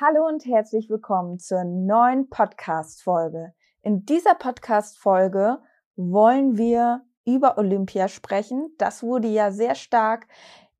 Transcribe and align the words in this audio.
Hallo 0.00 0.28
und 0.28 0.46
herzlich 0.46 0.88
willkommen 0.88 1.40
zur 1.40 1.64
neuen 1.64 2.30
Podcast-Folge. 2.30 3.52
In 3.82 4.06
dieser 4.06 4.36
Podcast-Folge 4.36 5.58
wollen 5.96 6.56
wir 6.56 7.02
über 7.24 7.58
Olympia 7.58 8.06
sprechen. 8.06 8.70
Das 8.78 9.02
wurde 9.02 9.26
ja 9.26 9.50
sehr 9.50 9.74
stark 9.74 10.28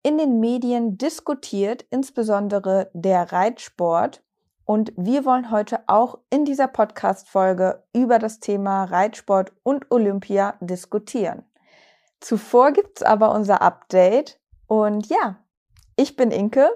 in 0.04 0.18
den 0.18 0.38
Medien 0.38 0.98
diskutiert, 0.98 1.84
insbesondere 1.90 2.92
der 2.94 3.32
Reitsport. 3.32 4.22
Und 4.64 4.92
wir 4.96 5.24
wollen 5.24 5.50
heute 5.50 5.80
auch 5.88 6.20
in 6.30 6.44
dieser 6.44 6.68
Podcast-Folge 6.68 7.82
über 7.92 8.20
das 8.20 8.38
Thema 8.38 8.84
Reitsport 8.84 9.50
und 9.64 9.90
Olympia 9.90 10.54
diskutieren. 10.60 11.44
Zuvor 12.20 12.70
gibt's 12.70 13.02
aber 13.02 13.34
unser 13.34 13.62
Update. 13.62 14.40
Und 14.68 15.08
ja, 15.08 15.40
ich 15.96 16.14
bin 16.14 16.30
Inke. 16.30 16.70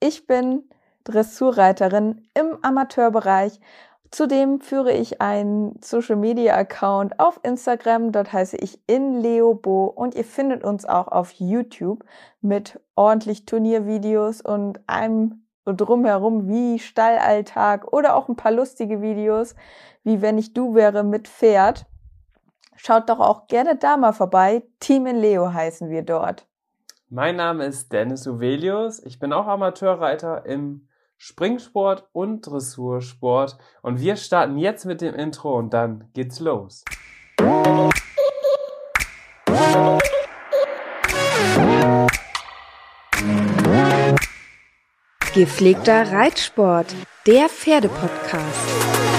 Ich 0.00 0.26
bin 0.26 0.70
Dressurreiterin 1.04 2.28
im 2.34 2.58
Amateurbereich. 2.62 3.60
Zudem 4.10 4.60
führe 4.60 4.92
ich 4.92 5.20
einen 5.20 5.78
Social 5.82 6.16
Media 6.16 6.54
Account 6.54 7.18
auf 7.18 7.40
Instagram. 7.42 8.12
Dort 8.12 8.32
heiße 8.32 8.56
ich 8.56 8.78
in 8.86 9.20
Leobo 9.20 9.86
und 9.86 10.14
ihr 10.14 10.24
findet 10.24 10.62
uns 10.62 10.84
auch 10.84 11.08
auf 11.08 11.32
YouTube 11.32 12.04
mit 12.40 12.80
ordentlich 12.94 13.44
Turniervideos 13.44 14.40
und 14.40 14.80
einem 14.86 15.44
drumherum 15.64 16.48
wie 16.48 16.78
Stallalltag 16.78 17.92
oder 17.92 18.14
auch 18.14 18.28
ein 18.28 18.36
paar 18.36 18.52
lustige 18.52 19.02
Videos, 19.02 19.54
wie 20.04 20.22
wenn 20.22 20.38
ich 20.38 20.52
du 20.54 20.74
wäre 20.74 21.02
mit 21.02 21.26
Pferd. 21.26 21.86
Schaut 22.76 23.08
doch 23.08 23.20
auch 23.20 23.46
gerne 23.46 23.76
da 23.76 23.96
mal 23.96 24.12
vorbei. 24.12 24.62
Team 24.80 25.06
in 25.06 25.16
Leo 25.16 25.52
heißen 25.52 25.88
wir 25.90 26.02
dort. 26.02 26.46
Mein 27.08 27.36
Name 27.36 27.64
ist 27.64 27.92
Dennis 27.92 28.26
Uvelius. 28.26 29.00
Ich 29.04 29.18
bin 29.18 29.32
auch 29.32 29.46
Amateurreiter 29.46 30.46
im 30.46 30.88
Springsport 31.16 32.08
und 32.12 32.42
Dressursport. 32.42 33.58
Und 33.82 34.00
wir 34.00 34.16
starten 34.16 34.58
jetzt 34.58 34.84
mit 34.84 35.00
dem 35.00 35.14
Intro 35.14 35.56
und 35.58 35.72
dann 35.72 36.10
geht's 36.12 36.40
los. 36.40 36.84
Gepflegter 45.34 46.12
Reitsport, 46.12 46.94
der 47.26 47.48
Pferdepodcast. 47.48 49.13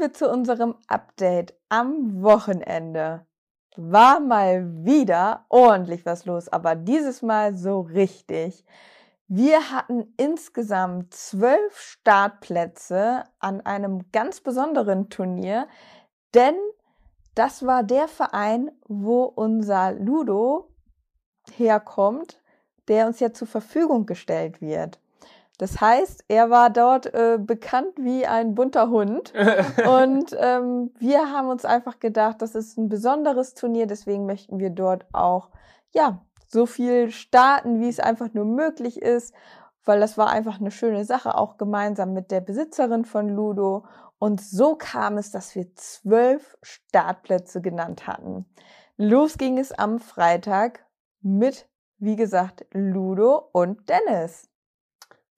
Wir 0.00 0.12
zu 0.12 0.30
unserem 0.30 0.74
Update 0.88 1.54
am 1.68 2.22
Wochenende. 2.22 3.26
War 3.76 4.18
mal 4.18 4.84
wieder 4.84 5.44
ordentlich 5.48 6.04
was 6.04 6.24
los, 6.24 6.48
aber 6.48 6.74
dieses 6.74 7.22
Mal 7.22 7.54
so 7.54 7.80
richtig. 7.80 8.64
Wir 9.28 9.70
hatten 9.70 10.12
insgesamt 10.16 11.14
zwölf 11.14 11.78
Startplätze 11.78 13.24
an 13.38 13.60
einem 13.60 14.10
ganz 14.10 14.40
besonderen 14.40 15.08
Turnier, 15.08 15.68
denn 16.34 16.56
das 17.36 17.64
war 17.64 17.84
der 17.84 18.08
Verein, 18.08 18.72
wo 18.88 19.22
unser 19.22 19.92
Ludo 19.92 20.74
herkommt, 21.52 22.42
der 22.88 23.06
uns 23.06 23.20
ja 23.20 23.32
zur 23.32 23.46
Verfügung 23.46 24.04
gestellt 24.04 24.60
wird. 24.60 24.98
Das 25.60 25.78
heißt, 25.78 26.24
er 26.28 26.48
war 26.48 26.70
dort 26.70 27.12
äh, 27.12 27.38
bekannt 27.38 27.92
wie 27.98 28.26
ein 28.26 28.54
bunter 28.54 28.88
Hund. 28.88 29.34
und 29.86 30.34
ähm, 30.38 30.90
wir 30.98 31.30
haben 31.30 31.48
uns 31.48 31.66
einfach 31.66 32.00
gedacht, 32.00 32.40
das 32.40 32.54
ist 32.54 32.78
ein 32.78 32.88
besonderes 32.88 33.52
Turnier, 33.52 33.86
deswegen 33.86 34.24
möchten 34.24 34.58
wir 34.58 34.70
dort 34.70 35.04
auch, 35.12 35.50
ja, 35.92 36.24
so 36.48 36.64
viel 36.64 37.10
starten, 37.10 37.78
wie 37.78 37.90
es 37.90 38.00
einfach 38.00 38.32
nur 38.32 38.46
möglich 38.46 39.02
ist, 39.02 39.34
weil 39.84 40.00
das 40.00 40.16
war 40.16 40.30
einfach 40.30 40.60
eine 40.60 40.70
schöne 40.70 41.04
Sache, 41.04 41.34
auch 41.34 41.58
gemeinsam 41.58 42.14
mit 42.14 42.30
der 42.30 42.40
Besitzerin 42.40 43.04
von 43.04 43.28
Ludo. 43.28 43.84
Und 44.18 44.40
so 44.40 44.76
kam 44.76 45.18
es, 45.18 45.30
dass 45.30 45.54
wir 45.54 45.76
zwölf 45.76 46.56
Startplätze 46.62 47.60
genannt 47.60 48.06
hatten. 48.06 48.46
Los 48.96 49.36
ging 49.36 49.58
es 49.58 49.72
am 49.72 49.98
Freitag 49.98 50.86
mit, 51.20 51.68
wie 51.98 52.16
gesagt, 52.16 52.64
Ludo 52.72 53.50
und 53.52 53.90
Dennis. 53.90 54.49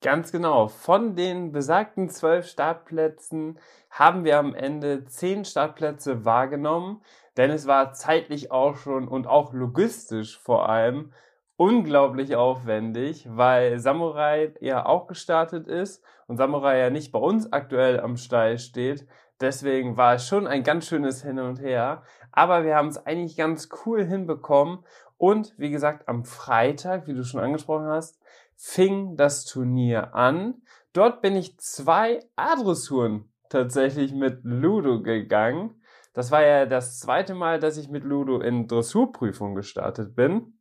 Ganz 0.03 0.33
genau. 0.33 0.67
Von 0.67 1.15
den 1.15 1.53
besagten 1.53 2.09
zwölf 2.09 2.45
Startplätzen 2.45 3.57
haben 3.89 4.25
wir 4.25 4.37
am 4.37 4.53
Ende 4.53 5.05
zehn 5.05 5.45
Startplätze 5.45 6.25
wahrgenommen, 6.25 7.01
denn 7.37 7.49
es 7.49 7.67
war 7.67 7.93
zeitlich 7.93 8.51
auch 8.51 8.75
schon 8.75 9.07
und 9.07 9.27
auch 9.27 9.53
logistisch 9.53 10.37
vor 10.37 10.67
allem 10.67 11.13
unglaublich 11.55 12.35
aufwendig, 12.35 13.25
weil 13.29 13.79
Samurai 13.79 14.53
ja 14.59 14.85
auch 14.85 15.07
gestartet 15.07 15.67
ist 15.67 16.03
und 16.27 16.35
Samurai 16.35 16.79
ja 16.79 16.89
nicht 16.89 17.13
bei 17.13 17.19
uns 17.19 17.53
aktuell 17.53 18.01
am 18.01 18.17
Stall 18.17 18.59
steht. 18.59 19.07
Deswegen 19.39 19.95
war 19.95 20.15
es 20.15 20.27
schon 20.27 20.47
ein 20.47 20.63
ganz 20.63 20.85
schönes 20.85 21.23
Hin 21.23 21.39
und 21.39 21.61
Her. 21.61 22.03
Aber 22.33 22.65
wir 22.65 22.75
haben 22.75 22.89
es 22.89 23.05
eigentlich 23.05 23.37
ganz 23.37 23.69
cool 23.85 24.03
hinbekommen. 24.03 24.83
Und 25.17 25.53
wie 25.57 25.69
gesagt, 25.69 26.09
am 26.09 26.25
Freitag, 26.25 27.07
wie 27.07 27.13
du 27.13 27.23
schon 27.23 27.39
angesprochen 27.39 27.85
hast, 27.85 28.19
fing 28.63 29.17
das 29.17 29.43
Turnier 29.43 30.15
an. 30.15 30.61
Dort 30.93 31.21
bin 31.21 31.35
ich 31.35 31.59
zwei 31.59 32.21
A-Dressuren 32.37 33.29
tatsächlich 33.49 34.13
mit 34.13 34.39
Ludo 34.43 35.01
gegangen. 35.01 35.81
Das 36.13 36.31
war 36.31 36.43
ja 36.45 36.65
das 36.65 36.97
zweite 36.97 37.35
Mal, 37.35 37.59
dass 37.59 37.75
ich 37.75 37.89
mit 37.89 38.05
Ludo 38.05 38.39
in 38.39 38.67
Dressurprüfung 38.67 39.53
gestartet 39.53 40.15
bin. 40.15 40.59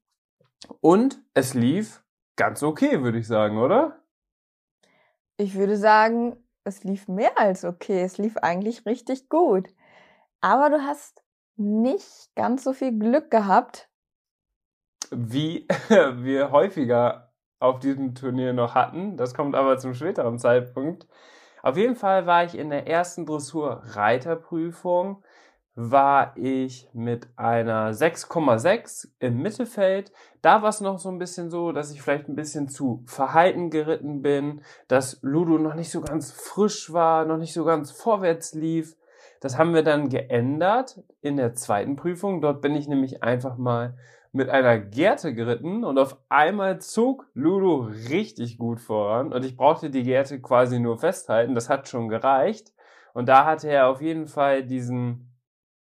Und 0.80 1.22
es 1.32 1.54
lief 1.54 2.02
ganz 2.34 2.64
okay, 2.64 3.02
würde 3.02 3.18
ich 3.18 3.28
sagen, 3.28 3.58
oder? 3.58 4.02
Ich 5.36 5.54
würde 5.54 5.76
sagen, 5.76 6.36
es 6.64 6.82
lief 6.82 7.06
mehr 7.06 7.38
als 7.38 7.64
okay. 7.64 8.02
Es 8.02 8.18
lief 8.18 8.36
eigentlich 8.38 8.84
richtig 8.84 9.28
gut. 9.28 9.68
Aber 10.40 10.70
du 10.70 10.82
hast 10.82 11.22
nicht 11.54 12.30
ganz 12.34 12.64
so 12.64 12.72
viel 12.72 12.98
Glück 12.98 13.30
gehabt. 13.30 13.88
Wie 15.12 15.68
wir 15.88 16.50
häufiger 16.50 17.31
auf 17.62 17.78
diesem 17.78 18.14
Turnier 18.14 18.52
noch 18.52 18.74
hatten. 18.74 19.16
Das 19.16 19.34
kommt 19.34 19.54
aber 19.54 19.78
zum 19.78 19.94
späteren 19.94 20.38
Zeitpunkt. 20.38 21.06
Auf 21.62 21.76
jeden 21.76 21.96
Fall 21.96 22.26
war 22.26 22.44
ich 22.44 22.58
in 22.58 22.70
der 22.70 22.86
ersten 22.86 23.24
Dressur-Reiterprüfung 23.24 25.22
war 25.74 26.36
ich 26.36 26.90
mit 26.92 27.28
einer 27.36 27.92
6,6 27.92 29.08
im 29.20 29.38
Mittelfeld. 29.38 30.12
Da 30.42 30.60
war 30.60 30.68
es 30.68 30.82
noch 30.82 30.98
so 30.98 31.08
ein 31.08 31.18
bisschen 31.18 31.50
so, 31.50 31.72
dass 31.72 31.92
ich 31.92 32.02
vielleicht 32.02 32.28
ein 32.28 32.36
bisschen 32.36 32.68
zu 32.68 33.02
verhalten 33.06 33.70
geritten 33.70 34.20
bin, 34.20 34.60
dass 34.88 35.18
Ludo 35.22 35.58
noch 35.58 35.74
nicht 35.74 35.90
so 35.90 36.02
ganz 36.02 36.30
frisch 36.30 36.92
war, 36.92 37.24
noch 37.24 37.38
nicht 37.38 37.54
so 37.54 37.64
ganz 37.64 37.90
vorwärts 37.90 38.52
lief. 38.52 38.96
Das 39.40 39.56
haben 39.56 39.74
wir 39.74 39.82
dann 39.82 40.08
geändert 40.08 41.02
in 41.22 41.36
der 41.36 41.54
zweiten 41.54 41.96
Prüfung. 41.96 42.42
Dort 42.42 42.60
bin 42.60 42.76
ich 42.76 42.86
nämlich 42.86 43.22
einfach 43.22 43.56
mal 43.56 43.96
mit 44.32 44.48
einer 44.48 44.78
Gerte 44.78 45.34
geritten 45.34 45.84
und 45.84 45.98
auf 45.98 46.16
einmal 46.30 46.80
zog 46.80 47.26
Ludo 47.34 47.90
richtig 48.08 48.56
gut 48.56 48.80
voran 48.80 49.30
und 49.30 49.44
ich 49.44 49.56
brauchte 49.56 49.90
die 49.90 50.02
Gerte 50.02 50.40
quasi 50.40 50.80
nur 50.80 50.98
festhalten. 50.98 51.54
Das 51.54 51.68
hat 51.68 51.88
schon 51.88 52.08
gereicht. 52.08 52.72
Und 53.12 53.28
da 53.28 53.44
hatte 53.44 53.68
er 53.68 53.88
auf 53.88 54.00
jeden 54.00 54.26
Fall 54.26 54.64
diesen 54.64 55.38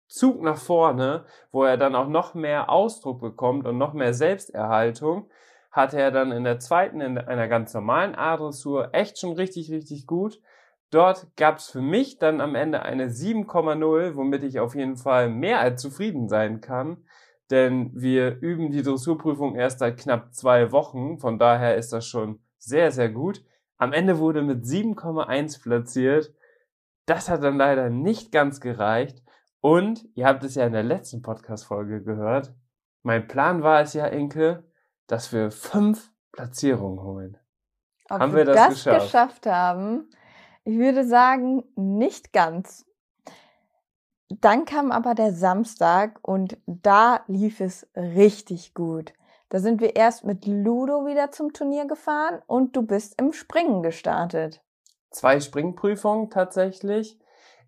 Zug 0.08 0.42
nach 0.42 0.56
vorne, 0.56 1.26
wo 1.52 1.64
er 1.64 1.76
dann 1.76 1.94
auch 1.94 2.08
noch 2.08 2.32
mehr 2.32 2.70
Ausdruck 2.70 3.20
bekommt 3.20 3.66
und 3.66 3.76
noch 3.76 3.92
mehr 3.92 4.14
Selbsterhaltung, 4.14 5.28
hatte 5.70 6.00
er 6.00 6.10
dann 6.10 6.32
in 6.32 6.44
der 6.44 6.58
zweiten, 6.58 7.02
in 7.02 7.18
einer 7.18 7.46
ganz 7.46 7.74
normalen 7.74 8.14
A-Dressur 8.14 8.88
echt 8.92 9.18
schon 9.18 9.34
richtig, 9.34 9.70
richtig 9.70 10.06
gut. 10.06 10.40
Dort 10.90 11.28
gab 11.36 11.58
es 11.58 11.70
für 11.70 11.82
mich 11.82 12.18
dann 12.18 12.40
am 12.40 12.54
Ende 12.54 12.82
eine 12.82 13.08
7,0, 13.08 14.16
womit 14.16 14.42
ich 14.42 14.58
auf 14.58 14.74
jeden 14.74 14.96
Fall 14.96 15.28
mehr 15.28 15.60
als 15.60 15.82
zufrieden 15.82 16.28
sein 16.28 16.62
kann 16.62 17.04
denn 17.50 17.90
wir 17.94 18.40
üben 18.40 18.70
die 18.70 18.82
Dressurprüfung 18.82 19.56
erst 19.56 19.80
seit 19.80 19.98
knapp 19.98 20.32
zwei 20.32 20.72
Wochen. 20.72 21.18
Von 21.18 21.38
daher 21.38 21.76
ist 21.76 21.92
das 21.92 22.06
schon 22.06 22.40
sehr, 22.58 22.92
sehr 22.92 23.08
gut. 23.08 23.44
Am 23.76 23.92
Ende 23.92 24.18
wurde 24.18 24.42
mit 24.42 24.64
7,1 24.64 25.62
platziert. 25.62 26.32
Das 27.06 27.28
hat 27.28 27.42
dann 27.42 27.56
leider 27.56 27.90
nicht 27.90 28.30
ganz 28.30 28.60
gereicht. 28.60 29.22
Und 29.60 30.08
ihr 30.14 30.26
habt 30.26 30.44
es 30.44 30.54
ja 30.54 30.66
in 30.66 30.72
der 30.72 30.82
letzten 30.82 31.22
Podcast-Folge 31.22 32.02
gehört. 32.02 32.54
Mein 33.02 33.26
Plan 33.26 33.62
war 33.62 33.80
es 33.80 33.94
ja, 33.94 34.06
Inke, 34.06 34.64
dass 35.06 35.32
wir 35.32 35.50
fünf 35.50 36.12
Platzierungen 36.32 37.02
holen. 37.02 37.38
Ob 38.08 38.20
haben 38.20 38.34
wir 38.34 38.44
das, 38.44 38.56
das 38.56 38.68
geschafft? 38.74 39.02
geschafft 39.02 39.46
haben? 39.46 40.10
Ich 40.64 40.78
würde 40.78 41.06
sagen, 41.06 41.64
nicht 41.74 42.32
ganz. 42.32 42.86
Dann 44.30 44.64
kam 44.64 44.92
aber 44.92 45.14
der 45.14 45.32
Samstag 45.32 46.18
und 46.22 46.56
da 46.66 47.20
lief 47.26 47.60
es 47.60 47.88
richtig 47.96 48.74
gut. 48.74 49.12
Da 49.48 49.58
sind 49.58 49.80
wir 49.80 49.96
erst 49.96 50.24
mit 50.24 50.46
Ludo 50.46 51.04
wieder 51.04 51.32
zum 51.32 51.52
Turnier 51.52 51.86
gefahren 51.86 52.40
und 52.46 52.76
du 52.76 52.82
bist 52.82 53.20
im 53.20 53.32
Springen 53.32 53.82
gestartet. 53.82 54.62
Zwei 55.10 55.40
Springprüfungen 55.40 56.30
tatsächlich. 56.30 57.18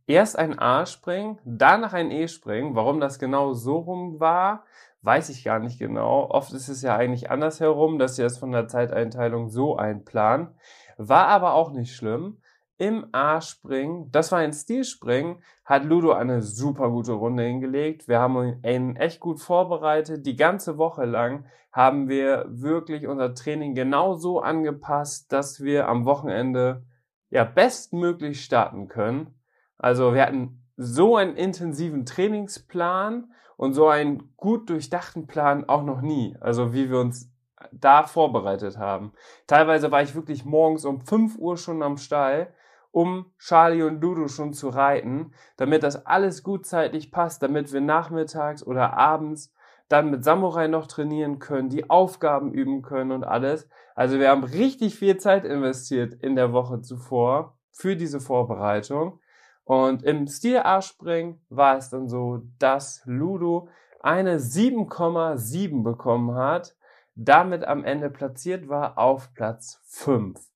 Erst 0.07 0.39
ein 0.39 0.57
A-Springen, 0.57 1.39
danach 1.45 1.93
ein 1.93 2.13
E-Springen. 2.13 2.77
Warum 2.77 3.01
das 3.01 3.19
genau 3.19 3.55
so 3.55 3.79
rum 3.79 4.21
war, 4.21 4.65
weiß 5.03 5.31
ich 5.31 5.43
gar 5.43 5.59
nicht 5.59 5.81
genau. 5.81 6.31
Oft 6.31 6.53
ist 6.53 6.69
es 6.69 6.83
ja 6.83 6.95
eigentlich 6.95 7.31
andersherum, 7.31 7.99
dass 7.99 8.15
sie 8.15 8.23
es 8.23 8.39
von 8.39 8.53
der 8.53 8.69
Zeiteinteilung 8.69 9.49
so 9.49 9.77
einplanen. 9.77 10.55
War 10.97 11.27
aber 11.27 11.55
auch 11.55 11.73
nicht 11.73 11.97
schlimm. 11.97 12.42
Im 12.83 13.07
A-Springen, 13.13 14.11
das 14.11 14.33
war 14.33 14.41
ein 14.41 14.53
Stilspringen, 14.53 15.37
hat 15.65 15.85
Ludo 15.85 16.15
eine 16.15 16.43
super 16.43 16.91
gute 16.91 17.13
Runde 17.13 17.45
hingelegt. 17.45 18.09
Wir 18.09 18.19
haben 18.19 18.61
ihn 18.65 18.97
echt 18.97 19.21
gut 19.21 19.41
vorbereitet. 19.41 20.27
Die 20.27 20.35
ganze 20.35 20.79
Woche 20.79 21.05
lang 21.05 21.45
haben 21.71 22.09
wir 22.09 22.45
wirklich 22.49 23.07
unser 23.07 23.37
Training 23.37 23.77
genau 23.77 24.15
so 24.15 24.41
angepasst, 24.41 25.33
dass 25.33 25.61
wir 25.61 25.87
am 25.87 26.07
Wochenende 26.07 26.85
ja 27.31 27.45
bestmöglich 27.45 28.45
starten 28.45 28.89
können. 28.89 29.33
Also 29.79 30.13
wir 30.13 30.23
hatten 30.23 30.65
so 30.77 31.15
einen 31.15 31.37
intensiven 31.37 32.05
Trainingsplan 32.05 33.31
und 33.57 33.75
so 33.75 33.87
einen 33.87 34.35
gut 34.37 34.69
durchdachten 34.69 35.29
Plan 35.29 35.69
auch 35.69 35.85
noch 35.85 36.01
nie. 36.01 36.37
Also 36.41 36.75
wie 36.75 36.91
wir 36.91 36.99
uns 36.99 37.31
da 37.71 38.03
vorbereitet 38.03 38.77
haben. 38.77 39.13
Teilweise 39.47 39.93
war 39.93 40.03
ich 40.03 40.17
wirklich 40.17 40.45
morgens 40.45 40.85
um 40.85 41.01
5 41.01 41.39
Uhr 41.39 41.57
schon 41.57 41.85
am 41.85 41.97
Stall, 41.97 42.53
um 42.93 43.33
Charlie 43.39 43.83
und 43.83 44.01
Dudu 44.01 44.29
schon 44.29 44.53
zu 44.53 44.69
reiten, 44.69 45.33
damit 45.57 45.83
das 45.83 46.07
alles 46.07 46.43
gut 46.43 46.67
zeitlich 46.67 47.11
passt, 47.11 47.43
damit 47.43 47.73
wir 47.73 47.81
nachmittags 47.81 48.65
oder 48.65 48.97
abends 48.97 49.53
dann 49.89 50.11
mit 50.11 50.25
Samurai 50.25 50.69
noch 50.69 50.87
trainieren 50.87 51.39
können, 51.39 51.69
die 51.69 51.91
Aufgaben 51.91 52.53
üben 52.53 52.83
können 52.83 53.11
und 53.11 53.25
alles. 53.25 53.69
Also 53.95 54.19
wir 54.19 54.31
haben 54.31 54.45
richtig 54.45 54.95
viel 54.95 55.17
Zeit 55.17 55.45
investiert 55.45 56.15
in 56.15 56.37
der 56.37 56.53
Woche 56.53 56.81
zuvor 56.81 57.59
für 57.73 57.97
diese 57.97 58.21
Vorbereitung. 58.21 59.21
Und 59.65 60.03
im 60.03 60.27
Stil 60.27 60.59
A-Spring 60.59 61.41
war 61.49 61.77
es 61.77 61.91
dann 61.91 62.09
so, 62.09 62.43
dass 62.59 63.03
Ludo 63.05 63.69
eine 64.01 64.39
7,7 64.39 65.83
bekommen 65.83 66.35
hat, 66.35 66.75
damit 67.15 67.65
am 67.65 67.85
Ende 67.85 68.11
platziert 68.11 68.69
war 68.69 68.99
auf 68.99 69.33
Platz 69.35 69.81
5. 69.85 70.52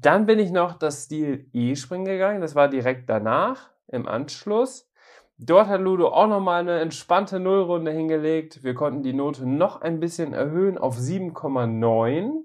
Dann 0.00 0.26
bin 0.26 0.38
ich 0.38 0.50
noch 0.50 0.74
das 0.74 1.04
Stil 1.04 1.48
E-Springen 1.52 2.06
gegangen, 2.06 2.40
das 2.40 2.54
war 2.54 2.68
direkt 2.68 3.10
danach, 3.10 3.70
im 3.88 4.08
Anschluss. 4.08 4.90
Dort 5.36 5.68
hat 5.68 5.80
Ludo 5.80 6.08
auch 6.08 6.26
nochmal 6.26 6.60
eine 6.60 6.80
entspannte 6.80 7.40
Nullrunde 7.40 7.90
hingelegt. 7.90 8.62
Wir 8.62 8.74
konnten 8.74 9.02
die 9.02 9.12
Note 9.12 9.46
noch 9.46 9.80
ein 9.80 9.98
bisschen 9.98 10.32
erhöhen 10.32 10.78
auf 10.78 10.96
7,9. 10.96 12.44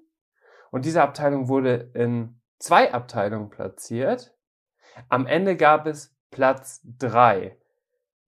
Und 0.71 0.85
diese 0.85 1.01
Abteilung 1.01 1.47
wurde 1.47 1.91
in 1.93 2.39
zwei 2.57 2.93
Abteilungen 2.93 3.49
platziert. 3.49 4.33
Am 5.09 5.27
Ende 5.27 5.55
gab 5.55 5.87
es 5.87 6.15
Platz 6.31 6.81
drei. 6.97 7.57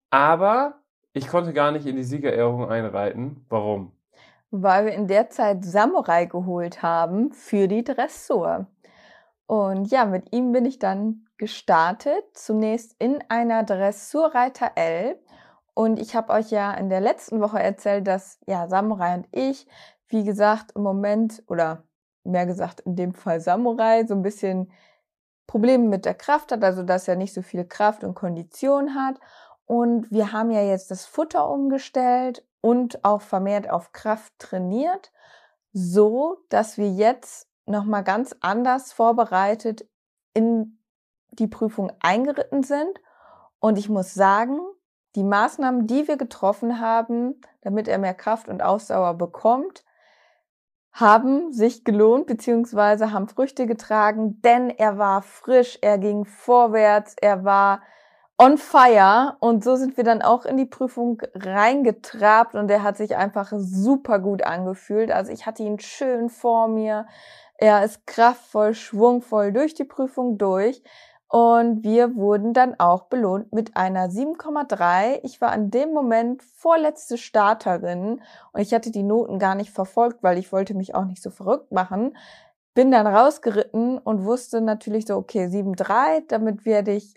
Aber 0.09 0.81
ich 1.13 1.27
konnte 1.27 1.53
gar 1.53 1.71
nicht 1.71 1.85
in 1.85 1.95
die 1.95 2.03
Siegerehrung 2.03 2.69
einreiten. 2.69 3.45
Warum? 3.49 3.91
Weil 4.51 4.85
wir 4.85 4.93
in 4.93 5.07
der 5.07 5.29
Zeit 5.29 5.63
Samurai 5.63 6.25
geholt 6.25 6.81
haben 6.81 7.31
für 7.31 7.67
die 7.67 7.83
Dressur. 7.83 8.67
Und 9.47 9.91
ja, 9.91 10.05
mit 10.05 10.33
ihm 10.33 10.51
bin 10.51 10.65
ich 10.65 10.79
dann 10.79 11.25
gestartet. 11.37 12.23
Zunächst 12.33 12.95
in 12.99 13.23
einer 13.29 13.63
Dressurreiter 13.63 14.71
L. 14.75 15.19
Und 15.73 15.99
ich 15.99 16.15
habe 16.15 16.33
euch 16.33 16.51
ja 16.51 16.73
in 16.73 16.89
der 16.89 17.01
letzten 17.01 17.41
Woche 17.41 17.61
erzählt, 17.61 18.07
dass 18.07 18.39
ja 18.47 18.67
Samurai 18.67 19.15
und 19.15 19.27
ich, 19.31 19.67
wie 20.07 20.23
gesagt, 20.23 20.71
im 20.75 20.83
Moment 20.83 21.43
oder 21.47 21.83
mehr 22.23 22.45
gesagt 22.45 22.79
in 22.81 22.95
dem 22.95 23.13
Fall 23.13 23.39
Samurai 23.39 24.05
so 24.05 24.15
ein 24.15 24.21
bisschen 24.21 24.71
Probleme 25.47 25.87
mit 25.87 26.05
der 26.05 26.15
Kraft 26.15 26.51
hat, 26.51 26.63
also 26.63 26.81
dass 26.81 27.07
er 27.07 27.15
nicht 27.15 27.33
so 27.33 27.41
viel 27.41 27.65
Kraft 27.65 28.03
und 28.03 28.15
Kondition 28.15 28.95
hat. 28.95 29.19
Und 29.65 30.11
wir 30.11 30.31
haben 30.31 30.51
ja 30.51 30.61
jetzt 30.61 30.91
das 30.91 31.05
Futter 31.05 31.49
umgestellt 31.49 32.43
und 32.61 33.03
auch 33.03 33.21
vermehrt 33.21 33.69
auf 33.69 33.91
Kraft 33.91 34.33
trainiert, 34.39 35.11
so 35.71 36.37
dass 36.49 36.77
wir 36.77 36.89
jetzt 36.89 37.47
nochmal 37.65 38.03
ganz 38.03 38.35
anders 38.41 38.93
vorbereitet 38.93 39.85
in 40.33 40.79
die 41.31 41.47
Prüfung 41.47 41.91
eingeritten 41.99 42.63
sind. 42.63 43.01
Und 43.59 43.77
ich 43.77 43.89
muss 43.89 44.13
sagen, 44.13 44.59
die 45.15 45.23
Maßnahmen, 45.23 45.87
die 45.87 46.07
wir 46.07 46.17
getroffen 46.17 46.79
haben, 46.79 47.41
damit 47.61 47.87
er 47.87 47.97
mehr 47.97 48.13
Kraft 48.13 48.47
und 48.49 48.61
Ausdauer 48.61 49.15
bekommt, 49.15 49.83
haben 50.91 51.51
sich 51.51 51.83
gelohnt 51.83 52.25
beziehungsweise 52.25 53.11
haben 53.11 53.27
Früchte 53.27 53.65
getragen, 53.65 54.41
denn 54.41 54.69
er 54.69 54.97
war 54.97 55.21
frisch, 55.21 55.77
er 55.81 55.97
ging 55.97 56.23
vorwärts, 56.23 57.15
er 57.19 57.43
war 57.43 57.81
on 58.37 58.57
fire 58.57 59.35
und 59.39 59.63
so 59.63 59.75
sind 59.75 59.97
wir 59.97 60.05
dann 60.05 60.21
auch 60.21 60.45
in 60.45 60.55
die 60.57 60.65
Prüfung 60.65 61.21
reingetrabt 61.33 62.55
und 62.55 62.69
er 62.69 62.83
hat 62.83 62.95
sich 62.97 63.15
einfach 63.15 63.51
super 63.55 64.19
gut 64.19 64.43
angefühlt. 64.43 65.11
Also 65.11 65.31
ich 65.31 65.45
hatte 65.45 65.63
ihn 65.63 65.79
schön 65.79 66.29
vor 66.29 66.67
mir. 66.67 67.07
Er 67.57 67.83
ist 67.83 68.05
kraftvoll, 68.05 68.73
schwungvoll 68.73 69.53
durch 69.53 69.73
die 69.73 69.85
Prüfung 69.85 70.37
durch. 70.37 70.81
Und 71.27 71.83
wir 71.83 72.15
wurden 72.15 72.53
dann 72.53 72.79
auch 72.79 73.03
belohnt 73.03 73.51
mit 73.51 73.75
einer 73.75 74.07
7,3. 74.07 75.19
Ich 75.23 75.41
war 75.41 75.51
an 75.51 75.71
dem 75.71 75.91
Moment 75.91 76.43
vorletzte 76.43 77.17
Starterin 77.17 78.21
und 78.53 78.61
ich 78.61 78.73
hatte 78.73 78.91
die 78.91 79.03
Noten 79.03 79.39
gar 79.39 79.55
nicht 79.55 79.71
verfolgt, 79.71 80.21
weil 80.21 80.37
ich 80.37 80.51
wollte 80.51 80.75
mich 80.75 80.93
auch 80.93 81.05
nicht 81.05 81.21
so 81.21 81.31
verrückt 81.31 81.71
machen. 81.71 82.15
Bin 82.73 82.91
dann 82.91 83.07
rausgeritten 83.07 83.97
und 83.97 84.23
wusste 84.23 84.61
natürlich 84.61 85.07
so, 85.07 85.15
okay, 85.15 85.47
7,3, 85.47 86.25
damit 86.27 86.65
werde 86.65 86.91
ich 86.91 87.15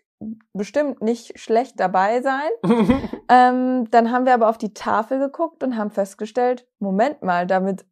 bestimmt 0.52 1.02
nicht 1.02 1.38
schlecht 1.38 1.78
dabei 1.78 2.22
sein. 2.22 2.50
ähm, 3.28 3.90
dann 3.90 4.10
haben 4.10 4.24
wir 4.24 4.34
aber 4.34 4.48
auf 4.48 4.58
die 4.58 4.74
Tafel 4.74 5.18
geguckt 5.18 5.62
und 5.62 5.76
haben 5.76 5.90
festgestellt, 5.90 6.66
Moment 6.78 7.22
mal, 7.22 7.46
damit 7.46 7.84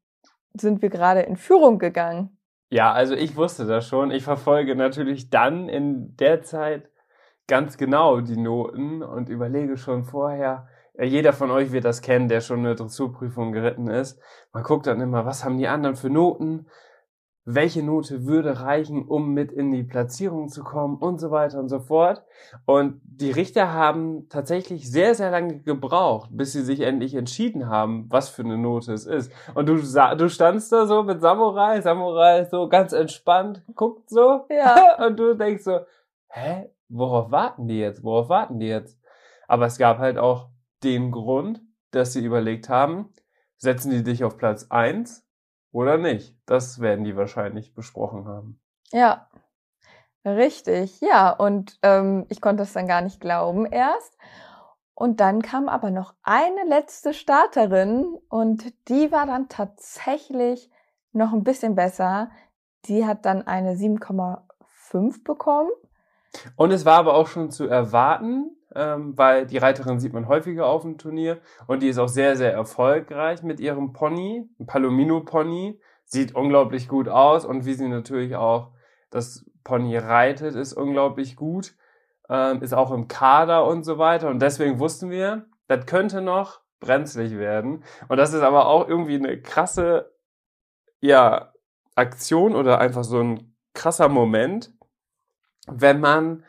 sind 0.60 0.82
wir 0.82 0.88
gerade 0.88 1.20
in 1.20 1.36
Führung 1.36 1.78
gegangen. 1.78 2.35
Ja, 2.68 2.92
also 2.92 3.14
ich 3.14 3.36
wusste 3.36 3.64
das 3.66 3.86
schon. 3.86 4.10
Ich 4.10 4.24
verfolge 4.24 4.74
natürlich 4.74 5.30
dann 5.30 5.68
in 5.68 6.16
der 6.16 6.42
Zeit 6.42 6.90
ganz 7.46 7.76
genau 7.76 8.20
die 8.20 8.36
Noten 8.36 9.02
und 9.02 9.28
überlege 9.28 9.76
schon 9.76 10.04
vorher, 10.04 10.68
jeder 11.00 11.32
von 11.32 11.50
euch 11.50 11.72
wird 11.72 11.84
das 11.84 12.00
kennen, 12.00 12.28
der 12.28 12.40
schon 12.40 12.60
eine 12.60 12.74
Dressurprüfung 12.74 13.52
geritten 13.52 13.88
ist. 13.88 14.18
Man 14.52 14.62
guckt 14.62 14.86
dann 14.86 15.00
immer, 15.00 15.26
was 15.26 15.44
haben 15.44 15.58
die 15.58 15.68
anderen 15.68 15.94
für 15.94 16.10
Noten? 16.10 16.66
Welche 17.48 17.82
Note 17.82 18.26
würde 18.26 18.60
reichen, 18.60 19.06
um 19.06 19.32
mit 19.32 19.52
in 19.52 19.70
die 19.70 19.84
Platzierung 19.84 20.48
zu 20.48 20.64
kommen 20.64 20.96
und 20.96 21.20
so 21.20 21.30
weiter 21.30 21.60
und 21.60 21.68
so 21.68 21.78
fort. 21.78 22.24
Und 22.64 23.00
die 23.04 23.30
Richter 23.30 23.72
haben 23.72 24.28
tatsächlich 24.28 24.90
sehr, 24.90 25.14
sehr 25.14 25.30
lange 25.30 25.60
gebraucht, 25.60 26.28
bis 26.32 26.52
sie 26.52 26.62
sich 26.62 26.80
endlich 26.80 27.14
entschieden 27.14 27.68
haben, 27.68 28.06
was 28.10 28.28
für 28.28 28.42
eine 28.42 28.58
Note 28.58 28.92
es 28.92 29.06
ist. 29.06 29.32
Und 29.54 29.68
du, 29.68 29.76
du 29.76 30.28
standst 30.28 30.72
da 30.72 30.86
so 30.86 31.04
mit 31.04 31.20
Samurai, 31.20 31.80
Samurai 31.80 32.44
so 32.46 32.68
ganz 32.68 32.92
entspannt, 32.92 33.62
guckt 33.76 34.10
so. 34.10 34.44
Ja. 34.50 35.06
Und 35.06 35.16
du 35.16 35.36
denkst 35.36 35.62
so, 35.62 35.78
hä, 36.28 36.68
worauf 36.88 37.30
warten 37.30 37.68
die 37.68 37.78
jetzt? 37.78 38.02
Worauf 38.02 38.28
warten 38.28 38.58
die 38.58 38.66
jetzt? 38.66 38.98
Aber 39.46 39.66
es 39.66 39.78
gab 39.78 39.98
halt 39.98 40.18
auch 40.18 40.48
den 40.82 41.12
Grund, 41.12 41.60
dass 41.92 42.12
sie 42.12 42.24
überlegt 42.24 42.68
haben, 42.68 43.12
setzen 43.56 43.92
die 43.92 44.02
dich 44.02 44.24
auf 44.24 44.36
Platz 44.36 44.66
eins 44.68 45.25
oder 45.76 45.98
nicht. 45.98 46.34
Das 46.46 46.80
werden 46.80 47.04
die 47.04 47.16
wahrscheinlich 47.16 47.74
besprochen 47.74 48.26
haben. 48.26 48.58
Ja, 48.92 49.28
richtig. 50.24 51.02
Ja, 51.02 51.28
und 51.28 51.78
ähm, 51.82 52.24
ich 52.30 52.40
konnte 52.40 52.62
es 52.62 52.72
dann 52.72 52.88
gar 52.88 53.02
nicht 53.02 53.20
glauben 53.20 53.66
erst. 53.66 54.16
Und 54.94 55.20
dann 55.20 55.42
kam 55.42 55.68
aber 55.68 55.90
noch 55.90 56.14
eine 56.22 56.64
letzte 56.66 57.12
Starterin 57.12 58.16
und 58.30 58.72
die 58.88 59.12
war 59.12 59.26
dann 59.26 59.50
tatsächlich 59.50 60.70
noch 61.12 61.34
ein 61.34 61.44
bisschen 61.44 61.74
besser. 61.74 62.30
Die 62.86 63.04
hat 63.04 63.26
dann 63.26 63.46
eine 63.46 63.74
7,5 63.74 65.24
bekommen. 65.24 65.70
Und 66.56 66.70
es 66.70 66.86
war 66.86 66.96
aber 66.96 67.12
auch 67.12 67.26
schon 67.26 67.50
zu 67.50 67.66
erwarten, 67.66 68.55
ähm, 68.76 69.16
weil 69.16 69.46
die 69.46 69.58
Reiterin 69.58 69.98
sieht 69.98 70.12
man 70.12 70.28
häufiger 70.28 70.66
auf 70.66 70.82
dem 70.82 70.98
Turnier 70.98 71.38
und 71.66 71.82
die 71.82 71.88
ist 71.88 71.98
auch 71.98 72.08
sehr, 72.08 72.36
sehr 72.36 72.52
erfolgreich 72.52 73.42
mit 73.42 73.58
ihrem 73.58 73.92
Pony, 73.92 74.48
Palomino-Pony. 74.66 75.80
sieht 76.04 76.34
unglaublich 76.34 76.88
gut 76.88 77.08
aus 77.08 77.44
und 77.44 77.64
wie 77.64 77.74
sie 77.74 77.88
natürlich 77.88 78.36
auch 78.36 78.72
das 79.10 79.46
Pony 79.64 79.96
reitet, 79.96 80.54
ist 80.54 80.74
unglaublich 80.74 81.36
gut, 81.36 81.74
ähm, 82.28 82.62
ist 82.62 82.74
auch 82.74 82.92
im 82.92 83.08
Kader 83.08 83.66
und 83.66 83.84
so 83.84 83.98
weiter. 83.98 84.28
Und 84.28 84.40
deswegen 84.40 84.78
wussten 84.78 85.10
wir, 85.10 85.46
das 85.66 85.86
könnte 85.86 86.20
noch 86.20 86.60
brenzlig 86.78 87.36
werden. 87.36 87.82
Und 88.08 88.18
das 88.18 88.32
ist 88.32 88.42
aber 88.42 88.66
auch 88.66 88.86
irgendwie 88.88 89.16
eine 89.16 89.40
krasse, 89.40 90.12
ja, 91.00 91.52
Aktion 91.96 92.54
oder 92.54 92.78
einfach 92.78 93.04
so 93.04 93.20
ein 93.20 93.56
krasser 93.74 94.08
Moment, 94.08 94.72
wenn 95.66 95.98
man 95.98 96.44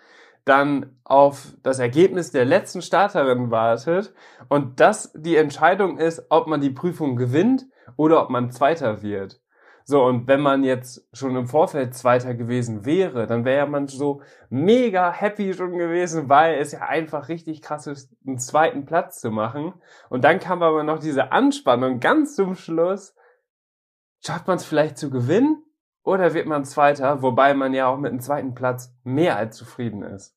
dann 0.47 0.97
auf 1.03 1.53
das 1.63 1.79
Ergebnis 1.79 2.31
der 2.31 2.45
letzten 2.45 2.81
Starterin 2.81 3.51
wartet 3.51 4.13
und 4.49 4.79
das 4.79 5.11
die 5.13 5.35
Entscheidung 5.35 5.97
ist, 5.97 6.25
ob 6.29 6.47
man 6.47 6.61
die 6.61 6.69
Prüfung 6.69 7.15
gewinnt 7.15 7.65
oder 7.95 8.21
ob 8.21 8.29
man 8.29 8.51
Zweiter 8.51 9.01
wird. 9.01 9.41
So, 9.89 10.03
und 10.03 10.27
wenn 10.27 10.41
man 10.41 10.65
jetzt 10.65 11.07
schon 11.13 11.33
im 11.37 11.47
Vorfeld 11.47 11.95
Zweiter 11.95 12.33
gewesen 12.33 12.83
wäre, 12.83 13.25
dann 13.25 13.45
wäre 13.45 13.67
man 13.67 13.87
so 13.87 14.21
mega 14.49 15.13
happy 15.13 15.53
schon 15.53 15.77
gewesen, 15.77 16.27
weil 16.27 16.55
es 16.55 16.73
ja 16.73 16.81
einfach 16.81 17.29
richtig 17.29 17.61
krass 17.61 17.87
ist, 17.87 18.13
einen 18.27 18.37
zweiten 18.37 18.85
Platz 18.85 19.21
zu 19.21 19.31
machen. 19.31 19.73
Und 20.09 20.25
dann 20.25 20.39
kam 20.39 20.61
aber 20.61 20.83
noch 20.83 20.99
diese 20.99 21.31
Anspannung 21.31 22.01
ganz 22.01 22.35
zum 22.35 22.55
Schluss. 22.55 23.15
Schafft 24.25 24.47
man 24.47 24.57
es 24.57 24.65
vielleicht 24.65 24.97
zu 24.97 25.09
gewinnen 25.09 25.63
oder 26.03 26.33
wird 26.33 26.47
man 26.47 26.65
Zweiter, 26.65 27.21
wobei 27.21 27.53
man 27.53 27.73
ja 27.73 27.87
auch 27.87 27.97
mit 27.97 28.11
einem 28.11 28.19
zweiten 28.19 28.55
Platz 28.55 28.93
mehr 29.03 29.37
als 29.37 29.55
zufrieden 29.55 30.03
ist. 30.03 30.36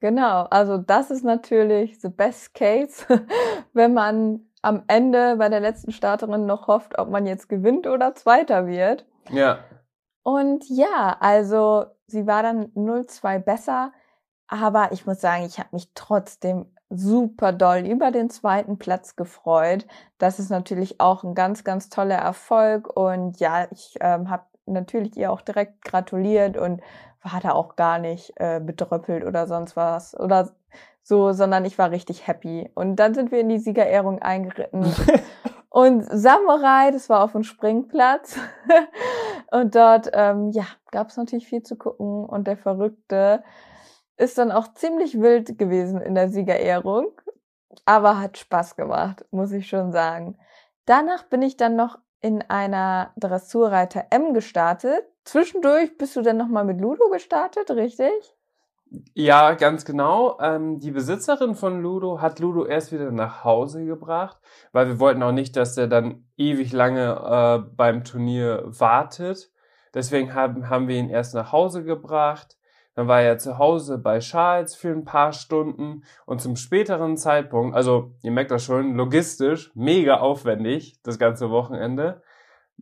Genau, 0.00 0.44
also 0.50 0.78
das 0.78 1.10
ist 1.10 1.24
natürlich 1.24 2.00
the 2.00 2.08
best 2.08 2.54
case, 2.54 3.04
wenn 3.74 3.92
man 3.92 4.40
am 4.62 4.82
Ende 4.88 5.36
bei 5.36 5.48
der 5.48 5.60
letzten 5.60 5.92
Starterin 5.92 6.46
noch 6.46 6.68
hofft, 6.68 6.98
ob 6.98 7.10
man 7.10 7.26
jetzt 7.26 7.48
gewinnt 7.48 7.86
oder 7.86 8.14
Zweiter 8.14 8.66
wird. 8.66 9.06
Ja. 9.30 9.58
Und 10.22 10.64
ja, 10.68 11.16
also 11.20 11.86
sie 12.06 12.26
war 12.26 12.42
dann 12.42 12.66
0-2 12.74 13.38
besser, 13.40 13.92
aber 14.48 14.92
ich 14.92 15.06
muss 15.06 15.20
sagen, 15.20 15.44
ich 15.44 15.58
habe 15.58 15.68
mich 15.72 15.90
trotzdem 15.94 16.66
super 16.90 17.52
doll 17.52 17.86
über 17.86 18.10
den 18.10 18.30
zweiten 18.30 18.78
Platz 18.78 19.16
gefreut. 19.16 19.86
Das 20.18 20.38
ist 20.38 20.50
natürlich 20.50 21.00
auch 21.00 21.24
ein 21.24 21.34
ganz, 21.34 21.62
ganz 21.62 21.88
toller 21.88 22.16
Erfolg 22.16 22.94
und 22.96 23.38
ja, 23.38 23.68
ich 23.70 23.96
ähm, 24.00 24.28
habe 24.28 24.44
natürlich 24.72 25.16
ihr 25.16 25.32
auch 25.32 25.40
direkt 25.40 25.84
gratuliert 25.84 26.56
und 26.56 26.80
war 27.22 27.40
da 27.40 27.52
auch 27.52 27.76
gar 27.76 27.98
nicht 27.98 28.32
äh, 28.36 28.60
bedröppelt 28.60 29.24
oder 29.24 29.46
sonst 29.46 29.76
was 29.76 30.18
oder 30.18 30.50
so, 31.02 31.32
sondern 31.32 31.64
ich 31.64 31.78
war 31.78 31.90
richtig 31.90 32.26
happy. 32.26 32.70
Und 32.74 32.96
dann 32.96 33.14
sind 33.14 33.30
wir 33.32 33.40
in 33.40 33.48
die 33.48 33.58
Siegerehrung 33.58 34.20
eingeritten. 34.20 34.84
und 35.68 36.02
Samurai, 36.02 36.90
das 36.90 37.08
war 37.08 37.22
auf 37.24 37.32
dem 37.32 37.42
Springplatz. 37.42 38.38
und 39.50 39.74
dort, 39.74 40.10
ähm, 40.12 40.50
ja, 40.50 40.66
gab 40.90 41.08
es 41.08 41.16
natürlich 41.16 41.48
viel 41.48 41.62
zu 41.62 41.76
gucken. 41.76 42.24
Und 42.24 42.46
der 42.46 42.56
Verrückte 42.56 43.42
ist 44.16 44.38
dann 44.38 44.52
auch 44.52 44.72
ziemlich 44.74 45.20
wild 45.20 45.58
gewesen 45.58 46.00
in 46.00 46.14
der 46.14 46.28
Siegerehrung. 46.28 47.08
Aber 47.84 48.20
hat 48.20 48.38
Spaß 48.38 48.76
gemacht, 48.76 49.24
muss 49.30 49.52
ich 49.52 49.68
schon 49.68 49.92
sagen. 49.92 50.38
Danach 50.84 51.24
bin 51.24 51.42
ich 51.42 51.56
dann 51.56 51.76
noch 51.76 51.98
in 52.20 52.42
einer 52.42 53.12
Dressurreiter 53.16 54.06
M 54.10 54.34
gestartet. 54.34 55.04
Zwischendurch 55.24 55.96
bist 55.96 56.16
du 56.16 56.22
dann 56.22 56.36
nochmal 56.36 56.64
mit 56.64 56.80
Ludo 56.80 57.08
gestartet, 57.10 57.70
richtig? 57.70 58.10
Ja, 59.14 59.54
ganz 59.54 59.84
genau. 59.84 60.38
Ähm, 60.40 60.80
die 60.80 60.90
Besitzerin 60.90 61.54
von 61.54 61.80
Ludo 61.80 62.20
hat 62.20 62.40
Ludo 62.40 62.66
erst 62.66 62.90
wieder 62.90 63.12
nach 63.12 63.44
Hause 63.44 63.84
gebracht, 63.84 64.38
weil 64.72 64.88
wir 64.88 64.98
wollten 64.98 65.22
auch 65.22 65.32
nicht, 65.32 65.56
dass 65.56 65.76
er 65.76 65.86
dann 65.86 66.24
ewig 66.36 66.72
lange 66.72 67.12
äh, 67.64 67.70
beim 67.76 68.02
Turnier 68.02 68.64
wartet. 68.64 69.52
Deswegen 69.94 70.34
haben, 70.34 70.68
haben 70.68 70.88
wir 70.88 70.96
ihn 70.96 71.08
erst 71.08 71.34
nach 71.34 71.52
Hause 71.52 71.84
gebracht. 71.84 72.56
Dann 72.94 73.08
war 73.08 73.22
er 73.22 73.38
zu 73.38 73.58
Hause 73.58 73.98
bei 73.98 74.18
Charles 74.18 74.74
für 74.74 74.90
ein 74.90 75.04
paar 75.04 75.32
Stunden 75.32 76.02
und 76.26 76.40
zum 76.40 76.56
späteren 76.56 77.16
Zeitpunkt, 77.16 77.76
also 77.76 78.12
ihr 78.22 78.32
merkt 78.32 78.50
das 78.50 78.64
schon, 78.64 78.94
logistisch 78.94 79.70
mega 79.74 80.18
aufwendig, 80.18 81.00
das 81.02 81.18
ganze 81.18 81.50
Wochenende. 81.50 82.22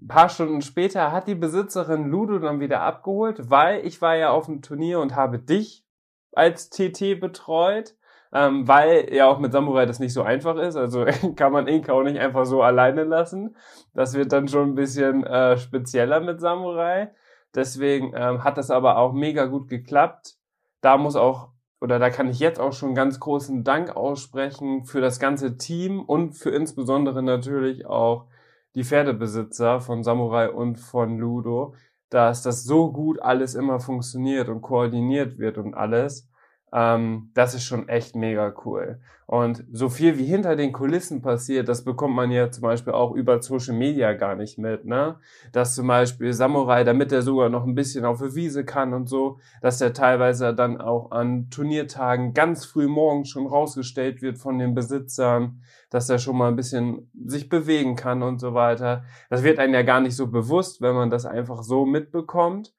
Ein 0.00 0.08
paar 0.08 0.28
Stunden 0.28 0.62
später 0.62 1.12
hat 1.12 1.26
die 1.26 1.34
Besitzerin 1.34 2.08
Ludo 2.08 2.38
dann 2.38 2.60
wieder 2.60 2.80
abgeholt, 2.80 3.50
weil 3.50 3.84
ich 3.84 4.00
war 4.00 4.16
ja 4.16 4.30
auf 4.30 4.46
dem 4.46 4.62
Turnier 4.62 5.00
und 5.00 5.14
habe 5.14 5.38
dich 5.38 5.84
als 6.32 6.70
TT 6.70 7.20
betreut, 7.20 7.94
ähm, 8.32 8.68
weil 8.68 9.12
ja 9.12 9.26
auch 9.26 9.38
mit 9.38 9.52
Samurai 9.52 9.86
das 9.86 9.98
nicht 9.98 10.12
so 10.12 10.22
einfach 10.22 10.56
ist. 10.56 10.76
Also 10.76 11.04
kann 11.36 11.52
man 11.52 11.66
Inka 11.66 11.92
auch 11.92 12.02
nicht 12.02 12.18
einfach 12.18 12.46
so 12.46 12.62
alleine 12.62 13.04
lassen. 13.04 13.56
Das 13.94 14.14
wird 14.14 14.32
dann 14.32 14.48
schon 14.48 14.70
ein 14.70 14.74
bisschen 14.74 15.24
äh, 15.24 15.56
spezieller 15.56 16.20
mit 16.20 16.40
Samurai. 16.40 17.10
Deswegen 17.54 18.12
ähm, 18.14 18.44
hat 18.44 18.58
das 18.58 18.70
aber 18.70 18.98
auch 18.98 19.12
mega 19.12 19.46
gut 19.46 19.68
geklappt. 19.68 20.36
Da 20.80 20.96
muss 20.96 21.16
auch, 21.16 21.50
oder 21.80 21.98
da 21.98 22.10
kann 22.10 22.28
ich 22.28 22.38
jetzt 22.38 22.60
auch 22.60 22.72
schon 22.72 22.94
ganz 22.94 23.20
großen 23.20 23.64
Dank 23.64 23.96
aussprechen 23.96 24.84
für 24.84 25.00
das 25.00 25.18
ganze 25.18 25.56
Team 25.56 26.00
und 26.00 26.34
für 26.34 26.50
insbesondere 26.50 27.22
natürlich 27.22 27.86
auch 27.86 28.26
die 28.74 28.84
Pferdebesitzer 28.84 29.80
von 29.80 30.04
Samurai 30.04 30.50
und 30.50 30.78
von 30.78 31.18
Ludo, 31.18 31.74
dass 32.10 32.42
das 32.42 32.64
so 32.64 32.92
gut 32.92 33.20
alles 33.20 33.54
immer 33.54 33.80
funktioniert 33.80 34.48
und 34.48 34.62
koordiniert 34.62 35.38
wird 35.38 35.58
und 35.58 35.74
alles. 35.74 36.27
Ähm, 36.72 37.30
das 37.34 37.54
ist 37.54 37.64
schon 37.64 37.88
echt 37.88 38.14
mega 38.14 38.54
cool. 38.64 39.00
Und 39.26 39.62
so 39.70 39.90
viel 39.90 40.16
wie 40.16 40.24
hinter 40.24 40.56
den 40.56 40.72
Kulissen 40.72 41.20
passiert, 41.20 41.68
das 41.68 41.84
bekommt 41.84 42.14
man 42.14 42.30
ja 42.30 42.50
zum 42.50 42.62
Beispiel 42.62 42.94
auch 42.94 43.12
über 43.12 43.42
Social 43.42 43.76
Media 43.76 44.14
gar 44.14 44.34
nicht 44.34 44.56
mit, 44.56 44.86
ne? 44.86 45.16
Dass 45.52 45.74
zum 45.74 45.86
Beispiel 45.86 46.32
Samurai, 46.32 46.82
damit 46.82 47.12
er 47.12 47.20
sogar 47.20 47.50
noch 47.50 47.66
ein 47.66 47.74
bisschen 47.74 48.06
auf 48.06 48.20
der 48.20 48.34
Wiese 48.34 48.64
kann 48.64 48.94
und 48.94 49.06
so, 49.06 49.38
dass 49.60 49.82
er 49.82 49.92
teilweise 49.92 50.54
dann 50.54 50.80
auch 50.80 51.10
an 51.10 51.50
Turniertagen 51.50 52.32
ganz 52.32 52.64
früh 52.64 52.88
morgens 52.88 53.28
schon 53.28 53.46
rausgestellt 53.46 54.22
wird 54.22 54.38
von 54.38 54.58
den 54.58 54.74
Besitzern, 54.74 55.60
dass 55.90 56.08
er 56.08 56.18
schon 56.18 56.38
mal 56.38 56.48
ein 56.48 56.56
bisschen 56.56 57.10
sich 57.26 57.50
bewegen 57.50 57.96
kann 57.96 58.22
und 58.22 58.40
so 58.40 58.54
weiter. 58.54 59.04
Das 59.28 59.42
wird 59.42 59.58
einem 59.58 59.74
ja 59.74 59.82
gar 59.82 60.00
nicht 60.00 60.16
so 60.16 60.28
bewusst, 60.28 60.80
wenn 60.80 60.94
man 60.94 61.10
das 61.10 61.26
einfach 61.26 61.62
so 61.62 61.84
mitbekommt. 61.84 62.72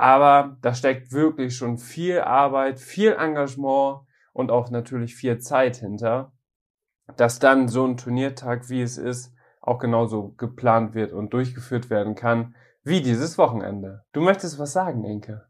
Aber 0.00 0.56
da 0.62 0.72
steckt 0.72 1.12
wirklich 1.12 1.54
schon 1.54 1.76
viel 1.76 2.20
Arbeit, 2.20 2.80
viel 2.80 3.12
Engagement 3.12 4.00
und 4.32 4.50
auch 4.50 4.70
natürlich 4.70 5.14
viel 5.14 5.40
Zeit 5.40 5.76
hinter, 5.76 6.32
dass 7.18 7.38
dann 7.38 7.68
so 7.68 7.84
ein 7.84 7.98
Turniertag, 7.98 8.70
wie 8.70 8.80
es 8.80 8.96
ist, 8.96 9.34
auch 9.60 9.78
genauso 9.78 10.30
geplant 10.38 10.94
wird 10.94 11.12
und 11.12 11.34
durchgeführt 11.34 11.90
werden 11.90 12.14
kann, 12.14 12.54
wie 12.82 13.02
dieses 13.02 13.36
Wochenende. 13.36 14.06
Du 14.12 14.22
möchtest 14.22 14.58
was 14.58 14.72
sagen, 14.72 15.04
Inke? 15.04 15.46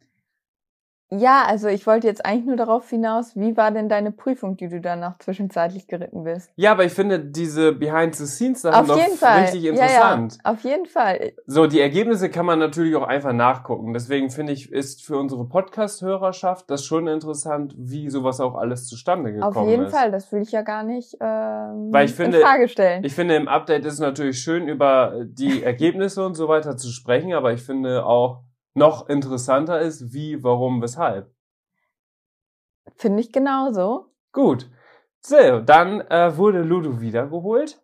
Ja, 1.12 1.42
also 1.46 1.66
ich 1.66 1.86
wollte 1.88 2.06
jetzt 2.06 2.24
eigentlich 2.24 2.46
nur 2.46 2.56
darauf 2.56 2.88
hinaus, 2.88 3.34
wie 3.34 3.56
war 3.56 3.72
denn 3.72 3.88
deine 3.88 4.12
Prüfung, 4.12 4.56
die 4.56 4.68
du 4.68 4.80
danach 4.80 5.18
zwischenzeitlich 5.18 5.88
geritten 5.88 6.22
bist? 6.22 6.52
Ja, 6.54 6.70
aber 6.70 6.84
ich 6.84 6.92
finde 6.92 7.18
diese 7.18 7.72
Behind-the-Scenes-Sachen 7.72 8.86
doch 8.86 8.96
richtig 8.96 9.64
interessant. 9.64 10.34
Ja, 10.34 10.38
ja, 10.44 10.52
auf 10.52 10.60
jeden 10.62 10.86
Fall. 10.86 11.32
So, 11.46 11.66
die 11.66 11.80
Ergebnisse 11.80 12.30
kann 12.30 12.46
man 12.46 12.60
natürlich 12.60 12.94
auch 12.94 13.06
einfach 13.06 13.32
nachgucken. 13.32 13.92
Deswegen 13.92 14.30
finde 14.30 14.52
ich, 14.52 14.70
ist 14.70 15.04
für 15.04 15.16
unsere 15.18 15.48
Podcast-Hörerschaft 15.48 16.70
das 16.70 16.84
schon 16.84 17.08
interessant, 17.08 17.74
wie 17.76 18.08
sowas 18.08 18.40
auch 18.40 18.54
alles 18.54 18.86
zustande 18.86 19.32
gekommen 19.32 19.50
ist. 19.50 19.56
Auf 19.56 19.68
jeden 19.68 19.84
ist. 19.86 19.96
Fall, 19.96 20.12
das 20.12 20.30
will 20.30 20.42
ich 20.42 20.52
ja 20.52 20.62
gar 20.62 20.84
nicht 20.84 21.16
ähm, 21.20 21.88
Weil 21.90 22.04
ich 22.04 22.14
finde, 22.14 22.38
in 22.38 22.44
Frage 22.44 22.68
stellen. 22.68 23.02
Ich 23.02 23.14
finde, 23.14 23.34
im 23.34 23.48
Update 23.48 23.84
ist 23.84 23.94
es 23.94 24.00
natürlich 24.00 24.38
schön, 24.38 24.68
über 24.68 25.24
die 25.24 25.64
Ergebnisse 25.64 26.24
und 26.24 26.34
so 26.34 26.46
weiter 26.46 26.76
zu 26.76 26.90
sprechen, 26.90 27.32
aber 27.32 27.52
ich 27.52 27.62
finde 27.62 28.06
auch, 28.06 28.42
noch 28.74 29.08
interessanter 29.08 29.80
ist, 29.80 30.12
wie, 30.12 30.42
warum, 30.42 30.82
weshalb. 30.82 31.32
Finde 32.96 33.20
ich 33.20 33.32
genauso. 33.32 34.06
Gut. 34.32 34.70
So, 35.20 35.60
dann 35.60 36.00
äh, 36.02 36.36
wurde 36.36 36.62
Ludo 36.62 37.00
wiedergeholt 37.00 37.80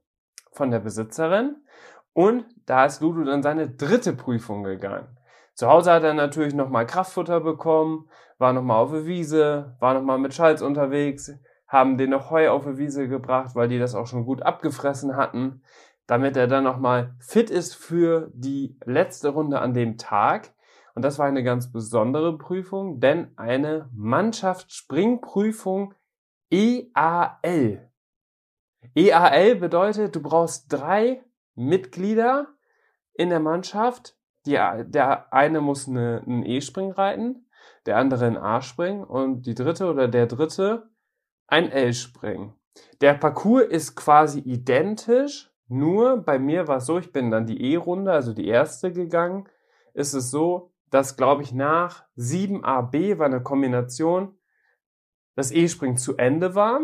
von 0.53 0.71
der 0.71 0.79
Besitzerin 0.81 1.57
und 2.15 2.47
da 2.65 2.87
ist 2.87 3.03
Ludo 3.03 3.25
dann 3.25 3.43
seine 3.43 3.69
dritte 3.69 4.15
Prüfung 4.15 4.65
gegangen. 4.65 5.07
Zu 5.55 5.69
Hause 5.69 5.93
hat 5.93 6.03
er 6.03 6.15
natürlich 6.15 6.55
nochmal 6.55 6.87
Kraftfutter 6.87 7.41
bekommen, 7.41 8.09
war 8.39 8.53
nochmal 8.53 8.79
auf 8.79 8.91
der 8.91 9.07
Wiese, 9.07 9.77
war 9.81 9.95
nochmal 9.95 10.19
mit 10.19 10.35
Schalz 10.35 10.63
unterwegs, 10.63 11.33
haben 11.67 11.99
den 11.99 12.11
noch 12.11 12.31
Heu 12.31 12.51
auf 12.51 12.65
der 12.65 12.79
Wiese 12.79 13.09
gebracht, 13.09 13.55
weil 13.55 13.69
die 13.69 13.79
das 13.79 13.95
auch 13.95 14.07
schon 14.07 14.25
gut 14.25 14.43
abgefressen 14.43 15.17
hatten, 15.17 15.63
damit 16.07 16.37
er 16.37 16.47
dann 16.47 16.65
nochmal 16.65 17.15
fit 17.21 17.51
ist 17.51 17.75
für 17.75 18.31
die 18.35 18.79
letzte 18.85 19.31
Runde 19.31 19.61
an 19.61 19.75
dem 19.75 19.99
Tag. 19.99 20.53
Und 20.97 21.03
das 21.03 21.19
war 21.19 21.27
eine 21.27 21.45
ganz 21.45 21.71
besondere 21.71 22.39
Prüfung, 22.39 23.01
denn 23.01 23.31
eine 23.37 23.91
Mannschaftsspringprüfung 23.93 25.93
EAL. 26.51 27.91
EAL 28.95 29.57
bedeutet, 29.57 30.17
du 30.17 30.23
brauchst 30.23 30.73
drei 30.73 31.23
Mitglieder 31.55 32.47
in 33.13 33.29
der 33.29 33.41
Mannschaft. 33.41 34.17
Die, 34.47 34.53
der 34.53 35.31
eine 35.35 35.61
muss 35.61 35.87
eine, 35.87 36.23
einen 36.25 36.47
E-Spring 36.47 36.93
reiten, 36.93 37.47
der 37.85 37.99
andere 37.99 38.25
ein 38.25 38.39
A-Spring 38.39 39.05
und 39.05 39.45
die 39.45 39.55
dritte 39.55 39.91
oder 39.91 40.09
der 40.09 40.27
dritte 40.27 40.89
ein 41.47 41.71
L-Spring. 41.71 42.55
Der 43.03 43.13
Parcours 43.13 43.65
ist 43.65 43.97
quasi 43.97 44.41
identisch, 44.41 45.53
Nur 45.69 46.23
bei 46.23 46.39
mir 46.39 46.69
war 46.69 46.79
es 46.79 46.87
so, 46.87 46.99
ich 46.99 47.13
bin 47.13 47.31
dann 47.31 47.47
die 47.47 47.73
E-Runde, 47.73 48.13
also 48.13 48.33
die 48.33 48.47
erste 48.47 48.93
gegangen, 48.93 49.47
ist 49.93 50.15
es 50.15 50.31
so, 50.31 50.73
dass, 50.91 51.17
glaube 51.17 51.43
ich, 51.43 51.53
nach 51.53 52.05
7AB 52.17 53.19
war 53.19 53.27
eine 53.27 53.43
Kombination, 53.43 54.39
das 55.35 55.53
E-Springen 55.53 55.97
zu 55.97 56.17
Ende 56.17 56.55
war. 56.55 56.81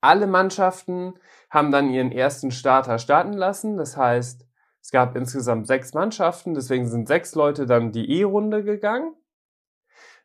Alle 0.00 0.26
Mannschaften 0.26 1.14
haben 1.50 1.70
dann 1.70 1.90
ihren 1.90 2.12
ersten 2.12 2.50
Starter 2.50 2.98
starten 2.98 3.32
lassen. 3.32 3.76
Das 3.76 3.96
heißt, 3.96 4.46
es 4.80 4.90
gab 4.90 5.16
insgesamt 5.16 5.66
sechs 5.66 5.92
Mannschaften, 5.92 6.54
deswegen 6.54 6.88
sind 6.88 7.08
sechs 7.08 7.34
Leute 7.34 7.66
dann 7.66 7.92
die 7.92 8.20
E-Runde 8.20 8.64
gegangen. 8.64 9.14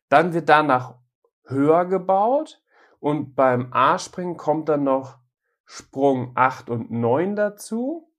Dann 0.10 0.34
wird 0.34 0.50
danach 0.50 1.00
höher 1.46 1.86
gebaut 1.86 2.62
und 3.00 3.36
beim 3.36 3.74
A-Springen 3.74 4.38
kommt 4.38 4.70
dann 4.70 4.84
noch 4.84 5.18
Sprung 5.66 6.32
8 6.36 6.70
und 6.70 6.92
9 6.92 7.36
dazu. 7.36 8.13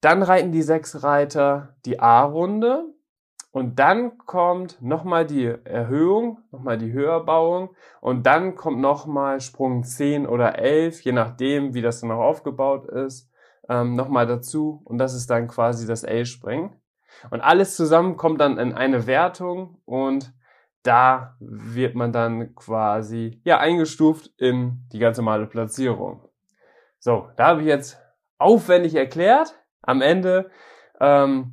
Dann 0.00 0.22
reiten 0.22 0.52
die 0.52 0.62
sechs 0.62 1.02
Reiter 1.02 1.76
die 1.84 2.00
A-Runde 2.00 2.84
und 3.52 3.78
dann 3.78 4.16
kommt 4.18 4.80
nochmal 4.80 5.26
die 5.26 5.44
Erhöhung, 5.64 6.38
nochmal 6.52 6.78
die 6.78 6.92
Höherbauung 6.92 7.74
und 8.00 8.24
dann 8.24 8.54
kommt 8.54 8.78
nochmal 8.80 9.40
Sprung 9.40 9.82
10 9.82 10.26
oder 10.26 10.58
11, 10.58 11.02
je 11.02 11.12
nachdem, 11.12 11.74
wie 11.74 11.82
das 11.82 12.00
dann 12.00 12.10
noch 12.10 12.20
aufgebaut 12.20 12.86
ist, 12.86 13.28
ähm, 13.68 13.94
nochmal 13.94 14.26
dazu 14.26 14.80
und 14.84 14.98
das 14.98 15.14
ist 15.14 15.28
dann 15.30 15.48
quasi 15.48 15.86
das 15.86 16.04
L-Springen. 16.04 16.76
Und 17.30 17.40
alles 17.40 17.76
zusammen 17.76 18.16
kommt 18.16 18.40
dann 18.40 18.56
in 18.56 18.72
eine 18.72 19.06
Wertung 19.06 19.82
und 19.84 20.32
da 20.82 21.36
wird 21.40 21.94
man 21.94 22.12
dann 22.12 22.54
quasi 22.54 23.40
ja 23.44 23.58
eingestuft 23.58 24.30
in 24.38 24.86
die 24.92 24.98
ganz 24.98 25.18
normale 25.18 25.46
Platzierung. 25.46 26.24
So, 26.98 27.28
da 27.36 27.48
habe 27.48 27.60
ich 27.60 27.66
jetzt 27.66 27.98
aufwendig 28.38 28.94
erklärt. 28.94 29.54
Am 29.82 30.02
Ende 30.02 30.50
ähm, 31.00 31.52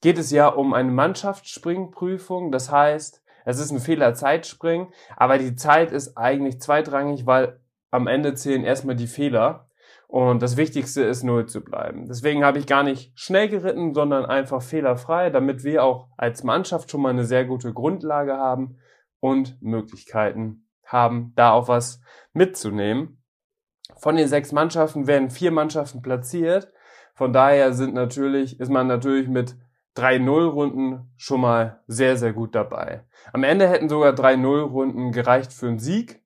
geht 0.00 0.18
es 0.18 0.30
ja 0.30 0.48
um 0.48 0.72
eine 0.74 0.90
Mannschaftsspringprüfung. 0.90 2.52
Das 2.52 2.70
heißt, 2.70 3.22
es 3.44 3.58
ist 3.58 3.70
ein 3.70 3.80
Fehlerzeitspringen, 3.80 4.88
aber 5.16 5.38
die 5.38 5.54
Zeit 5.54 5.92
ist 5.92 6.16
eigentlich 6.16 6.60
zweitrangig, 6.60 7.26
weil 7.26 7.60
am 7.90 8.06
Ende 8.06 8.34
zählen 8.34 8.64
erstmal 8.64 8.96
die 8.96 9.06
Fehler. 9.06 9.68
Und 10.06 10.42
das 10.42 10.56
Wichtigste 10.56 11.02
ist 11.02 11.22
null 11.22 11.46
zu 11.46 11.62
bleiben. 11.62 12.08
Deswegen 12.08 12.44
habe 12.44 12.58
ich 12.58 12.66
gar 12.66 12.82
nicht 12.82 13.12
schnell 13.14 13.48
geritten, 13.48 13.94
sondern 13.94 14.26
einfach 14.26 14.60
fehlerfrei, 14.60 15.30
damit 15.30 15.62
wir 15.62 15.84
auch 15.84 16.08
als 16.16 16.42
Mannschaft 16.42 16.90
schon 16.90 17.02
mal 17.02 17.10
eine 17.10 17.24
sehr 17.24 17.44
gute 17.44 17.72
Grundlage 17.72 18.36
haben 18.36 18.78
und 19.20 19.62
Möglichkeiten 19.62 20.66
haben, 20.84 21.32
da 21.36 21.52
auch 21.52 21.68
was 21.68 22.00
mitzunehmen. 22.32 23.22
Von 23.98 24.16
den 24.16 24.26
sechs 24.26 24.50
Mannschaften 24.50 25.06
werden 25.06 25.30
vier 25.30 25.52
Mannschaften 25.52 26.02
platziert. 26.02 26.72
Von 27.20 27.34
daher 27.34 27.74
sind 27.74 27.92
natürlich, 27.92 28.58
ist 28.60 28.70
man 28.70 28.86
natürlich 28.86 29.28
mit 29.28 29.54
drei 29.92 30.16
Nullrunden 30.16 31.12
schon 31.18 31.42
mal 31.42 31.82
sehr, 31.86 32.16
sehr 32.16 32.32
gut 32.32 32.54
dabei. 32.54 33.04
Am 33.34 33.44
Ende 33.44 33.68
hätten 33.68 33.90
sogar 33.90 34.14
drei 34.14 34.36
Nullrunden 34.36 35.12
gereicht 35.12 35.52
für 35.52 35.68
einen 35.68 35.78
Sieg. 35.78 36.24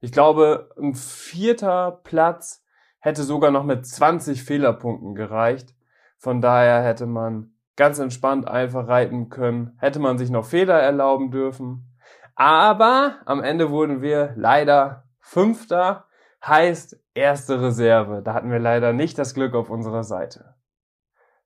Ich 0.00 0.12
glaube, 0.12 0.70
ein 0.80 0.94
vierter 0.94 2.00
Platz 2.02 2.64
hätte 2.98 3.24
sogar 3.24 3.50
noch 3.50 3.64
mit 3.64 3.84
20 3.84 4.42
Fehlerpunkten 4.42 5.14
gereicht. 5.14 5.74
Von 6.16 6.40
daher 6.40 6.82
hätte 6.82 7.04
man 7.04 7.52
ganz 7.76 7.98
entspannt 7.98 8.48
einfach 8.48 8.88
reiten 8.88 9.28
können, 9.28 9.76
hätte 9.80 9.98
man 9.98 10.16
sich 10.16 10.30
noch 10.30 10.46
Fehler 10.46 10.80
erlauben 10.80 11.30
dürfen. 11.30 11.94
Aber 12.34 13.16
am 13.26 13.42
Ende 13.42 13.68
wurden 13.68 14.00
wir 14.00 14.32
leider 14.34 15.04
Fünfter, 15.20 16.06
heißt 16.42 17.02
erste 17.16 17.60
Reserve. 17.60 18.22
Da 18.22 18.34
hatten 18.34 18.50
wir 18.50 18.58
leider 18.58 18.92
nicht 18.92 19.18
das 19.18 19.34
Glück 19.34 19.54
auf 19.54 19.70
unserer 19.70 20.04
Seite. 20.04 20.54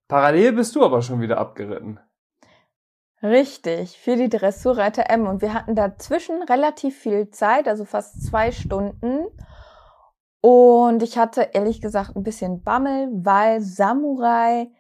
Parallel 0.09 0.53
bist 0.53 0.75
du 0.75 0.85
aber 0.85 1.03
schon 1.03 1.21
wieder 1.21 1.39
abgeritten. 1.39 2.01
Richtig, 3.23 3.99
für 3.99 4.17
die 4.17 4.31
Dressurreiter 4.31 5.11
M. 5.11 5.27
Und 5.27 5.43
wir 5.43 5.53
hatten 5.53 5.75
dazwischen 5.75 6.43
relativ 6.43 6.99
viel 6.99 7.29
Zeit, 7.31 7.69
also 7.69 7.85
fast 7.85 8.27
zwei 8.27 8.51
Stunden. 8.51 9.27
Und 10.41 11.03
ich 11.03 11.19
hatte 11.19 11.51
ehrlich 11.53 11.83
gesagt 11.83 12.17
ein 12.17 12.23
bisschen 12.23 12.63
Bammel, 12.63 13.09
weil 13.13 13.61
Samurai, 13.61 14.71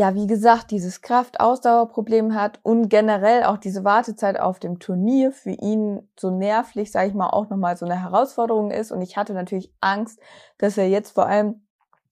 ja, 0.00 0.14
wie 0.14 0.26
gesagt, 0.26 0.70
dieses 0.70 1.02
Kraft-Ausdauerproblem 1.02 2.34
hat 2.34 2.58
und 2.62 2.88
generell 2.88 3.44
auch 3.44 3.58
diese 3.58 3.84
Wartezeit 3.84 4.40
auf 4.40 4.58
dem 4.58 4.78
Turnier 4.78 5.30
für 5.30 5.50
ihn 5.50 6.08
so 6.18 6.30
nervlich, 6.30 6.90
sage 6.90 7.08
ich 7.08 7.14
mal, 7.14 7.28
auch 7.28 7.50
nochmal 7.50 7.76
so 7.76 7.84
eine 7.84 8.00
Herausforderung 8.00 8.70
ist. 8.70 8.92
Und 8.92 9.02
ich 9.02 9.18
hatte 9.18 9.34
natürlich 9.34 9.74
Angst, 9.82 10.18
dass 10.56 10.78
er 10.78 10.88
jetzt 10.88 11.10
vor 11.10 11.26
allem 11.26 11.66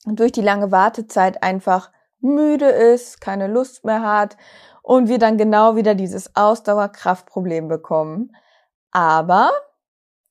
durch 0.04 0.32
die 0.32 0.42
lange 0.42 0.70
Wartezeit 0.70 1.42
einfach 1.42 1.90
müde 2.20 2.66
ist, 2.66 3.22
keine 3.22 3.46
Lust 3.46 3.86
mehr 3.86 4.02
hat 4.02 4.36
und 4.82 5.08
wir 5.08 5.18
dann 5.18 5.38
genau 5.38 5.74
wieder 5.74 5.94
dieses 5.94 6.36
Ausdauerkraftproblem 6.36 7.68
bekommen. 7.68 8.36
Aber 8.90 9.50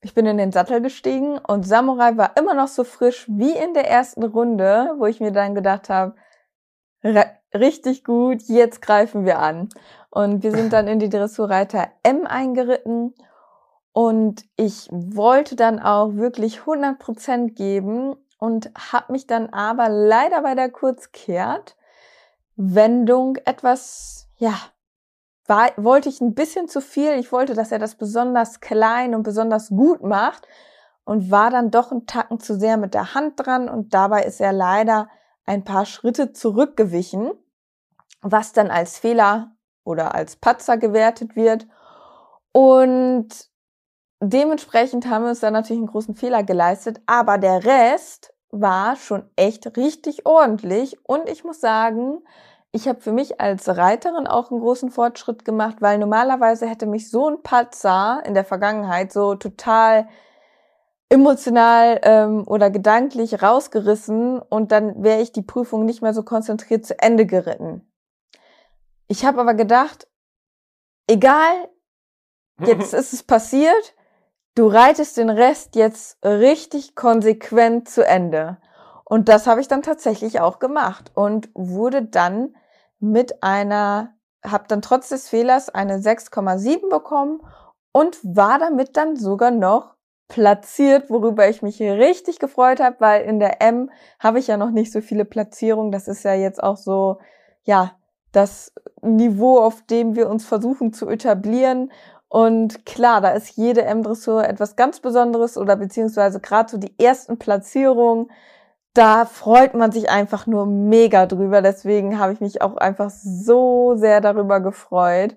ich 0.00 0.14
bin 0.14 0.26
in 0.26 0.38
den 0.38 0.52
Sattel 0.52 0.80
gestiegen 0.80 1.38
und 1.38 1.66
Samurai 1.66 2.16
war 2.16 2.36
immer 2.36 2.54
noch 2.54 2.68
so 2.68 2.84
frisch 2.84 3.26
wie 3.28 3.50
in 3.50 3.74
der 3.74 3.90
ersten 3.90 4.22
Runde, 4.22 4.94
wo 4.98 5.06
ich 5.06 5.18
mir 5.18 5.32
dann 5.32 5.56
gedacht 5.56 5.88
habe, 5.88 6.14
richtig 7.54 8.04
gut, 8.04 8.42
jetzt 8.42 8.82
greifen 8.82 9.24
wir 9.24 9.38
an. 9.38 9.68
Und 10.10 10.42
wir 10.42 10.52
sind 10.52 10.72
dann 10.72 10.88
in 10.88 10.98
die 10.98 11.08
Dressurreiter 11.08 11.88
M 12.02 12.26
eingeritten 12.26 13.14
und 13.92 14.44
ich 14.56 14.88
wollte 14.90 15.56
dann 15.56 15.80
auch 15.80 16.14
wirklich 16.14 16.60
100% 16.60 17.54
geben 17.54 18.16
und 18.38 18.70
habe 18.92 19.12
mich 19.12 19.26
dann 19.26 19.48
aber 19.50 19.88
leider 19.88 20.42
bei 20.42 20.54
der 20.54 20.70
Kurzkehrt 20.70 21.76
Wendung 22.56 23.36
etwas, 23.44 24.28
ja, 24.36 24.54
war, 25.46 25.70
wollte 25.76 26.08
ich 26.08 26.20
ein 26.20 26.34
bisschen 26.34 26.68
zu 26.68 26.80
viel. 26.80 27.14
Ich 27.14 27.32
wollte, 27.32 27.54
dass 27.54 27.72
er 27.72 27.78
das 27.78 27.94
besonders 27.94 28.60
klein 28.60 29.14
und 29.14 29.22
besonders 29.22 29.70
gut 29.70 30.02
macht 30.02 30.46
und 31.04 31.30
war 31.30 31.50
dann 31.50 31.70
doch 31.70 31.90
einen 31.90 32.06
Tacken 32.06 32.38
zu 32.38 32.58
sehr 32.58 32.76
mit 32.76 32.94
der 32.94 33.14
Hand 33.14 33.34
dran 33.36 33.68
und 33.68 33.94
dabei 33.94 34.24
ist 34.24 34.40
er 34.40 34.52
leider 34.52 35.08
ein 35.48 35.64
paar 35.64 35.86
Schritte 35.86 36.32
zurückgewichen, 36.32 37.32
was 38.20 38.52
dann 38.52 38.70
als 38.70 38.98
Fehler 38.98 39.56
oder 39.82 40.14
als 40.14 40.36
Patzer 40.36 40.76
gewertet 40.76 41.36
wird. 41.36 41.66
Und 42.52 43.28
dementsprechend 44.20 45.08
haben 45.08 45.24
wir 45.24 45.30
uns 45.30 45.40
dann 45.40 45.54
natürlich 45.54 45.80
einen 45.80 45.90
großen 45.90 46.14
Fehler 46.14 46.42
geleistet, 46.42 47.00
aber 47.06 47.38
der 47.38 47.64
Rest 47.64 48.34
war 48.50 48.96
schon 48.96 49.30
echt 49.36 49.76
richtig 49.76 50.26
ordentlich 50.26 50.98
und 51.06 51.28
ich 51.28 51.44
muss 51.44 51.60
sagen, 51.60 52.22
ich 52.70 52.86
habe 52.86 53.00
für 53.00 53.12
mich 53.12 53.40
als 53.40 53.68
Reiterin 53.68 54.26
auch 54.26 54.50
einen 54.50 54.60
großen 54.60 54.90
Fortschritt 54.90 55.46
gemacht, 55.46 55.76
weil 55.80 55.98
normalerweise 55.98 56.66
hätte 56.66 56.86
mich 56.86 57.10
so 57.10 57.28
ein 57.28 57.42
Patzer 57.42 58.22
in 58.26 58.34
der 58.34 58.44
Vergangenheit 58.44 59.12
so 59.12 59.34
total 59.34 60.08
emotional 61.10 62.00
ähm, 62.02 62.44
oder 62.46 62.70
gedanklich 62.70 63.42
rausgerissen 63.42 64.40
und 64.40 64.72
dann 64.72 65.02
wäre 65.02 65.22
ich 65.22 65.32
die 65.32 65.42
Prüfung 65.42 65.84
nicht 65.84 66.02
mehr 66.02 66.12
so 66.12 66.22
konzentriert 66.22 66.84
zu 66.84 66.98
Ende 66.98 67.24
geritten. 67.24 67.90
Ich 69.06 69.24
habe 69.24 69.40
aber 69.40 69.54
gedacht, 69.54 70.06
egal, 71.06 71.70
jetzt 72.60 72.92
ist 72.94 73.12
es 73.12 73.22
passiert, 73.22 73.94
du 74.54 74.66
reitest 74.66 75.16
den 75.16 75.30
Rest 75.30 75.76
jetzt 75.76 76.18
richtig 76.24 76.94
konsequent 76.94 77.88
zu 77.88 78.06
Ende. 78.06 78.58
Und 79.04 79.30
das 79.30 79.46
habe 79.46 79.62
ich 79.62 79.68
dann 79.68 79.82
tatsächlich 79.82 80.40
auch 80.40 80.58
gemacht 80.58 81.10
und 81.14 81.48
wurde 81.54 82.02
dann 82.02 82.54
mit 82.98 83.42
einer, 83.42 84.14
habe 84.44 84.64
dann 84.68 84.82
trotz 84.82 85.08
des 85.08 85.30
Fehlers 85.30 85.70
eine 85.70 85.96
6,7 85.98 86.90
bekommen 86.90 87.40
und 87.92 88.18
war 88.22 88.58
damit 88.58 88.98
dann 88.98 89.16
sogar 89.16 89.50
noch 89.50 89.94
platziert, 90.28 91.10
worüber 91.10 91.48
ich 91.48 91.62
mich 91.62 91.80
richtig 91.80 92.38
gefreut 92.38 92.80
habe, 92.80 92.96
weil 93.00 93.22
in 93.22 93.40
der 93.40 93.62
M 93.62 93.90
habe 94.18 94.38
ich 94.38 94.46
ja 94.46 94.56
noch 94.56 94.70
nicht 94.70 94.92
so 94.92 95.00
viele 95.00 95.24
Platzierungen. 95.24 95.90
Das 95.90 96.06
ist 96.06 96.22
ja 96.22 96.34
jetzt 96.34 96.62
auch 96.62 96.76
so, 96.76 97.18
ja, 97.64 97.92
das 98.32 98.72
Niveau, 99.02 99.58
auf 99.58 99.82
dem 99.86 100.16
wir 100.16 100.28
uns 100.28 100.44
versuchen 100.44 100.92
zu 100.92 101.08
etablieren. 101.08 101.90
Und 102.28 102.84
klar, 102.84 103.22
da 103.22 103.30
ist 103.30 103.56
jede 103.56 103.82
M-Dressur 103.82 104.46
etwas 104.46 104.76
ganz 104.76 105.00
Besonderes 105.00 105.56
oder 105.56 105.76
beziehungsweise 105.76 106.40
gerade 106.40 106.70
so 106.70 106.76
die 106.76 106.94
ersten 106.98 107.38
Platzierungen 107.38 108.28
da 108.98 109.26
freut 109.26 109.74
man 109.74 109.92
sich 109.92 110.10
einfach 110.10 110.48
nur 110.48 110.66
mega 110.66 111.26
drüber. 111.26 111.62
Deswegen 111.62 112.18
habe 112.18 112.32
ich 112.32 112.40
mich 112.40 112.62
auch 112.62 112.76
einfach 112.76 113.10
so 113.10 113.94
sehr 113.94 114.20
darüber 114.20 114.58
gefreut. 114.60 115.36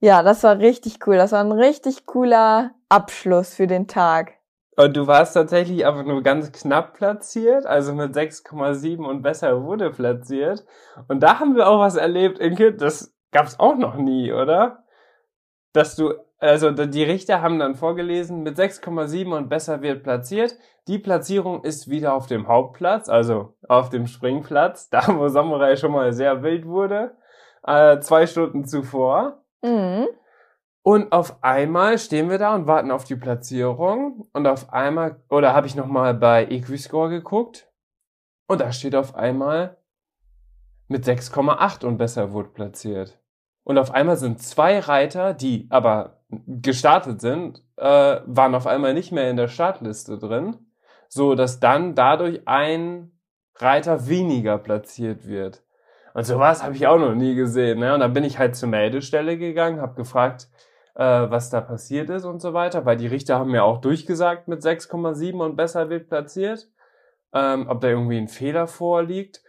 Ja, 0.00 0.22
das 0.22 0.42
war 0.44 0.58
richtig 0.58 1.06
cool. 1.06 1.16
Das 1.16 1.32
war 1.32 1.40
ein 1.40 1.52
richtig 1.52 2.06
cooler 2.06 2.72
Abschluss 2.88 3.54
für 3.54 3.66
den 3.66 3.88
Tag. 3.88 4.34
Und 4.76 4.96
du 4.96 5.08
warst 5.08 5.34
tatsächlich 5.34 5.84
einfach 5.84 6.04
nur 6.04 6.22
ganz 6.22 6.52
knapp 6.52 6.94
platziert, 6.94 7.66
also 7.66 7.94
mit 7.94 8.14
6,7 8.14 9.04
und 9.04 9.22
besser 9.22 9.64
wurde 9.64 9.90
platziert. 9.90 10.64
Und 11.08 11.20
da 11.20 11.40
haben 11.40 11.56
wir 11.56 11.68
auch 11.68 11.80
was 11.80 11.96
erlebt, 11.96 12.38
Inke, 12.38 12.72
das 12.74 13.12
gab's 13.32 13.58
auch 13.58 13.76
noch 13.76 13.96
nie, 13.96 14.32
oder? 14.32 14.84
dass 15.72 15.96
du, 15.96 16.14
also 16.38 16.70
die 16.70 17.04
Richter 17.04 17.42
haben 17.42 17.58
dann 17.58 17.74
vorgelesen, 17.74 18.42
mit 18.42 18.58
6,7 18.58 19.34
und 19.36 19.48
besser 19.48 19.82
wird 19.82 20.02
platziert. 20.02 20.56
Die 20.86 20.98
Platzierung 20.98 21.62
ist 21.62 21.88
wieder 21.88 22.14
auf 22.14 22.26
dem 22.26 22.48
Hauptplatz, 22.48 23.08
also 23.08 23.54
auf 23.68 23.90
dem 23.90 24.06
Springplatz, 24.06 24.88
da 24.90 25.02
wo 25.08 25.28
Samurai 25.28 25.76
schon 25.76 25.92
mal 25.92 26.12
sehr 26.12 26.42
wild 26.42 26.66
wurde, 26.66 27.16
äh, 27.64 28.00
zwei 28.00 28.26
Stunden 28.26 28.64
zuvor. 28.64 29.44
Mhm. 29.62 30.08
Und 30.82 31.12
auf 31.12 31.42
einmal 31.42 31.98
stehen 31.98 32.30
wir 32.30 32.38
da 32.38 32.54
und 32.54 32.66
warten 32.66 32.90
auf 32.90 33.04
die 33.04 33.16
Platzierung. 33.16 34.28
Und 34.32 34.46
auf 34.46 34.72
einmal, 34.72 35.22
oder 35.28 35.52
habe 35.52 35.66
ich 35.66 35.74
nochmal 35.74 36.14
bei 36.14 36.46
Equiscore 36.46 37.10
geguckt. 37.10 37.70
Und 38.46 38.60
da 38.60 38.72
steht 38.72 38.94
auf 38.94 39.14
einmal 39.14 39.76
mit 40.86 41.04
6,8 41.04 41.84
und 41.84 41.98
besser 41.98 42.32
wurde 42.32 42.48
platziert. 42.48 43.20
Und 43.64 43.76
auf 43.76 43.90
einmal 43.90 44.16
sind 44.16 44.40
zwei 44.40 44.78
Reiter, 44.78 45.34
die 45.34 45.66
aber 45.68 46.22
gestartet 46.30 47.20
sind, 47.20 47.62
äh, 47.76 48.20
waren 48.24 48.54
auf 48.54 48.66
einmal 48.66 48.94
nicht 48.94 49.12
mehr 49.12 49.28
in 49.28 49.36
der 49.36 49.48
Startliste 49.48 50.18
drin, 50.18 50.56
so 51.08 51.34
dass 51.34 51.60
dann 51.60 51.94
dadurch 51.94 52.46
ein 52.46 53.12
Reiter 53.56 54.08
weniger 54.08 54.56
platziert 54.56 55.26
wird. 55.26 55.62
Und 56.14 56.24
sowas 56.24 56.62
habe 56.62 56.74
ich 56.74 56.86
auch 56.86 56.98
noch 56.98 57.14
nie 57.14 57.34
gesehen. 57.34 57.80
Ne? 57.80 57.94
Und 57.94 58.00
dann 58.00 58.12
bin 58.12 58.24
ich 58.24 58.38
halt 58.38 58.56
zur 58.56 58.68
Meldestelle 58.68 59.38
gegangen, 59.38 59.80
habe 59.80 59.94
gefragt, 59.94 60.48
äh, 60.94 61.30
was 61.30 61.50
da 61.50 61.60
passiert 61.60 62.10
ist 62.10 62.24
und 62.24 62.40
so 62.40 62.52
weiter, 62.54 62.84
weil 62.84 62.96
die 62.96 63.06
Richter 63.06 63.38
haben 63.38 63.52
mir 63.52 63.64
auch 63.64 63.80
durchgesagt 63.80 64.48
mit 64.48 64.62
6,7 64.62 65.40
und 65.42 65.56
besser 65.56 65.90
wird 65.90 66.08
platziert, 66.08 66.68
ähm, 67.32 67.66
ob 67.68 67.80
da 67.80 67.88
irgendwie 67.88 68.18
ein 68.18 68.28
Fehler 68.28 68.66
vorliegt. 68.66 69.42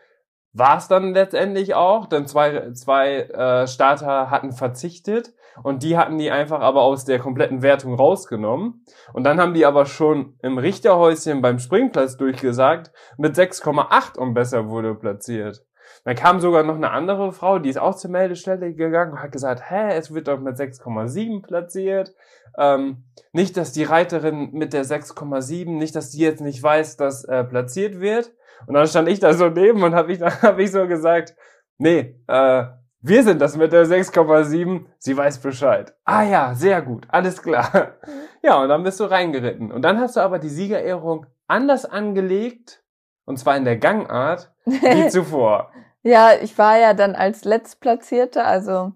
War 0.53 0.77
es 0.77 0.87
dann 0.87 1.13
letztendlich 1.13 1.75
auch, 1.75 2.07
denn 2.07 2.27
zwei, 2.27 2.71
zwei 2.73 3.21
äh, 3.21 3.67
Starter 3.67 4.31
hatten 4.31 4.51
verzichtet 4.51 5.33
und 5.63 5.83
die 5.83 5.97
hatten 5.97 6.17
die 6.17 6.31
einfach 6.31 6.61
aber 6.61 6.81
aus 6.81 7.05
der 7.05 7.19
kompletten 7.19 7.61
Wertung 7.61 7.93
rausgenommen. 7.95 8.85
Und 9.13 9.23
dann 9.23 9.39
haben 9.39 9.53
die 9.53 9.65
aber 9.65 9.85
schon 9.85 10.37
im 10.41 10.57
Richterhäuschen 10.57 11.41
beim 11.41 11.59
Springplatz 11.59 12.17
durchgesagt, 12.17 12.91
mit 13.17 13.35
6,8 13.35 14.17
und 14.17 14.33
besser 14.33 14.69
wurde 14.69 14.95
platziert. 14.95 15.65
Dann 16.09 16.15
kam 16.15 16.39
sogar 16.39 16.63
noch 16.63 16.73
eine 16.73 16.89
andere 16.89 17.31
Frau, 17.31 17.59
die 17.59 17.69
ist 17.69 17.77
auch 17.77 17.93
zur 17.93 18.09
Meldestelle 18.09 18.73
gegangen 18.73 19.11
und 19.11 19.21
hat 19.21 19.31
gesagt, 19.31 19.69
hä, 19.69 19.89
es 19.95 20.11
wird 20.11 20.27
doch 20.27 20.39
mit 20.39 20.55
6,7 20.55 21.43
platziert. 21.43 22.15
Ähm, 22.57 23.03
nicht, 23.31 23.55
dass 23.57 23.73
die 23.73 23.83
Reiterin 23.83 24.49
mit 24.51 24.73
der 24.73 24.85
6,7, 24.85 25.69
nicht, 25.69 25.95
dass 25.95 26.09
die 26.09 26.21
jetzt 26.21 26.41
nicht 26.41 26.63
weiß, 26.63 26.97
dass 26.97 27.25
äh, 27.25 27.43
platziert 27.43 27.99
wird. 27.99 28.31
Und 28.65 28.73
dann 28.73 28.87
stand 28.87 29.07
ich 29.07 29.19
da 29.19 29.35
so 29.35 29.49
neben 29.49 29.83
und 29.83 29.93
habe 29.93 30.11
ich, 30.11 30.19
hab 30.41 30.57
ich 30.57 30.71
so 30.71 30.87
gesagt, 30.87 31.35
nee, 31.77 32.19
äh, 32.25 32.63
wir 33.01 33.23
sind 33.23 33.39
das 33.39 33.55
mit 33.55 33.71
der 33.71 33.85
6,7, 33.85 34.85
sie 34.97 35.15
weiß 35.15 35.37
Bescheid. 35.37 35.93
Ah 36.05 36.23
ja, 36.23 36.55
sehr 36.55 36.81
gut, 36.81 37.05
alles 37.09 37.39
klar. 37.39 37.97
Mhm. 38.03 38.11
Ja, 38.41 38.59
und 38.59 38.69
dann 38.69 38.81
bist 38.81 38.99
du 38.99 39.03
reingeritten. 39.03 39.71
Und 39.71 39.83
dann 39.83 39.99
hast 39.99 40.15
du 40.15 40.21
aber 40.21 40.39
die 40.39 40.49
Siegerehrung 40.49 41.27
anders 41.45 41.85
angelegt, 41.85 42.83
und 43.25 43.37
zwar 43.37 43.57
in 43.57 43.63
der 43.63 43.77
Gangart, 43.77 44.51
wie 44.65 45.07
zuvor. 45.09 45.71
Ja, 46.03 46.33
ich 46.41 46.57
war 46.57 46.77
ja 46.77 46.93
dann 46.93 47.15
als 47.15 47.43
Letztplatzierte, 47.43 48.45
also 48.45 48.93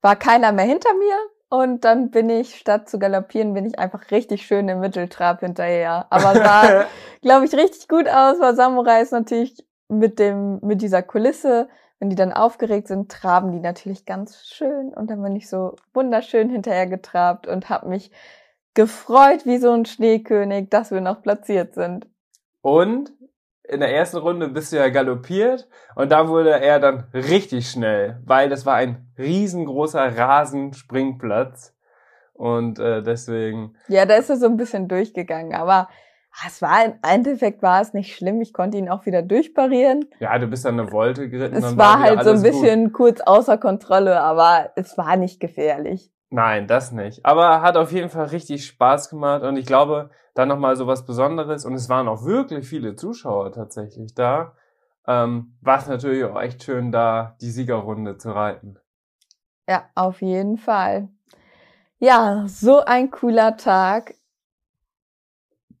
war 0.00 0.16
keiner 0.16 0.52
mehr 0.52 0.64
hinter 0.64 0.92
mir. 0.94 1.16
Und 1.50 1.84
dann 1.84 2.10
bin 2.10 2.28
ich, 2.28 2.56
statt 2.56 2.90
zu 2.90 2.98
galoppieren, 2.98 3.54
bin 3.54 3.64
ich 3.64 3.78
einfach 3.78 4.10
richtig 4.10 4.46
schön 4.46 4.68
im 4.68 4.80
Mitteltrab 4.80 5.40
hinterher. 5.40 6.06
Aber 6.10 6.34
sah, 6.34 6.84
glaube 7.22 7.46
ich, 7.46 7.54
richtig 7.54 7.88
gut 7.88 8.06
aus, 8.06 8.38
weil 8.38 8.54
Samurai 8.54 9.00
ist 9.00 9.12
natürlich 9.12 9.56
mit 9.88 10.18
dem, 10.18 10.58
mit 10.60 10.82
dieser 10.82 11.02
Kulisse, 11.02 11.68
wenn 11.98 12.10
die 12.10 12.16
dann 12.16 12.34
aufgeregt 12.34 12.88
sind, 12.88 13.10
traben 13.10 13.50
die 13.52 13.60
natürlich 13.60 14.04
ganz 14.04 14.44
schön. 14.46 14.92
Und 14.92 15.10
dann 15.10 15.22
bin 15.22 15.36
ich 15.36 15.48
so 15.48 15.74
wunderschön 15.94 16.50
hinterher 16.50 16.86
getrabt 16.86 17.46
und 17.46 17.70
habe 17.70 17.88
mich 17.88 18.10
gefreut 18.74 19.46
wie 19.46 19.58
so 19.58 19.72
ein 19.72 19.86
Schneekönig, 19.86 20.68
dass 20.68 20.90
wir 20.90 21.00
noch 21.00 21.22
platziert 21.22 21.74
sind. 21.74 22.06
Und 22.60 23.12
in 23.68 23.80
der 23.80 23.94
ersten 23.94 24.16
Runde 24.16 24.48
bist 24.48 24.72
du 24.72 24.76
ja 24.76 24.88
galoppiert 24.88 25.68
und 25.94 26.10
da 26.10 26.28
wurde 26.28 26.58
er 26.60 26.80
dann 26.80 27.04
richtig 27.12 27.70
schnell, 27.70 28.20
weil 28.24 28.48
das 28.48 28.64
war 28.64 28.74
ein 28.74 29.12
riesengroßer 29.18 30.16
Rasenspringplatz 30.16 31.74
und 32.32 32.78
äh, 32.78 33.02
deswegen. 33.02 33.76
Ja, 33.88 34.06
da 34.06 34.14
ist 34.14 34.30
er 34.30 34.36
so 34.36 34.46
ein 34.46 34.56
bisschen 34.56 34.88
durchgegangen, 34.88 35.54
aber 35.54 35.88
es 36.46 36.62
war 36.62 36.84
im 36.84 36.94
Endeffekt 37.02 37.62
war 37.62 37.80
es 37.80 37.92
nicht 37.94 38.14
schlimm. 38.14 38.40
Ich 38.40 38.52
konnte 38.52 38.78
ihn 38.78 38.88
auch 38.88 39.06
wieder 39.06 39.22
durchparieren. 39.22 40.06
Ja, 40.20 40.38
du 40.38 40.46
bist 40.46 40.64
dann 40.64 40.78
eine 40.78 40.92
Wolte 40.92 41.28
geritten. 41.28 41.56
Es 41.56 41.76
war, 41.76 41.76
war 41.76 42.00
halt 42.00 42.22
so 42.22 42.30
ein 42.30 42.42
bisschen 42.42 42.84
gut. 42.86 42.92
kurz 42.94 43.20
außer 43.20 43.58
Kontrolle, 43.58 44.20
aber 44.20 44.70
es 44.76 44.96
war 44.96 45.16
nicht 45.16 45.40
gefährlich. 45.40 46.12
Nein, 46.30 46.66
das 46.66 46.92
nicht. 46.92 47.24
Aber 47.24 47.62
hat 47.62 47.76
auf 47.76 47.90
jeden 47.90 48.10
Fall 48.10 48.26
richtig 48.26 48.66
Spaß 48.66 49.08
gemacht 49.08 49.42
und 49.42 49.56
ich 49.56 49.66
glaube, 49.66 50.10
dann 50.34 50.48
nochmal 50.48 50.76
so 50.76 50.86
was 50.86 51.06
Besonderes 51.06 51.64
und 51.64 51.74
es 51.74 51.88
waren 51.88 52.06
auch 52.06 52.24
wirklich 52.24 52.68
viele 52.68 52.94
Zuschauer 52.96 53.52
tatsächlich 53.52 54.14
da. 54.14 54.54
Ähm, 55.06 55.56
war 55.62 55.78
es 55.78 55.86
natürlich 55.86 56.24
auch 56.24 56.38
echt 56.40 56.62
schön, 56.62 56.92
da 56.92 57.36
die 57.40 57.50
Siegerrunde 57.50 58.18
zu 58.18 58.30
reiten. 58.32 58.78
Ja, 59.66 59.88
auf 59.94 60.20
jeden 60.20 60.58
Fall. 60.58 61.08
Ja, 61.98 62.44
so 62.46 62.84
ein 62.84 63.10
cooler 63.10 63.56
Tag. 63.56 64.14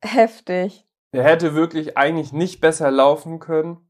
Heftig. 0.02 0.86
Der 1.12 1.24
hätte 1.24 1.54
wirklich 1.54 1.96
eigentlich 1.96 2.32
nicht 2.32 2.60
besser 2.60 2.90
laufen 2.90 3.38
können. 3.38 3.88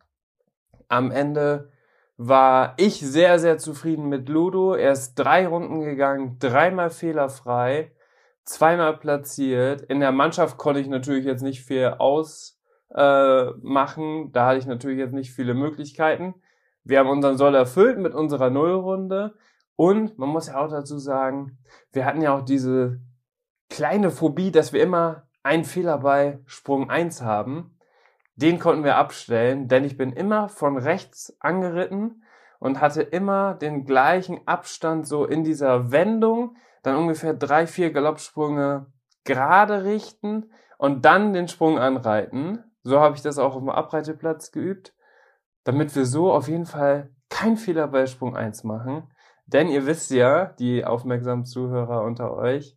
Am 0.89 1.11
Ende 1.11 1.71
war 2.19 2.75
ich 2.79 2.99
sehr, 3.01 3.39
sehr 3.39 3.59
zufrieden 3.59 4.09
mit 4.09 4.29
Ludo. 4.29 4.75
Er 4.75 4.91
ist 4.91 5.15
drei 5.15 5.47
Runden 5.47 5.81
gegangen, 5.81 6.37
dreimal 6.41 6.91
fehlerfrei, 6.91 7.93
zweimal 8.45 8.99
platziert. 8.99 9.83
In 9.83 10.01
der 10.01 10.11
Mannschaft 10.11 10.59
konnte 10.59 10.81
ich 10.81 10.89
natürlich 10.89 11.25
jetzt 11.25 11.43
nicht 11.43 11.63
viel 11.63 11.87
ausmachen. 11.87 12.57
Äh, 14.27 14.31
da 14.33 14.47
hatte 14.47 14.59
ich 14.59 14.67
natürlich 14.67 14.99
jetzt 14.99 15.15
nicht 15.15 15.31
viele 15.31 15.55
Möglichkeiten. 15.55 16.35
Wir 16.83 16.99
haben 16.99 17.09
unseren 17.09 17.39
Soll 17.39 17.55
erfüllt 17.55 17.99
mit 17.99 18.15
unserer 18.15 18.51
Nullrunde. 18.51 19.37
Und 19.77 20.19
man 20.19 20.29
muss 20.29 20.49
ja 20.49 20.59
auch 20.59 20.69
dazu 20.69 20.99
sagen, 20.99 21.59
wir 21.93 22.05
hatten 22.05 22.21
ja 22.21 22.37
auch 22.37 22.43
diese 22.43 23.01
kleine 23.71 24.11
Phobie, 24.11 24.51
dass 24.51 24.73
wir 24.73 24.83
immer 24.83 25.29
einen 25.45 25.65
Fehler 25.65 25.99
bei 25.99 26.41
Sprung 26.47 26.91
1 26.91 27.23
haben 27.23 27.78
den 28.39 28.61
konnten 28.61 28.85
wir 28.85 28.97
abstellen, 28.97 29.67
denn 29.67 29.83
ich 29.83 29.97
bin 29.97 30.13
immer 30.13 30.49
von 30.49 30.77
rechts 30.77 31.37
angeritten 31.41 32.23
und 32.61 32.81
hatte 32.81 33.03
immer 33.03 33.55
den 33.55 33.85
gleichen 33.85 34.47
Abstand 34.47 35.09
so 35.09 35.25
in 35.25 35.43
dieser 35.43 35.91
Wendung, 35.91 36.57
dann 36.85 36.97
ungefähr 36.97 37.35
drei, 37.35 37.67
vier 37.67 37.93
Galoppsprünge 37.93 38.87
gerade 39.25 39.83
richten 39.83 40.53
und 40.79 41.05
dann 41.05 41.33
den 41.33 41.49
Sprung 41.49 41.81
anreiten. 41.81 42.63
So 42.85 43.01
habe 43.01 43.17
ich 43.17 43.23
das 43.23 43.39
auch 43.39 43.57
auf 43.57 43.61
dem 43.61 43.71
Abreiteplatz 43.71 44.53
geübt, 44.53 44.95
damit 45.65 45.97
wir 45.97 46.07
so 46.07 46.33
auf 46.33 46.47
jeden 46.47 46.67
Fall 46.67 47.11
keinen 47.31 47.57
Fehler 47.57 47.89
bei 47.89 48.07
Sprung 48.07 48.37
1 48.37 48.63
machen. 48.63 49.11
Denn 49.47 49.67
ihr 49.67 49.85
wisst 49.85 50.13
ja, 50.13 50.47
die 50.61 50.85
aufmerksamen 50.85 51.45
Zuhörer 51.45 52.05
unter 52.05 52.35
euch, 52.35 52.77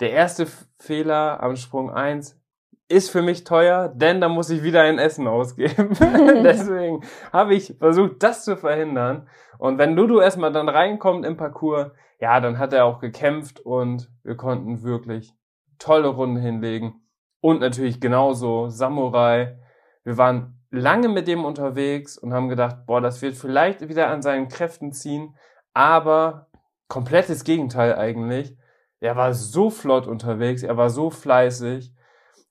der 0.00 0.12
erste 0.12 0.46
Fehler 0.78 1.42
am 1.42 1.56
Sprung 1.56 1.90
1 1.90 2.40
ist 2.88 3.10
für 3.10 3.22
mich 3.22 3.44
teuer, 3.44 3.88
denn 3.88 4.20
da 4.20 4.28
muss 4.28 4.50
ich 4.50 4.62
wieder 4.62 4.82
ein 4.82 4.98
Essen 4.98 5.26
ausgeben. 5.26 5.90
Deswegen 6.44 7.04
habe 7.32 7.54
ich 7.54 7.74
versucht, 7.78 8.22
das 8.22 8.44
zu 8.44 8.56
verhindern. 8.56 9.28
Und 9.58 9.78
wenn 9.78 9.96
Ludo 9.96 10.20
erstmal 10.20 10.52
dann 10.52 10.68
reinkommt 10.68 11.24
im 11.24 11.36
Parcours, 11.36 11.90
ja, 12.20 12.40
dann 12.40 12.58
hat 12.58 12.72
er 12.72 12.84
auch 12.84 13.00
gekämpft 13.00 13.60
und 13.60 14.10
wir 14.22 14.36
konnten 14.36 14.82
wirklich 14.82 15.34
tolle 15.78 16.08
Runden 16.08 16.40
hinlegen. 16.40 17.02
Und 17.40 17.60
natürlich 17.60 18.00
genauso 18.00 18.68
Samurai. 18.68 19.58
Wir 20.04 20.16
waren 20.16 20.60
lange 20.70 21.08
mit 21.08 21.26
dem 21.26 21.44
unterwegs 21.44 22.16
und 22.16 22.32
haben 22.32 22.48
gedacht, 22.48 22.86
boah, 22.86 23.00
das 23.00 23.20
wird 23.22 23.34
vielleicht 23.34 23.88
wieder 23.88 24.08
an 24.08 24.22
seinen 24.22 24.48
Kräften 24.48 24.92
ziehen, 24.92 25.36
aber 25.74 26.48
komplettes 26.88 27.44
Gegenteil 27.44 27.96
eigentlich. 27.96 28.56
Er 29.00 29.16
war 29.16 29.34
so 29.34 29.70
flott 29.70 30.06
unterwegs, 30.06 30.62
er 30.62 30.76
war 30.76 30.88
so 30.88 31.10
fleißig 31.10 31.92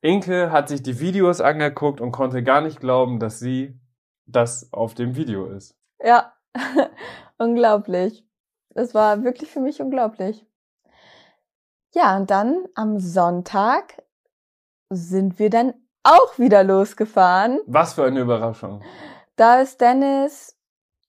Inke 0.05 0.51
hat 0.51 0.69
sich 0.69 0.83
die 0.83 0.99
Videos 0.99 1.41
angeguckt 1.41 1.99
und 1.99 2.11
konnte 2.11 2.43
gar 2.43 2.61
nicht 2.61 2.79
glauben, 2.79 3.19
dass 3.19 3.39
sie 3.39 3.79
das 4.27 4.71
auf 4.71 4.93
dem 4.93 5.15
Video 5.15 5.47
ist. 5.47 5.75
Ja, 6.03 6.33
unglaublich. 7.39 8.23
Das 8.69 8.93
war 8.93 9.23
wirklich 9.23 9.49
für 9.49 9.61
mich 9.61 9.81
unglaublich. 9.81 10.45
Ja, 11.95 12.15
und 12.17 12.29
dann 12.29 12.65
am 12.75 12.99
Sonntag 12.99 14.03
sind 14.91 15.39
wir 15.39 15.49
dann 15.49 15.73
auch 16.03 16.37
wieder 16.37 16.63
losgefahren. 16.63 17.59
Was 17.65 17.93
für 17.93 18.05
eine 18.05 18.19
Überraschung. 18.19 18.83
Da 19.37 19.61
ist 19.61 19.81
Dennis 19.81 20.55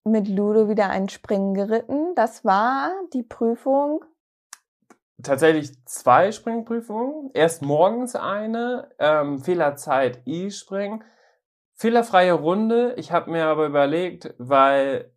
mit 0.05 0.27
Ludo 0.27 0.71
wieder 0.71 0.89
ein 0.89 1.11
Springen 1.11 1.53
geritten. 1.53 2.15
Das 2.15 2.47
war 2.47 2.93
die 3.13 3.25
Prüfung 3.25 4.05
tatsächlich 5.23 5.73
zwei 5.87 6.33
Springprüfungen. 6.33 7.31
Erst 7.35 7.63
morgens 7.63 8.17
eine, 8.17 8.91
ähm, 8.99 9.39
Fehlerzeit 9.39 10.23
E-Springen, 10.27 11.05
fehlerfreie 11.75 12.33
Runde. 12.33 12.95
Ich 12.97 13.13
habe 13.13 13.31
mir 13.31 13.47
aber 13.47 13.67
überlegt, 13.67 14.35
weil 14.39 15.13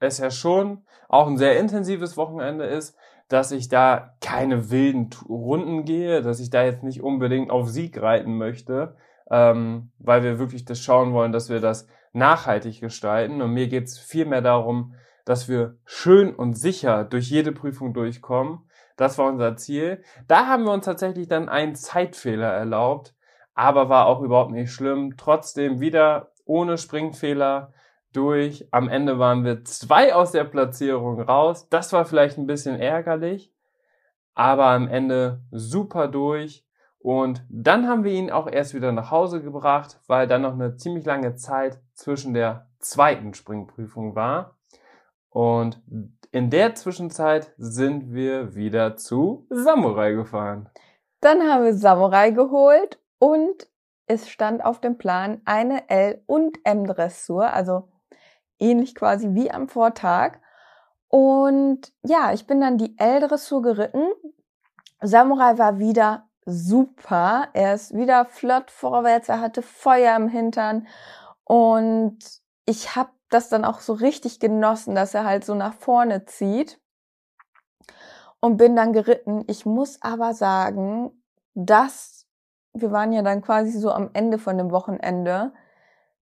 es 0.00 0.18
ja 0.18 0.30
schon 0.30 0.84
auch 1.08 1.26
ein 1.26 1.38
sehr 1.38 1.58
intensives 1.58 2.16
Wochenende 2.16 2.64
ist, 2.64 2.96
dass 3.28 3.52
ich 3.52 3.68
da 3.68 4.16
keine 4.20 4.70
wilden 4.70 5.10
Runden 5.28 5.84
gehe, 5.84 6.20
dass 6.22 6.40
ich 6.40 6.50
da 6.50 6.64
jetzt 6.64 6.82
nicht 6.82 7.02
unbedingt 7.02 7.50
auf 7.50 7.68
Sieg 7.68 8.00
reiten 8.00 8.36
möchte, 8.36 8.96
ähm, 9.30 9.92
weil 9.98 10.22
wir 10.22 10.38
wirklich 10.38 10.64
das 10.64 10.80
schauen 10.80 11.12
wollen, 11.12 11.32
dass 11.32 11.48
wir 11.48 11.60
das 11.60 11.86
nachhaltig 12.12 12.80
gestalten. 12.80 13.40
Und 13.40 13.52
mir 13.52 13.68
geht's 13.68 13.98
viel 13.98 14.26
mehr 14.26 14.42
darum, 14.42 14.94
dass 15.24 15.48
wir 15.48 15.78
schön 15.84 16.34
und 16.34 16.54
sicher 16.54 17.04
durch 17.04 17.30
jede 17.30 17.52
Prüfung 17.52 17.94
durchkommen. 17.94 18.68
Das 18.96 19.18
war 19.18 19.26
unser 19.26 19.56
Ziel. 19.56 20.02
Da 20.28 20.46
haben 20.46 20.64
wir 20.64 20.72
uns 20.72 20.84
tatsächlich 20.84 21.28
dann 21.28 21.48
einen 21.48 21.74
Zeitfehler 21.74 22.48
erlaubt, 22.48 23.14
aber 23.54 23.88
war 23.88 24.06
auch 24.06 24.20
überhaupt 24.20 24.52
nicht 24.52 24.72
schlimm. 24.72 25.16
Trotzdem 25.16 25.80
wieder 25.80 26.32
ohne 26.44 26.78
Springfehler 26.78 27.72
durch. 28.12 28.68
Am 28.70 28.88
Ende 28.88 29.18
waren 29.18 29.44
wir 29.44 29.64
zwei 29.64 30.14
aus 30.14 30.32
der 30.32 30.44
Platzierung 30.44 31.20
raus. 31.20 31.68
Das 31.68 31.92
war 31.92 32.04
vielleicht 32.04 32.38
ein 32.38 32.46
bisschen 32.46 32.78
ärgerlich, 32.78 33.52
aber 34.34 34.66
am 34.66 34.88
Ende 34.88 35.42
super 35.50 36.08
durch. 36.08 36.64
Und 36.98 37.44
dann 37.50 37.86
haben 37.86 38.02
wir 38.02 38.12
ihn 38.12 38.30
auch 38.30 38.46
erst 38.46 38.72
wieder 38.72 38.90
nach 38.90 39.10
Hause 39.10 39.42
gebracht, 39.42 40.00
weil 40.06 40.26
dann 40.26 40.40
noch 40.40 40.54
eine 40.54 40.76
ziemlich 40.76 41.04
lange 41.04 41.34
Zeit 41.34 41.78
zwischen 41.92 42.32
der 42.32 42.68
zweiten 42.78 43.34
Springprüfung 43.34 44.14
war. 44.14 44.56
Und 45.34 45.82
in 46.30 46.48
der 46.48 46.76
Zwischenzeit 46.76 47.52
sind 47.58 48.14
wir 48.14 48.54
wieder 48.54 48.96
zu 48.96 49.48
Samurai 49.50 50.12
gefahren. 50.12 50.70
Dann 51.20 51.42
haben 51.42 51.64
wir 51.64 51.74
Samurai 51.74 52.30
geholt 52.30 53.00
und 53.18 53.68
es 54.06 54.28
stand 54.28 54.64
auf 54.64 54.80
dem 54.80 54.96
Plan 54.96 55.40
eine 55.44 55.90
L- 55.90 56.22
und 56.26 56.58
M-Dressur, 56.62 57.52
also 57.52 57.88
ähnlich 58.60 58.94
quasi 58.94 59.34
wie 59.34 59.50
am 59.50 59.66
Vortag. 59.66 60.38
Und 61.08 61.92
ja, 62.04 62.32
ich 62.32 62.46
bin 62.46 62.60
dann 62.60 62.78
die 62.78 62.96
L-Dressur 62.96 63.60
geritten. 63.60 64.06
Samurai 65.00 65.58
war 65.58 65.80
wieder 65.80 66.28
super. 66.46 67.48
Er 67.54 67.74
ist 67.74 67.92
wieder 67.96 68.24
flott 68.24 68.70
vorwärts, 68.70 69.28
er 69.28 69.40
hatte 69.40 69.62
Feuer 69.62 70.14
im 70.14 70.28
Hintern 70.28 70.86
und 71.42 72.18
ich 72.66 72.94
habe 72.94 73.10
das 73.34 73.48
dann 73.48 73.64
auch 73.64 73.80
so 73.80 73.92
richtig 73.92 74.40
genossen, 74.40 74.94
dass 74.94 75.14
er 75.14 75.24
halt 75.24 75.44
so 75.44 75.54
nach 75.54 75.74
vorne 75.74 76.24
zieht 76.24 76.80
und 78.40 78.56
bin 78.56 78.76
dann 78.76 78.92
geritten. 78.92 79.44
Ich 79.48 79.66
muss 79.66 80.00
aber 80.00 80.34
sagen, 80.34 81.10
dass 81.54 82.26
wir 82.72 82.90
waren 82.90 83.12
ja 83.12 83.22
dann 83.22 83.42
quasi 83.42 83.78
so 83.78 83.92
am 83.92 84.10
Ende 84.14 84.38
von 84.38 84.58
dem 84.58 84.70
Wochenende, 84.70 85.52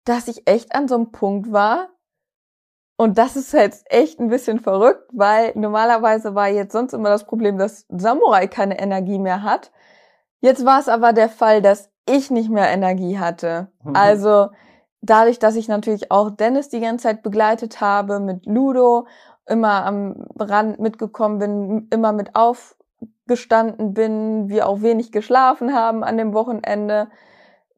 dass 0.05 0.29
ich 0.29 0.49
echt 0.49 0.75
an 0.75 0.89
so 0.89 0.95
einem 0.95 1.13
Punkt 1.13 1.53
war, 1.53 1.89
und 3.01 3.17
das 3.17 3.37
ist 3.37 3.53
jetzt 3.53 3.87
echt 3.93 4.19
ein 4.19 4.29
bisschen 4.29 4.59
verrückt, 4.59 5.09
weil 5.13 5.53
normalerweise 5.55 6.35
war 6.35 6.49
jetzt 6.49 6.73
sonst 6.73 6.93
immer 6.95 7.11
das 7.11 7.27
Problem, 7.27 7.57
dass 7.57 7.87
Samurai 7.89 8.49
keine 8.49 8.81
Energie 8.81 9.21
mehr 9.21 9.45
hat. 9.45 9.71
Jetzt 10.41 10.65
war 10.65 10.81
es 10.81 10.89
aber 10.89 11.13
der 11.13 11.29
Fall, 11.29 11.63
dass 11.63 11.93
ich 12.09 12.33
nicht 12.33 12.51
mehr 12.51 12.69
Energie 12.69 13.21
hatte. 13.21 13.71
Mhm. 13.85 13.95
Also 13.95 14.49
dadurch, 15.01 15.39
dass 15.39 15.57
ich 15.57 15.69
natürlich 15.69 16.11
auch 16.11 16.31
Dennis 16.31 16.69
die 16.69 16.81
ganze 16.81 17.05
Zeit 17.05 17.23
begleitet 17.23 17.81
habe 17.81 18.21
mit 18.21 18.47
Ludo, 18.47 19.07
immer 19.47 19.85
am 19.87 20.27
Rand 20.39 20.79
mitgekommen 20.79 21.39
bin, 21.39 21.89
immer 21.91 22.13
mit 22.13 22.35
aufgestanden 22.35 23.95
bin, 23.95 24.49
wir 24.49 24.69
auch 24.69 24.83
wenig 24.83 25.13
geschlafen 25.13 25.75
haben 25.75 26.05
an 26.05 26.19
dem 26.19 26.35
Wochenende, 26.35 27.09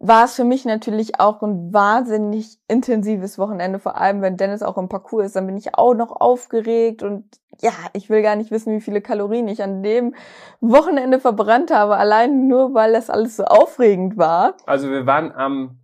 war 0.02 0.24
es 0.24 0.34
für 0.34 0.44
mich 0.44 0.64
natürlich 0.64 1.20
auch 1.20 1.42
ein 1.42 1.74
wahnsinnig 1.74 2.58
intensives 2.68 3.38
Wochenende, 3.38 3.78
vor 3.78 3.98
allem 3.98 4.22
wenn 4.22 4.38
Dennis 4.38 4.62
auch 4.62 4.78
im 4.78 4.88
Parcours 4.88 5.26
ist, 5.26 5.36
dann 5.36 5.46
bin 5.46 5.58
ich 5.58 5.74
auch 5.74 5.94
noch 5.94 6.10
aufgeregt 6.10 7.02
und 7.02 7.24
ja, 7.60 7.72
ich 7.92 8.08
will 8.08 8.22
gar 8.22 8.36
nicht 8.36 8.50
wissen, 8.50 8.74
wie 8.74 8.80
viele 8.80 9.02
Kalorien 9.02 9.46
ich 9.46 9.62
an 9.62 9.82
dem 9.82 10.14
Wochenende 10.62 11.20
verbrannt 11.20 11.70
habe, 11.70 11.98
allein 11.98 12.48
nur 12.48 12.72
weil 12.72 12.94
das 12.94 13.10
alles 13.10 13.36
so 13.36 13.44
aufregend 13.44 14.16
war. 14.16 14.54
Also 14.64 14.88
wir 14.88 15.04
waren 15.04 15.32
am 15.32 15.79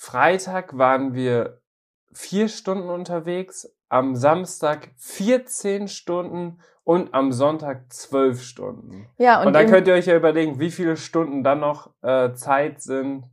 Freitag 0.00 0.78
waren 0.78 1.12
wir 1.12 1.60
vier 2.12 2.48
Stunden 2.48 2.88
unterwegs, 2.88 3.68
am 3.88 4.14
Samstag 4.14 4.90
14 4.96 5.88
Stunden 5.88 6.60
und 6.84 7.12
am 7.14 7.32
Sonntag 7.32 7.92
zwölf 7.92 8.40
Stunden. 8.40 9.08
Ja, 9.18 9.40
und, 9.40 9.48
und 9.48 9.52
dann 9.54 9.66
könnt 9.66 9.88
ihr 9.88 9.94
euch 9.94 10.06
ja 10.06 10.16
überlegen, 10.16 10.60
wie 10.60 10.70
viele 10.70 10.96
Stunden 10.96 11.42
dann 11.42 11.58
noch 11.58 11.90
äh, 12.02 12.32
Zeit 12.34 12.80
sind 12.80 13.24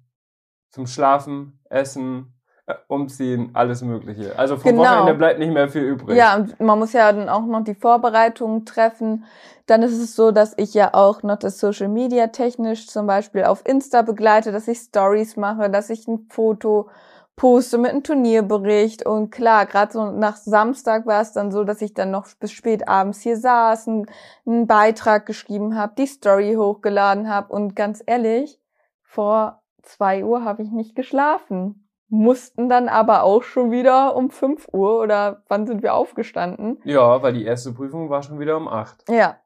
zum 0.72 0.88
Schlafen, 0.88 1.60
Essen, 1.70 2.35
umziehen, 2.88 3.52
alles 3.54 3.82
Mögliche. 3.82 4.38
Also 4.38 4.58
vom 4.58 4.72
genau. 4.72 4.84
Wochenende 4.84 5.14
bleibt 5.16 5.40
nicht 5.40 5.54
mehr 5.54 5.70
viel 5.70 5.84
übrig. 5.84 6.18
Ja, 6.18 6.36
und 6.36 6.60
man 6.60 6.80
muss 6.80 6.94
ja 6.94 7.12
dann 7.12 7.30
auch 7.30 7.46
noch 7.46 7.64
die 7.64 7.76
Vorbereitungen 7.76 8.66
treffen. 8.66 9.26
Dann 9.68 9.84
ist 9.84 9.98
es 9.98 10.16
so, 10.16 10.32
dass 10.32 10.54
ich 10.58 10.74
ja 10.74 10.94
auch 10.94 11.24
noch 11.24 11.38
das 11.38 11.60
Social 11.60 11.88
Media 11.88 12.28
technisch 12.28 12.88
zum 12.88 13.08
Beispiel 13.08 13.44
auf 13.44 13.66
Insta 13.66 14.02
begleite, 14.02 14.52
dass 14.52 14.68
ich 14.68 14.80
Stories 14.80 15.38
mache, 15.38 15.70
dass 15.70 15.90
ich 15.90 16.08
ein 16.08 16.28
Foto 16.30 16.90
poste 17.36 17.78
mit 17.78 17.92
einem 17.92 18.04
Turnierbericht 18.04 19.06
und 19.06 19.30
klar, 19.30 19.66
gerade 19.66 19.92
so 19.92 20.12
nach 20.12 20.38
Samstag 20.38 21.06
war 21.06 21.22
es 21.22 21.34
dann 21.34 21.52
so, 21.52 21.66
dass 21.66 21.82
ich 21.82 21.94
dann 21.94 22.10
noch 22.10 22.28
bis 22.40 22.52
spät 22.52 22.88
abends 22.88 23.20
hier 23.20 23.38
saß, 23.38 23.90
einen, 23.90 24.06
einen 24.46 24.68
Beitrag 24.68 25.26
geschrieben 25.26 25.76
habe, 25.76 25.96
die 25.98 26.08
Story 26.08 26.56
hochgeladen 26.56 27.30
habe 27.30 27.52
und 27.52 27.76
ganz 27.76 28.02
ehrlich, 28.06 28.62
vor 29.04 29.62
zwei 29.82 30.24
Uhr 30.24 30.46
habe 30.46 30.64
ich 30.64 30.72
nicht 30.72 30.96
geschlafen. 30.96 31.85
Mussten 32.08 32.70
dann 32.70 32.88
aber 32.88 33.24
auch 33.24 33.44
schon 33.44 33.72
wieder 33.72 34.16
um 34.16 34.30
fünf 34.30 34.68
Uhr 34.72 35.02
oder 35.02 35.44
wann 35.48 35.66
sind 35.66 35.82
wir 35.82 35.96
aufgestanden? 35.96 36.80
Ja, 36.84 37.22
weil 37.22 37.34
die 37.34 37.46
erste 37.46 37.74
Prüfung 37.74 38.10
war 38.10 38.22
schon 38.22 38.40
wieder 38.40 38.58
um 38.58 38.68
acht. 38.68 39.04
Ja. 39.10 39.40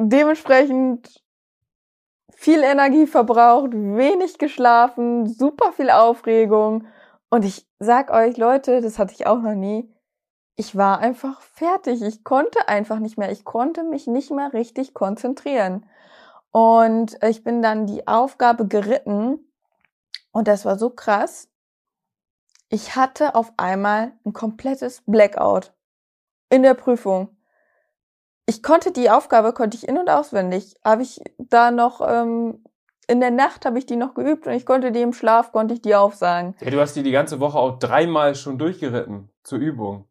Dementsprechend 0.00 1.22
viel 2.34 2.62
Energie 2.62 3.06
verbraucht, 3.06 3.72
wenig 3.72 4.38
geschlafen, 4.38 5.26
super 5.26 5.72
viel 5.72 5.90
Aufregung. 5.90 6.86
Und 7.30 7.44
ich 7.44 7.68
sag 7.78 8.10
euch, 8.10 8.36
Leute, 8.36 8.80
das 8.80 8.98
hatte 8.98 9.14
ich 9.14 9.26
auch 9.26 9.40
noch 9.40 9.54
nie. 9.54 9.92
Ich 10.56 10.76
war 10.76 10.98
einfach 10.98 11.40
fertig. 11.40 12.02
Ich 12.02 12.24
konnte 12.24 12.68
einfach 12.68 12.98
nicht 12.98 13.18
mehr. 13.18 13.30
Ich 13.30 13.44
konnte 13.44 13.84
mich 13.84 14.06
nicht 14.06 14.30
mehr 14.30 14.52
richtig 14.52 14.94
konzentrieren. 14.94 15.86
Und 16.50 17.18
ich 17.22 17.44
bin 17.44 17.62
dann 17.62 17.86
die 17.86 18.06
Aufgabe 18.08 18.66
geritten, 18.66 19.44
und 20.32 20.48
das 20.48 20.64
war 20.64 20.78
so 20.78 20.90
krass. 20.90 21.48
Ich 22.70 22.96
hatte 22.96 23.34
auf 23.34 23.52
einmal 23.56 24.12
ein 24.24 24.32
komplettes 24.32 25.02
Blackout 25.06 25.72
in 26.50 26.62
der 26.62 26.74
Prüfung. 26.74 27.28
Ich 28.46 28.62
konnte 28.62 28.92
die 28.92 29.10
Aufgabe, 29.10 29.52
konnte 29.52 29.76
ich 29.76 29.88
in- 29.88 29.98
und 29.98 30.08
auswendig. 30.10 30.74
Habe 30.84 31.02
ich 31.02 31.20
da 31.38 31.70
noch, 31.70 32.00
ähm, 32.06 32.64
in 33.06 33.20
der 33.20 33.30
Nacht 33.30 33.64
habe 33.64 33.78
ich 33.78 33.86
die 33.86 33.96
noch 33.96 34.14
geübt 34.14 34.46
und 34.46 34.52
ich 34.52 34.66
konnte 34.66 34.92
die 34.92 35.00
im 35.00 35.14
Schlaf, 35.14 35.52
konnte 35.52 35.74
ich 35.74 35.82
die 35.82 35.94
aufsagen. 35.94 36.54
Ja, 36.60 36.70
du 36.70 36.80
hast 36.80 36.94
die 36.94 37.02
die 37.02 37.10
ganze 37.10 37.40
Woche 37.40 37.58
auch 37.58 37.78
dreimal 37.78 38.34
schon 38.34 38.58
durchgeritten, 38.58 39.30
zur 39.44 39.58
Übung. 39.58 40.06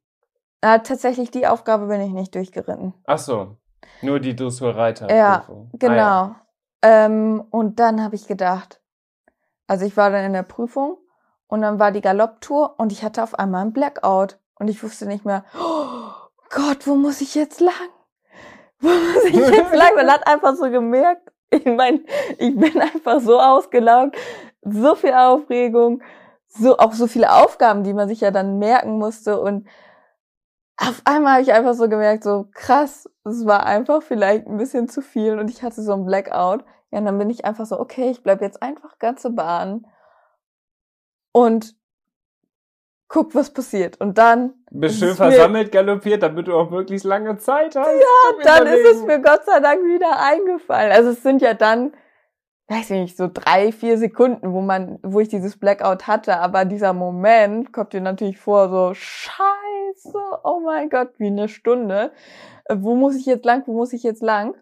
Ja, 0.64 0.80
tatsächlich, 0.80 1.30
die 1.30 1.46
Aufgabe 1.46 1.86
bin 1.88 2.02
ich 2.02 2.12
nicht 2.12 2.34
durchgeritten. 2.34 2.96
Ach 3.06 3.20
so, 3.20 3.58
nur 4.02 4.20
die 4.20 4.36
Dressurreiter. 4.36 5.14
Ja, 5.16 5.46
genau. 5.74 5.94
Ah, 5.94 5.96
ja. 5.96 6.42
Ähm, 6.82 7.44
und 7.52 7.80
dann 7.80 8.04
habe 8.04 8.16
ich 8.16 8.28
gedacht, 8.28 8.82
also 9.68 9.86
ich 9.86 9.96
war 9.96 10.10
dann 10.10 10.26
in 10.26 10.34
der 10.34 10.44
Prüfung 10.44 10.98
und 11.48 11.62
dann 11.62 11.80
war 11.80 11.92
die 11.92 12.02
Galopptour 12.02 12.76
und 12.78 12.92
ich 12.92 13.04
hatte 13.04 13.24
auf 13.24 13.38
einmal 13.38 13.62
einen 13.62 13.74
Blackout 13.74 14.38
und 14.56 14.68
ich 14.68 14.84
wusste 14.84 15.06
nicht 15.06 15.26
mehr, 15.26 15.46
oh 15.60 16.10
Gott, 16.50 16.88
wo 16.88 16.96
muss 16.96 17.22
ich 17.22 17.36
jetzt 17.36 17.60
lang? 17.60 17.74
Wo 18.80 18.90
muss 18.90 19.26
ich 19.26 19.36
jetzt 19.36 19.74
lang? 19.74 19.96
Man 19.96 20.08
hat 20.08 20.28
einfach 20.28 20.56
so 20.56 20.70
gemerkt, 20.70 21.32
ich 21.50 21.66
meine, 21.66 22.02
ich 22.38 22.56
bin 22.56 22.80
einfach 22.80 23.20
so 23.22 23.40
ausgelaugt, 23.40 24.16
so 24.62 24.94
viel 24.94 25.14
Aufregung, 25.14 26.04
so 26.48 26.78
auch 26.78 26.94
so 26.94 27.08
viele 27.08 27.34
Aufgaben, 27.34 27.84
die 27.84 27.94
man 27.94 28.08
sich 28.08 28.22
ja 28.22 28.30
dann 28.30 28.60
merken 28.60 29.00
musste 29.00 29.42
und 29.42 29.68
auf 30.78 31.02
einmal 31.06 31.34
habe 31.34 31.42
ich 31.42 31.54
einfach 31.54 31.74
so 31.74 31.90
gemerkt, 31.90 32.24
so 32.24 32.48
krass, 32.54 33.10
es 33.26 33.46
war 33.46 33.66
einfach 33.66 34.04
vielleicht 34.04 34.46
ein 34.46 34.58
bisschen 34.58 34.88
zu 34.88 35.02
viel 35.02 35.40
und 35.40 35.50
ich 35.50 35.64
hatte 35.64 35.82
so 35.82 35.94
einen 35.94 36.06
Blackout. 36.06 36.64
Ja, 36.92 37.00
und 37.00 37.06
dann 37.06 37.18
bin 37.18 37.30
ich 37.30 37.46
einfach 37.46 37.66
so, 37.66 37.80
okay, 37.80 38.12
ich 38.12 38.24
bleib 38.24 38.42
jetzt 38.42 38.62
einfach 38.62 39.00
ganze 39.00 39.32
Bahn 39.32 39.88
und 41.38 41.76
guck, 43.08 43.36
was 43.36 43.52
passiert. 43.52 44.00
Und 44.00 44.18
dann. 44.18 44.54
Bist 44.72 45.00
schön 45.00 45.16
versammelt 45.16 45.72
galoppiert, 45.72 46.24
damit 46.24 46.48
du 46.48 46.54
auch 46.54 46.70
möglichst 46.70 47.06
lange 47.06 47.38
Zeit 47.38 47.76
hast. 47.76 47.88
Ja, 47.88 48.44
dann 48.44 48.68
ist 48.68 48.86
es 48.86 49.04
mir 49.04 49.22
Gott 49.22 49.46
sei 49.46 49.60
Dank 49.60 49.84
wieder 49.84 50.20
eingefallen. 50.20 50.92
Also 50.92 51.12
es 51.12 51.24
sind 51.24 51.42
ja 51.42 51.54
dann, 51.54 51.94
weiß 52.68 52.92
ich 52.92 53.00
nicht, 53.00 53.18
so 53.18 53.30
drei, 53.34 53.72
vier 53.72 53.98
Sekunden, 53.98 54.52
wo 54.52 54.62
man, 54.62 55.00
wo 55.04 55.20
ich 55.20 55.30
dieses 55.30 55.58
Blackout 55.58 56.08
hatte, 56.08 56.38
aber 56.40 56.66
dieser 56.66 56.94
Moment 56.94 57.72
kommt 57.72 57.94
dir 57.94 58.02
natürlich 58.02 58.40
vor, 58.40 58.70
so 58.70 58.94
scheiße, 58.94 60.18
oh 60.44 60.60
mein 60.60 60.90
Gott, 60.90 61.12
wie 61.18 61.28
eine 61.28 61.48
Stunde. 61.48 62.12
Wo 62.70 62.96
muss 62.96 63.16
ich 63.16 63.26
jetzt 63.26 63.46
lang, 63.46 63.64
wo 63.66 63.74
muss 63.74 63.94
ich 63.94 64.04
jetzt 64.04 64.22
lang? 64.22 64.56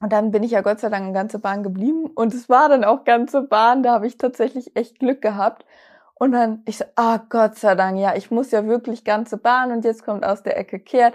Und 0.00 0.12
dann 0.12 0.30
bin 0.30 0.42
ich 0.42 0.52
ja 0.52 0.62
Gott 0.62 0.80
sei 0.80 0.88
Dank 0.88 1.04
eine 1.04 1.12
ganze 1.12 1.38
Bahn 1.38 1.62
geblieben. 1.62 2.06
Und 2.14 2.32
es 2.34 2.48
war 2.48 2.68
dann 2.68 2.84
auch 2.84 3.04
ganze 3.04 3.42
Bahn. 3.42 3.82
Da 3.82 3.92
habe 3.92 4.06
ich 4.06 4.16
tatsächlich 4.16 4.74
echt 4.76 4.98
Glück 4.98 5.20
gehabt. 5.20 5.66
Und 6.14 6.32
dann, 6.32 6.62
ich 6.66 6.78
so, 6.78 6.84
ah, 6.96 7.18
Gott 7.28 7.56
sei 7.56 7.74
Dank, 7.74 7.98
ja, 7.98 8.14
ich 8.14 8.30
muss 8.30 8.50
ja 8.50 8.66
wirklich 8.66 9.04
ganze 9.04 9.38
Bahn 9.38 9.72
und 9.72 9.84
jetzt 9.84 10.04
kommt 10.04 10.24
aus 10.24 10.42
der 10.42 10.58
Ecke 10.58 10.78
kehrt. 10.80 11.14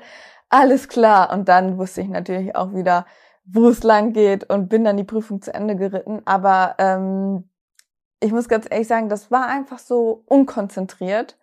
alles 0.50 0.88
klar. 0.88 1.32
Und 1.34 1.50
dann 1.50 1.78
wusste 1.78 2.02
ich 2.02 2.10
natürlich 2.10 2.56
auch 2.56 2.74
wieder, 2.74 3.06
wo 3.46 3.70
es 3.70 3.84
lang 3.84 4.14
geht 4.14 4.50
und 4.50 4.70
bin 4.70 4.84
dann 4.84 4.98
die 4.98 5.04
Prüfung 5.04 5.42
zu 5.42 5.54
Ende 5.54 5.76
geritten. 5.76 6.22
Aber 6.26 6.76
ähm, 6.80 7.50
ich 8.20 8.32
muss 8.32 8.48
ganz 8.50 8.68
ehrlich 8.70 8.88
sagen, 8.88 9.10
das 9.10 9.32
war 9.32 9.48
einfach 9.48 9.80
so 9.80 10.24
unkonzentriert. 10.28 11.38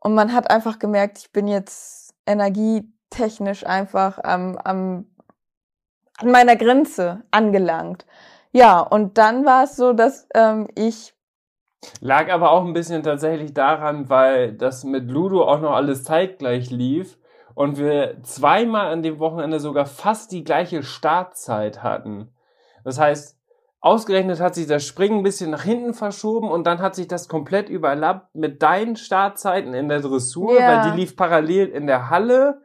Und 0.00 0.14
man 0.14 0.32
hat 0.32 0.50
einfach 0.50 0.78
gemerkt, 0.78 1.18
ich 1.18 1.32
bin 1.32 1.48
jetzt 1.48 2.14
energietechnisch 2.26 3.66
einfach 3.66 4.18
am, 4.22 4.56
am, 4.58 5.06
an 6.18 6.30
meiner 6.30 6.56
Grenze 6.56 7.22
angelangt. 7.30 8.06
Ja, 8.52 8.80
und 8.80 9.18
dann 9.18 9.44
war 9.44 9.64
es 9.64 9.76
so, 9.76 9.92
dass 9.92 10.28
ähm, 10.34 10.68
ich 10.74 11.14
Lag 12.00 12.28
aber 12.32 12.50
auch 12.50 12.64
ein 12.64 12.72
bisschen 12.72 13.04
tatsächlich 13.04 13.54
daran, 13.54 14.08
weil 14.10 14.52
das 14.52 14.82
mit 14.82 15.08
Ludo 15.08 15.44
auch 15.46 15.60
noch 15.60 15.74
alles 15.74 16.02
zeitgleich 16.02 16.70
lief 16.70 17.18
und 17.54 17.78
wir 17.78 18.16
zweimal 18.24 18.92
an 18.92 19.04
dem 19.04 19.20
Wochenende 19.20 19.60
sogar 19.60 19.86
fast 19.86 20.32
die 20.32 20.42
gleiche 20.42 20.82
Startzeit 20.82 21.82
hatten. 21.84 22.34
Das 22.82 22.98
heißt, 22.98 23.38
ausgerechnet 23.80 24.40
hat 24.40 24.56
sich 24.56 24.66
das 24.66 24.84
Springen 24.84 25.18
ein 25.18 25.22
bisschen 25.22 25.50
nach 25.52 25.62
hinten 25.62 25.94
verschoben 25.94 26.50
und 26.50 26.66
dann 26.66 26.80
hat 26.80 26.96
sich 26.96 27.06
das 27.06 27.28
komplett 27.28 27.68
überlappt 27.68 28.34
mit 28.34 28.60
deinen 28.60 28.96
Startzeiten 28.96 29.72
in 29.72 29.88
der 29.88 30.00
Dressur, 30.00 30.58
Ja. 30.58 30.82
weil 30.84 30.90
die 30.90 30.96
lief 30.98 31.16
parallel 31.16 31.68
in 31.68 31.86
der 31.86 32.10
Halle 32.10 32.60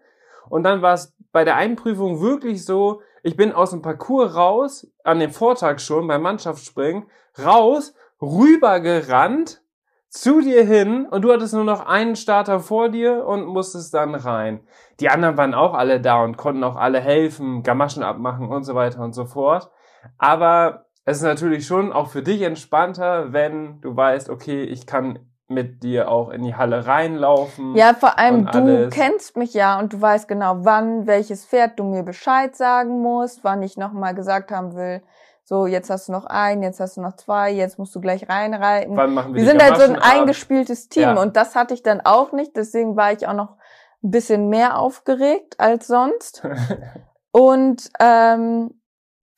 und 0.49 0.63
dann 0.63 0.81
war 0.81 0.95
es 0.95 1.13
bei 1.31 1.43
der 1.45 1.55
Einprüfung 1.55 2.19
wirklich 2.19 2.65
so, 2.65 3.01
ich 3.23 3.35
bin 3.35 3.53
aus 3.53 3.71
dem 3.71 3.81
Parcours 3.81 4.35
raus, 4.35 4.87
an 5.03 5.19
dem 5.19 5.31
Vortag 5.31 5.79
schon 5.79 6.07
beim 6.07 6.21
Mannschaftsspringen, 6.21 7.05
raus, 7.43 7.93
rübergerannt 8.21 9.61
zu 10.09 10.41
dir 10.41 10.63
hin 10.63 11.07
und 11.07 11.23
du 11.23 11.33
hattest 11.33 11.55
nur 11.55 11.63
noch 11.63 11.87
einen 11.87 12.15
Starter 12.15 12.59
vor 12.59 12.89
dir 12.89 13.25
und 13.25 13.45
musstest 13.45 13.93
dann 13.95 14.13
rein. 14.13 14.59
Die 14.99 15.09
anderen 15.09 15.37
waren 15.37 15.55
auch 15.55 15.73
alle 15.73 15.99
da 15.99 16.23
und 16.23 16.37
konnten 16.37 16.63
auch 16.63 16.75
alle 16.75 16.99
helfen, 16.99 17.63
Gamaschen 17.63 18.03
abmachen 18.03 18.49
und 18.49 18.63
so 18.63 18.75
weiter 18.75 19.01
und 19.01 19.13
so 19.13 19.25
fort. 19.25 19.71
Aber 20.19 20.85
es 21.05 21.17
ist 21.17 21.23
natürlich 21.23 21.65
schon 21.65 21.91
auch 21.91 22.09
für 22.09 22.21
dich 22.21 22.41
entspannter, 22.43 23.33
wenn 23.33 23.81
du 23.81 23.95
weißt, 23.95 24.29
okay, 24.29 24.63
ich 24.63 24.85
kann 24.85 25.32
mit 25.53 25.83
dir 25.83 26.09
auch 26.09 26.29
in 26.29 26.43
die 26.43 26.55
Halle 26.55 26.85
reinlaufen. 26.87 27.75
Ja, 27.75 27.93
vor 27.93 28.17
allem 28.19 28.45
du 28.47 28.59
alles. 28.59 28.93
kennst 28.93 29.37
mich 29.37 29.53
ja 29.53 29.79
und 29.79 29.93
du 29.93 30.01
weißt 30.01 30.27
genau, 30.27 30.57
wann 30.59 31.07
welches 31.07 31.45
Pferd 31.45 31.79
du 31.79 31.83
mir 31.83 32.03
Bescheid 32.03 32.55
sagen 32.55 33.01
musst, 33.01 33.43
wann 33.43 33.61
ich 33.61 33.77
nochmal 33.77 34.13
gesagt 34.15 34.51
haben 34.51 34.75
will, 34.75 35.01
so 35.43 35.65
jetzt 35.65 35.89
hast 35.89 36.07
du 36.07 36.11
noch 36.13 36.25
einen, 36.25 36.63
jetzt 36.63 36.79
hast 36.79 36.97
du 36.97 37.01
noch 37.01 37.15
zwei, 37.15 37.51
jetzt 37.51 37.77
musst 37.77 37.93
du 37.95 38.01
gleich 38.01 38.29
reinreiten. 38.29 38.95
Wann 38.95 39.13
machen 39.13 39.33
wir, 39.33 39.41
Wir 39.41 39.49
sind 39.49 39.61
halt 39.63 39.77
so 39.77 39.83
ein 39.83 39.97
eingespieltes 39.97 40.89
Team 40.89 41.03
Ja. 41.03 41.21
und 41.21 41.35
das 41.35 41.55
hatte 41.55 41.73
ich 41.73 41.83
dann 41.83 42.01
auch 42.01 42.31
nicht, 42.31 42.55
deswegen 42.55 42.95
war 42.95 43.11
ich 43.11 43.27
auch 43.27 43.33
noch 43.33 43.57
ein 44.03 44.11
bisschen 44.11 44.49
mehr 44.49 44.77
aufgeregt 44.79 45.59
als 45.59 45.87
sonst. 45.87 46.43
Und 47.35 47.89
ähm, 47.99 48.79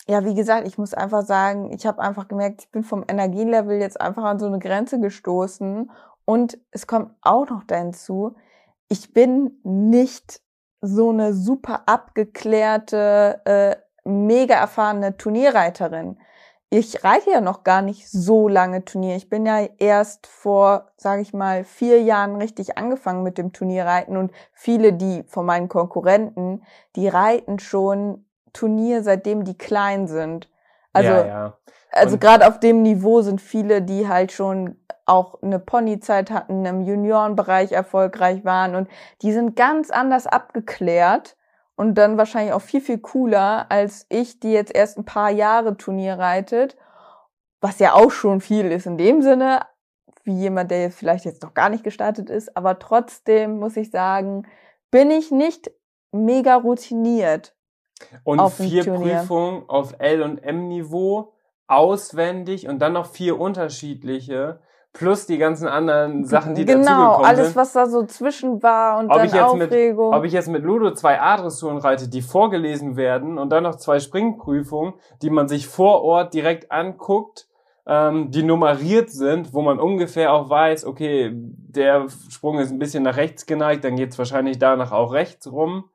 ja, 0.07 0.23
wie 0.23 0.35
gesagt, 0.35 0.67
ich 0.67 0.77
muss 0.77 0.93
einfach 0.93 1.23
sagen, 1.23 1.71
ich 1.71 1.85
habe 1.85 1.99
einfach 2.01 2.27
gemerkt, 2.27 2.61
ich 2.61 2.71
bin 2.71 2.83
vom 2.83 3.03
Energielevel 3.07 3.79
jetzt 3.79 3.99
einfach 3.99 4.23
an 4.23 4.39
so 4.39 4.45
eine 4.45 4.59
Grenze 4.59 4.99
gestoßen. 4.99 5.89
Und 6.25 6.59
es 6.71 6.87
kommt 6.87 7.11
auch 7.21 7.49
noch 7.49 7.63
dazu, 7.63 8.35
ich 8.87 9.13
bin 9.13 9.59
nicht 9.63 10.41
so 10.81 11.09
eine 11.09 11.33
super 11.33 11.83
abgeklärte, 11.87 13.41
äh, 13.45 13.75
mega 14.03 14.55
erfahrene 14.55 15.17
Turnierreiterin. 15.17 16.19
Ich 16.69 17.03
reite 17.03 17.31
ja 17.31 17.41
noch 17.41 17.63
gar 17.63 17.81
nicht 17.81 18.09
so 18.09 18.47
lange 18.47 18.85
Turnier. 18.85 19.15
Ich 19.15 19.29
bin 19.29 19.45
ja 19.45 19.67
erst 19.77 20.27
vor, 20.27 20.91
sage 20.97 21.21
ich 21.21 21.33
mal, 21.33 21.63
vier 21.63 22.01
Jahren 22.01 22.35
richtig 22.35 22.77
angefangen 22.77 23.23
mit 23.23 23.37
dem 23.37 23.53
Turnierreiten 23.53 24.17
und 24.17 24.31
viele, 24.51 24.93
die 24.93 25.23
von 25.27 25.45
meinen 25.45 25.69
Konkurrenten, 25.69 26.63
die 26.95 27.07
reiten 27.07 27.59
schon 27.59 28.24
Turnier, 28.55 29.03
seitdem 29.03 29.43
die 29.43 29.57
klein 29.57 30.07
sind. 30.07 30.49
Also, 30.93 31.11
ja, 31.11 31.27
ja. 31.27 31.57
also 31.91 32.17
gerade 32.17 32.47
auf 32.47 32.59
dem 32.59 32.81
Niveau 32.81 33.21
sind 33.21 33.41
viele, 33.41 33.81
die 33.81 34.07
halt 34.07 34.31
schon 34.31 34.77
auch 35.05 35.41
eine 35.41 35.59
Ponyzeit 35.59 36.31
hatten, 36.31 36.65
im 36.65 36.81
Juniorenbereich 36.81 37.71
erfolgreich 37.71 38.43
waren 38.43 38.75
und 38.75 38.89
die 39.21 39.31
sind 39.33 39.55
ganz 39.55 39.91
anders 39.91 40.25
abgeklärt 40.25 41.37
und 41.75 41.95
dann 41.95 42.17
wahrscheinlich 42.17 42.53
auch 42.53 42.61
viel, 42.61 42.81
viel 42.81 42.97
cooler 42.97 43.67
als 43.69 44.05
ich, 44.09 44.39
die 44.39 44.51
jetzt 44.51 44.73
erst 44.73 44.97
ein 44.97 45.05
paar 45.05 45.29
Jahre 45.29 45.77
Turnier 45.77 46.17
reitet, 46.17 46.75
was 47.61 47.79
ja 47.79 47.93
auch 47.93 48.11
schon 48.11 48.41
viel 48.41 48.71
ist 48.71 48.87
in 48.87 48.97
dem 48.97 49.21
Sinne, 49.21 49.61
wie 50.23 50.33
jemand, 50.33 50.71
der 50.71 50.81
jetzt 50.81 50.97
vielleicht 50.97 51.25
jetzt 51.25 51.43
noch 51.43 51.53
gar 51.53 51.69
nicht 51.69 51.83
gestartet 51.83 52.29
ist, 52.29 52.57
aber 52.57 52.79
trotzdem 52.79 53.59
muss 53.59 53.77
ich 53.77 53.91
sagen, 53.91 54.47
bin 54.89 55.11
ich 55.11 55.31
nicht 55.31 55.71
mega 56.11 56.55
routiniert. 56.55 57.55
Und 58.23 58.41
vier 58.51 58.83
Turnier. 58.83 59.17
Prüfungen 59.19 59.63
auf 59.67 59.95
L- 59.99 60.21
und 60.21 60.39
M-Niveau, 60.39 61.33
auswendig 61.67 62.67
und 62.67 62.79
dann 62.79 62.93
noch 62.93 63.07
vier 63.07 63.39
unterschiedliche, 63.39 64.59
plus 64.93 65.25
die 65.25 65.37
ganzen 65.37 65.67
anderen 65.67 66.23
Sachen, 66.23 66.55
die 66.55 66.63
genau, 66.65 66.83
dazugekommen 66.85 67.25
alles, 67.25 67.47
sind. 67.47 67.55
was 67.57 67.73
da 67.73 67.85
so 67.85 68.05
zwischen 68.05 68.63
war 68.63 68.99
und 68.99 69.07
Ob 69.09 69.17
dann 69.17 69.25
ich 69.25 69.33
jetzt 69.33 69.53
mit- 69.55 69.63
Aufregung. 69.69 70.13
Ob 70.13 70.23
ich 70.23 70.31
jetzt 70.33 70.47
mit 70.47 70.63
Ludo 70.63 70.91
zwei 70.93 71.19
A-Dressuren 71.19 71.77
reite, 71.77 72.07
die 72.07 72.21
vorgelesen 72.21 72.95
werden 72.95 73.37
und 73.37 73.49
dann 73.49 73.63
noch 73.63 73.75
zwei 73.75 73.99
Springprüfungen, 73.99 74.93
die 75.21 75.29
man 75.29 75.47
sich 75.47 75.67
vor 75.67 76.01
Ort 76.03 76.33
direkt 76.33 76.71
anguckt, 76.71 77.47
ähm, 77.87 78.31
die 78.31 78.41
nummeriert 78.43 79.11
sind, 79.11 79.53
wo 79.53 79.61
man 79.61 79.79
ungefähr 79.79 80.31
auch 80.33 80.49
weiß, 80.49 80.85
okay, 80.85 81.31
der 81.33 82.07
Sprung 82.29 82.59
ist 82.59 82.71
ein 82.71 82.79
bisschen 82.79 83.03
nach 83.03 83.17
rechts 83.17 83.45
geneigt, 83.45 83.83
dann 83.83 83.95
geht's 83.95 84.17
wahrscheinlich 84.17 84.59
danach 84.59 84.91
auch 84.91 85.11
rechts 85.11 85.51
rum. 85.51 85.85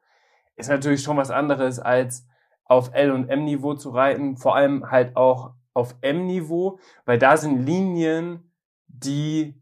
Ist 0.60 0.68
natürlich 0.68 1.02
schon 1.02 1.16
was 1.16 1.30
anderes 1.30 1.78
als 1.78 2.26
auf 2.64 2.90
L- 2.94 3.10
und 3.10 3.28
M-Niveau 3.28 3.74
zu 3.74 3.90
reiten, 3.90 4.36
vor 4.36 4.54
allem 4.54 4.90
halt 4.90 5.16
auch 5.16 5.52
auf 5.74 5.96
M-Niveau, 6.02 6.78
weil 7.04 7.18
da 7.18 7.36
sind 7.36 7.64
Linien, 7.64 8.52
die 8.86 9.60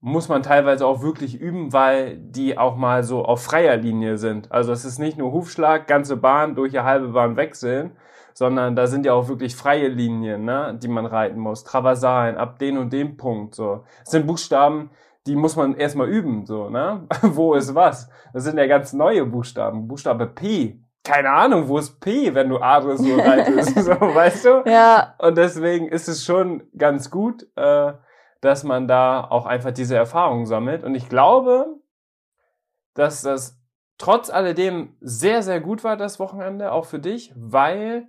muss 0.00 0.28
man 0.28 0.42
teilweise 0.42 0.86
auch 0.86 1.02
wirklich 1.02 1.40
üben, 1.40 1.72
weil 1.72 2.18
die 2.18 2.58
auch 2.58 2.76
mal 2.76 3.02
so 3.02 3.24
auf 3.24 3.42
freier 3.42 3.76
Linie 3.76 4.18
sind. 4.18 4.52
Also 4.52 4.72
es 4.72 4.84
ist 4.84 4.98
nicht 4.98 5.18
nur 5.18 5.32
Hufschlag, 5.32 5.86
ganze 5.86 6.16
Bahn 6.16 6.54
durch 6.54 6.78
eine 6.78 6.86
halbe 6.86 7.08
Bahn 7.08 7.36
wechseln, 7.36 7.96
sondern 8.34 8.76
da 8.76 8.86
sind 8.86 9.06
ja 9.06 9.14
auch 9.14 9.28
wirklich 9.28 9.56
freie 9.56 9.88
Linien, 9.88 10.44
ne, 10.44 10.78
die 10.80 10.88
man 10.88 11.06
reiten 11.06 11.40
muss. 11.40 11.64
Traversalen, 11.64 12.36
ab 12.36 12.58
den 12.58 12.76
und 12.76 12.92
dem 12.92 13.16
Punkt, 13.16 13.54
so. 13.54 13.84
Es 14.04 14.10
sind 14.10 14.26
Buchstaben, 14.26 14.90
die 15.26 15.36
muss 15.36 15.56
man 15.56 15.74
erstmal 15.74 16.08
üben, 16.08 16.46
so, 16.46 16.68
ne? 16.70 17.06
wo 17.22 17.54
ist 17.54 17.74
was? 17.74 18.08
Das 18.32 18.44
sind 18.44 18.58
ja 18.58 18.66
ganz 18.66 18.92
neue 18.92 19.26
Buchstaben. 19.26 19.88
Buchstabe 19.88 20.26
P. 20.26 20.80
Keine 21.04 21.30
Ahnung, 21.30 21.68
wo 21.68 21.78
ist 21.78 22.00
P, 22.00 22.34
wenn 22.34 22.48
du 22.48 22.58
A-Dressur 22.58 23.18
reitest, 23.18 23.78
so, 23.84 23.92
weißt 23.92 24.44
du? 24.44 24.62
ja, 24.66 25.14
Und 25.18 25.36
deswegen 25.38 25.88
ist 25.88 26.08
es 26.08 26.24
schon 26.24 26.64
ganz 26.76 27.10
gut, 27.10 27.46
äh, 27.56 27.92
dass 28.40 28.64
man 28.64 28.88
da 28.88 29.24
auch 29.24 29.46
einfach 29.46 29.70
diese 29.70 29.96
Erfahrung 29.96 30.46
sammelt. 30.46 30.84
Und 30.84 30.94
ich 30.94 31.08
glaube, 31.08 31.66
dass 32.94 33.22
das 33.22 33.58
trotz 33.98 34.30
alledem 34.30 34.96
sehr, 35.00 35.42
sehr 35.42 35.60
gut 35.60 35.84
war, 35.84 35.96
das 35.96 36.18
Wochenende, 36.18 36.72
auch 36.72 36.86
für 36.86 36.98
dich, 36.98 37.32
weil 37.36 38.08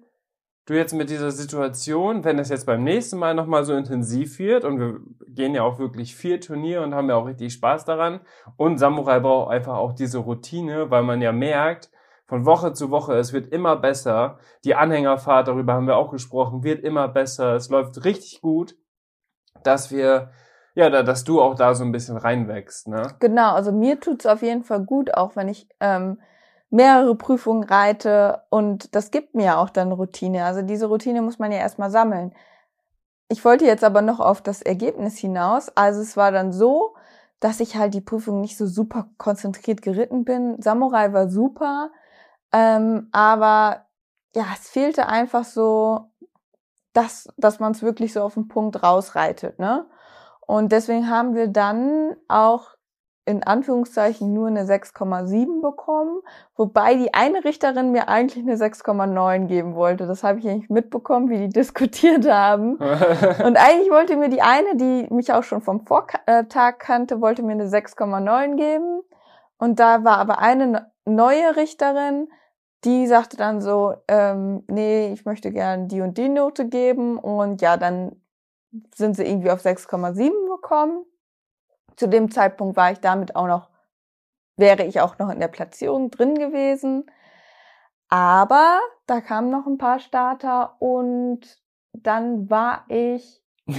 du 0.67 0.73
jetzt 0.73 0.93
mit 0.93 1.09
dieser 1.09 1.31
Situation, 1.31 2.23
wenn 2.23 2.37
es 2.39 2.49
jetzt 2.49 2.65
beim 2.65 2.83
nächsten 2.83 3.17
Mal 3.17 3.33
nochmal 3.33 3.63
so 3.63 3.73
intensiv 3.73 4.37
wird, 4.37 4.65
und 4.65 4.79
wir 4.79 4.99
gehen 5.27 5.55
ja 5.55 5.63
auch 5.63 5.79
wirklich 5.79 6.15
viel 6.15 6.39
Turnier 6.39 6.83
und 6.83 6.93
haben 6.93 7.09
ja 7.09 7.15
auch 7.15 7.25
richtig 7.25 7.53
Spaß 7.53 7.85
daran, 7.85 8.19
und 8.57 8.77
Samurai 8.77 9.19
braucht 9.19 9.49
einfach 9.49 9.77
auch 9.77 9.93
diese 9.93 10.19
Routine, 10.19 10.91
weil 10.91 11.03
man 11.03 11.21
ja 11.21 11.31
merkt, 11.31 11.89
von 12.27 12.45
Woche 12.45 12.73
zu 12.73 12.91
Woche, 12.91 13.13
es 13.13 13.31
wird 13.31 13.47
immer 13.53 13.77
besser. 13.77 14.39
Die 14.65 14.75
Anhängerfahrt, 14.75 15.47
darüber 15.47 15.73
haben 15.73 15.87
wir 15.87 15.95
auch 15.95 16.11
gesprochen, 16.11 16.61
wird 16.61 16.83
immer 16.83 17.07
besser. 17.07 17.55
Es 17.55 17.69
läuft 17.69 18.03
richtig 18.03 18.41
gut, 18.41 18.75
dass 19.63 19.91
wir, 19.91 20.31
ja, 20.75 20.89
da, 20.89 21.03
dass 21.03 21.23
du 21.23 21.41
auch 21.41 21.55
da 21.55 21.73
so 21.73 21.85
ein 21.85 21.93
bisschen 21.93 22.17
reinwächst, 22.17 22.89
ne? 22.89 23.15
genau. 23.19 23.53
Also 23.53 23.71
mir 23.71 24.01
tut's 24.01 24.25
auf 24.25 24.41
jeden 24.41 24.65
Fall 24.65 24.83
gut, 24.83 25.13
auch 25.13 25.37
wenn 25.37 25.47
ich 25.47 25.69
ähm, 25.79 26.19
mehrere 26.69 27.15
Prüfungen 27.15 27.63
reite 27.63 28.43
und 28.49 28.93
das 28.95 29.11
gibt 29.11 29.35
mir 29.35 29.57
auch 29.57 29.69
dann 29.69 29.91
Routine. 29.91 30.45
Also 30.45 30.61
diese 30.61 30.87
Routine 30.87 31.21
muss 31.21 31.39
man 31.39 31.51
ja 31.51 31.59
erstmal 31.59 31.91
sammeln. 31.91 32.33
Ich 33.29 33.43
wollte 33.45 33.65
jetzt 33.65 33.83
aber 33.83 34.01
noch 34.01 34.19
auf 34.19 34.41
das 34.41 34.61
Ergebnis 34.61 35.17
hinaus. 35.17 35.69
Also 35.75 36.01
es 36.01 36.17
war 36.17 36.31
dann 36.31 36.51
so, 36.51 36.95
dass 37.39 37.59
ich 37.59 37.75
halt 37.77 37.93
die 37.93 38.01
Prüfung 38.01 38.41
nicht 38.41 38.57
so 38.57 38.67
super 38.67 39.09
konzentriert 39.17 39.81
geritten 39.81 40.25
bin. 40.25 40.61
Samurai 40.61 41.13
war 41.13 41.29
super, 41.29 41.91
ähm, 42.51 43.09
aber 43.11 43.85
ja, 44.35 44.45
es 44.53 44.69
fehlte 44.69 45.07
einfach 45.07 45.43
so, 45.45 46.11
dass, 46.93 47.29
dass 47.37 47.59
man 47.59 47.73
es 47.73 47.83
wirklich 47.83 48.13
so 48.13 48.21
auf 48.23 48.33
den 48.33 48.47
Punkt 48.47 48.81
rausreitet, 48.83 49.59
ne? 49.59 49.85
Und 50.47 50.71
deswegen 50.71 51.09
haben 51.09 51.35
wir 51.35 51.47
dann 51.49 52.15
auch 52.29 52.76
in 53.27 53.43
Anführungszeichen 53.43 54.33
nur 54.33 54.47
eine 54.47 54.63
6,7 54.63 55.61
bekommen, 55.61 56.21
wobei 56.55 56.95
die 56.95 57.13
eine 57.13 57.43
Richterin 57.43 57.91
mir 57.91 58.07
eigentlich 58.07 58.43
eine 58.43 58.55
6,9 58.55 59.47
geben 59.47 59.75
wollte. 59.75 60.07
Das 60.07 60.23
habe 60.23 60.39
ich 60.39 60.47
eigentlich 60.47 60.69
mitbekommen, 60.69 61.29
wie 61.29 61.39
die 61.39 61.49
diskutiert 61.59 62.29
haben. 62.29 62.75
Und 62.77 63.57
eigentlich 63.57 63.91
wollte 63.91 64.15
mir 64.15 64.29
die 64.29 64.41
eine, 64.41 64.77
die 64.77 65.13
mich 65.13 65.33
auch 65.33 65.43
schon 65.43 65.61
vom 65.61 65.85
Vortag 65.85 66.77
kannte, 66.79 67.19
wollte 67.19 67.43
mir 67.43 67.51
eine 67.51 67.67
6,9 67.67 68.55
geben. 68.55 69.01
Und 69.57 69.79
da 69.79 70.05
war 70.05 70.19
aber 70.19 70.39
eine 70.39 70.91
neue 71.03 71.57
Richterin, 71.57 72.29
die 72.85 73.07
sagte 73.07 73.35
dann 73.35 73.59
so, 73.59 73.95
ähm, 74.07 74.63
nee, 74.67 75.11
ich 75.11 75.25
möchte 75.25 75.51
gerne 75.51 75.87
die 75.87 75.99
und 75.99 76.17
die 76.17 76.29
Note 76.29 76.69
geben. 76.69 77.19
Und 77.19 77.61
ja, 77.61 77.75
dann 77.75 78.15
sind 78.95 79.17
sie 79.17 79.25
irgendwie 79.25 79.51
auf 79.51 79.65
6,7 79.65 80.31
gekommen. 80.55 81.03
Zu 81.97 82.07
dem 82.07 82.31
Zeitpunkt 82.31 82.77
war 82.77 82.91
ich 82.91 82.99
damit 82.99 83.35
auch 83.35 83.47
noch, 83.47 83.69
wäre 84.55 84.83
ich 84.83 85.01
auch 85.01 85.19
noch 85.19 85.29
in 85.29 85.39
der 85.39 85.49
Platzierung 85.49 86.09
drin 86.11 86.35
gewesen. 86.35 87.05
Aber 88.09 88.79
da 89.05 89.19
kamen 89.19 89.49
noch 89.49 89.67
ein 89.67 89.77
paar 89.77 89.99
Starter 89.99 90.75
und 90.79 91.41
dann 91.91 92.49
war 92.49 92.85
ich 92.87 93.41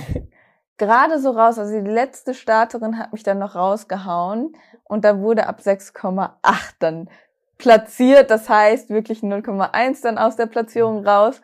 gerade 0.77 1.19
so 1.19 1.31
raus. 1.31 1.59
Also 1.59 1.73
die 1.81 1.91
letzte 1.91 2.35
Starterin 2.35 2.99
hat 2.99 3.13
mich 3.13 3.23
dann 3.23 3.39
noch 3.39 3.55
rausgehauen 3.55 4.53
und 4.85 5.05
da 5.05 5.21
wurde 5.21 5.47
ab 5.47 5.61
6,8 5.61 6.75
dann 6.79 7.09
platziert. 7.57 8.31
Das 8.31 8.49
heißt 8.49 8.91
wirklich 8.91 9.21
0,1 9.21 10.03
dann 10.03 10.19
aus 10.19 10.37
der 10.37 10.47
Platzierung 10.47 11.07
raus. 11.07 11.41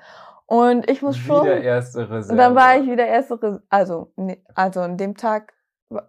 Und 0.47 0.91
ich 0.91 1.01
muss 1.01 1.16
schon. 1.16 1.45
Wieder 1.45 1.62
erste 1.62 2.11
Reserve. 2.11 2.33
Und 2.33 2.39
dann 2.39 2.55
war 2.55 2.77
ich 2.77 2.87
wieder 2.87 3.07
erste 3.07 3.35
Reserve. 3.35 3.62
Also, 3.70 4.12
also 4.55 4.81
an 4.81 4.99
dem 4.99 5.16
Tag, 5.16 5.54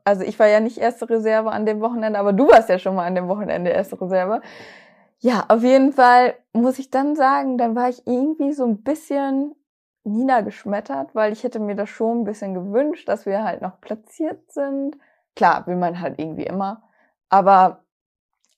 also 0.04 0.24
ich 0.24 0.40
war 0.40 0.48
ja 0.48 0.60
nicht 0.60 0.78
erste 0.78 1.10
Reserve 1.10 1.52
an 1.52 1.66
dem 1.66 1.82
Wochenende, 1.82 2.20
aber 2.20 2.34
du 2.34 2.48
warst 2.48 2.70
ja 2.70 2.80
schon 2.80 2.96
mal 2.96 3.06
an 3.06 3.16
dem 3.16 3.28
Wochenende 3.28 3.72
erste 3.72 4.00
Reserve. 4.00 4.42
Ja, 5.20 5.46
auf 5.48 5.64
jeden 5.64 5.94
Fall 5.94 6.36
muss 6.54 6.80
ich 6.80 6.90
dann 6.90 7.16
sagen, 7.16 7.58
dann 7.58 7.76
war 7.76 7.90
ich 7.90 8.06
irgendwie 8.06 8.54
so 8.54 8.66
ein 8.66 8.84
bisschen 8.84 9.56
niedergeschmettert, 10.04 11.16
weil 11.16 11.34
ich 11.34 11.44
hätte 11.44 11.60
mir 11.60 11.76
das 11.76 11.90
schon 11.90 12.22
ein 12.22 12.24
bisschen 12.26 12.54
gewünscht, 12.54 13.08
dass 13.10 13.26
wir 13.26 13.44
halt 13.44 13.62
noch 13.62 13.82
platziert 13.82 14.52
sind. 14.52 14.98
Klar, 15.36 15.66
will 15.68 15.76
man 15.76 16.00
halt 16.00 16.20
irgendwie 16.20 16.46
immer. 16.46 16.84
Aber 17.30 17.86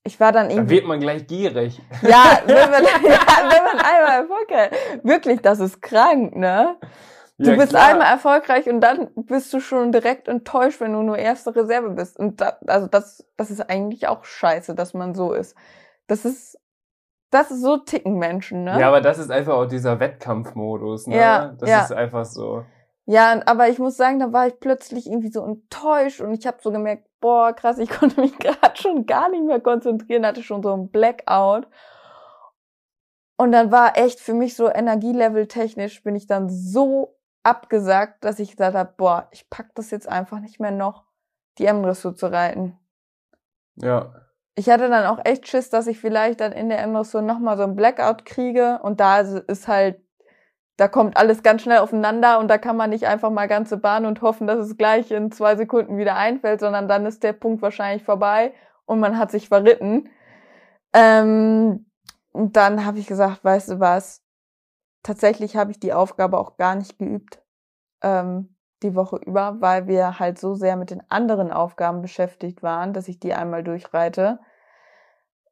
ich 0.04 0.20
war 0.20 0.32
dann 0.32 0.50
irgendwie. 0.50 0.66
Da 0.66 0.70
wird 0.70 0.86
man 0.86 1.00
gleich 1.00 1.28
gierig. 1.28 1.82
Ja, 2.02 2.40
wenn 2.46 2.70
man, 2.70 2.84
ja, 2.84 2.92
wenn 3.04 3.64
man 3.64 3.86
einmal 3.86 4.22
erfolgreich. 4.22 4.72
Wirklich, 5.04 5.42
das 5.42 5.60
ist 5.60 5.82
krank, 5.82 6.36
ne? 6.36 6.76
Du 7.40 7.52
ja, 7.52 7.56
bist 7.56 7.70
klar. 7.70 7.90
einmal 7.90 8.12
erfolgreich 8.12 8.68
und 8.68 8.82
dann 8.82 9.10
bist 9.16 9.54
du 9.54 9.60
schon 9.60 9.92
direkt 9.92 10.28
enttäuscht, 10.28 10.82
wenn 10.82 10.94
du 10.94 11.04
nur 11.04 11.20
erste 11.20 11.56
Reserve 11.56 11.92
bist. 11.92 12.18
Und 12.18 12.42
da, 12.42 12.58
also 12.66 12.88
das, 12.88 13.28
das 13.38 13.52
ist 13.52 13.70
eigentlich 13.70 14.08
auch 14.08 14.26
scheiße, 14.26 14.74
dass 14.74 14.96
man 14.96 15.14
so 15.14 15.34
ist. 15.34 15.56
Das 16.08 16.26
ist, 16.26 16.60
das 17.30 17.52
ist 17.52 17.62
so 17.62 17.78
ticken 17.78 18.18
Menschen, 18.18 18.64
ne? 18.64 18.80
Ja, 18.80 18.88
aber 18.88 19.02
das 19.02 19.20
ist 19.20 19.30
einfach 19.30 19.54
auch 19.54 19.68
dieser 19.68 20.00
Wettkampfmodus, 20.00 21.08
ne? 21.08 21.18
Ja, 21.18 21.56
das 21.60 21.70
ja. 21.70 21.84
ist 21.84 21.92
einfach 21.92 22.26
so. 22.26 22.66
Ja, 23.06 23.40
aber 23.46 23.70
ich 23.70 23.78
muss 23.78 23.98
sagen, 23.98 24.20
da 24.20 24.34
war 24.34 24.48
ich 24.48 24.60
plötzlich 24.60 25.06
irgendwie 25.06 25.32
so 25.32 25.46
enttäuscht 25.46 26.22
und 26.22 26.34
ich 26.34 26.48
habe 26.48 26.58
so 26.60 26.72
gemerkt, 26.72 27.08
boah, 27.22 27.54
krass, 27.54 27.78
ich 27.78 27.90
konnte 28.00 28.20
mich 28.20 28.36
gerade 28.40 28.76
schon 28.82 29.06
gar 29.06 29.30
nicht 29.30 29.44
mehr 29.44 29.60
konzentrieren, 29.60 30.26
hatte 30.26 30.42
schon 30.42 30.64
so 30.64 30.74
ein 30.74 30.90
Blackout. 30.90 31.68
Und 33.38 33.52
dann 33.52 33.72
war 33.72 33.96
echt 33.96 34.20
für 34.20 34.34
mich 34.34 34.56
so 34.56 34.68
Energielevel 34.68 35.48
technisch 35.48 36.02
bin 36.02 36.16
ich 36.16 36.26
dann 36.26 36.50
so 36.50 37.17
abgesagt, 37.48 38.24
dass 38.24 38.40
ich 38.40 38.52
gesagt 38.52 38.76
habe, 38.76 38.94
boah, 38.98 39.28
ich 39.32 39.50
pack 39.50 39.74
das 39.76 39.92
jetzt 39.92 40.08
einfach 40.08 40.40
nicht 40.40 40.60
mehr 40.60 40.72
noch, 40.72 41.06
die 41.58 41.66
M-Dressur 41.66 42.16
zu 42.16 42.28
reiten. 42.28 42.78
Ja. 43.76 44.14
Ich 44.56 44.70
hatte 44.70 44.90
dann 44.90 45.06
auch 45.06 45.24
echt 45.24 45.48
Schiss, 45.48 45.70
dass 45.70 45.88
ich 45.88 46.00
vielleicht 46.00 46.42
dann 46.42 46.52
in 46.52 46.70
der 46.70 46.80
M-Dressur 46.80 47.22
nochmal 47.22 47.58
so 47.58 47.64
ein 47.64 47.76
Blackout 47.76 48.26
kriege 48.26 48.80
und 48.84 49.00
da 49.00 49.20
ist 49.20 49.68
halt 49.68 50.02
da 50.78 50.88
kommt 50.88 51.18
alles 51.18 51.42
ganz 51.42 51.64
schnell 51.64 51.80
aufeinander 51.80 52.38
und 52.38 52.48
da 52.50 52.60
kann 52.60 52.78
man 52.78 52.92
nicht 52.92 53.08
einfach 53.08 53.32
mal 53.32 53.48
ganze 53.48 53.78
Bahn 53.78 54.06
und 54.06 54.22
hoffen, 54.22 54.46
dass 54.46 54.60
es 54.60 54.78
gleich 54.78 55.10
in 55.12 55.32
zwei 55.32 55.56
Sekunden 55.56 55.98
wieder 55.98 56.16
einfällt, 56.16 56.60
sondern 56.60 56.88
dann 56.88 57.08
ist 57.08 57.24
der 57.24 57.34
Punkt 57.34 57.64
wahrscheinlich 57.64 58.04
vorbei 58.04 58.54
und 58.86 59.00
man 59.00 59.18
hat 59.18 59.32
sich 59.32 59.48
verritten. 59.50 60.10
Ähm, 60.94 61.88
und 62.32 62.56
dann 62.56 62.86
habe 62.86 63.00
ich 63.00 63.08
gesagt, 63.08 63.44
weißt 63.44 63.72
du 63.72 63.80
was, 63.80 64.24
tatsächlich 65.04 65.56
habe 65.56 65.72
ich 65.72 65.80
die 65.80 65.94
Aufgabe 65.94 66.38
auch 66.38 66.58
gar 66.58 66.76
nicht 66.76 66.98
geübt 66.98 67.42
ähm, 68.02 68.56
die 68.84 68.96
Woche 68.96 69.18
über, 69.18 69.60
weil 69.60 69.88
wir 69.88 70.20
halt 70.20 70.38
so 70.40 70.54
sehr 70.54 70.76
mit 70.76 70.92
den 70.92 71.02
anderen 71.10 71.52
Aufgaben 71.52 72.02
beschäftigt 72.02 72.62
waren, 72.62 72.94
dass 72.94 73.08
ich 73.08 73.20
die 73.20 73.34
einmal 73.34 73.64
durchreite. 73.64 74.40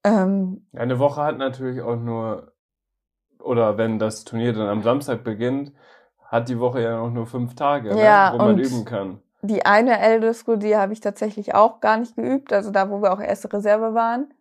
Ähm, 0.04 0.68
Eine 0.76 1.00
Woche 1.00 1.24
hat 1.24 1.38
natürlich 1.38 1.82
auch 1.82 1.96
nur 1.96 2.54
oder 3.39 3.78
wenn 3.78 4.00
das 4.00 4.24
Turnier 4.24 4.54
dann 4.54 4.68
am 4.68 4.82
Samstag 4.82 5.24
beginnt, 5.24 5.72
hat 6.24 6.50
die 6.50 6.60
Woche 6.60 6.82
ja 6.82 6.98
noch 6.98 7.12
nur 7.12 7.28
fünf 7.28 7.56
Tage, 7.56 7.93
ne, 7.93 8.04
ja, 8.04 8.32
ne, 8.32 8.39
wo 8.39 8.43
man 8.43 8.58
üben 8.58 8.86
kann. 8.86 9.22
Die 9.41 9.66
eine 9.66 10.00
Eldesco, 10.00 10.56
die 10.56 10.76
habe 10.76 10.93
ich 10.93 11.00
tatsächlich 11.00 11.54
auch 11.54 11.80
gar 11.80 11.98
nicht 11.98 12.16
geübt, 12.16 12.52
also 12.52 12.72
da, 12.72 12.89
wo 12.89 13.02
wir 13.02 13.14
auch 13.14 13.22
erste 13.22 13.52
Reserve 13.54 13.93
waren, 13.93 14.34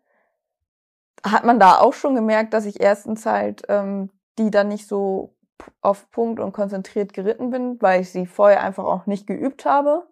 hat 1.23 1.45
man 1.45 1.61
da 1.61 1.79
auch 1.79 1.93
schon 1.93 2.15
gemerkt, 2.15 2.55
dass 2.55 2.65
ich 2.65 2.81
erstens 2.81 3.27
halt 3.27 3.63
ähm, 3.69 4.11
die 4.39 4.51
dann 4.51 4.69
nicht 4.69 4.87
so 4.87 5.35
auf 5.81 6.11
Punkt 6.11 6.41
und 6.41 6.53
konzentriert 6.53 7.13
geritten 7.13 7.51
bin, 7.51 7.81
weil 7.81 8.01
ich 8.01 8.11
sie 8.11 8.27
vorher 8.27 8.63
einfach 8.63 8.85
auch 8.85 9.07
nicht 9.07 9.27
geübt 9.27 9.65
habe. 9.65 10.07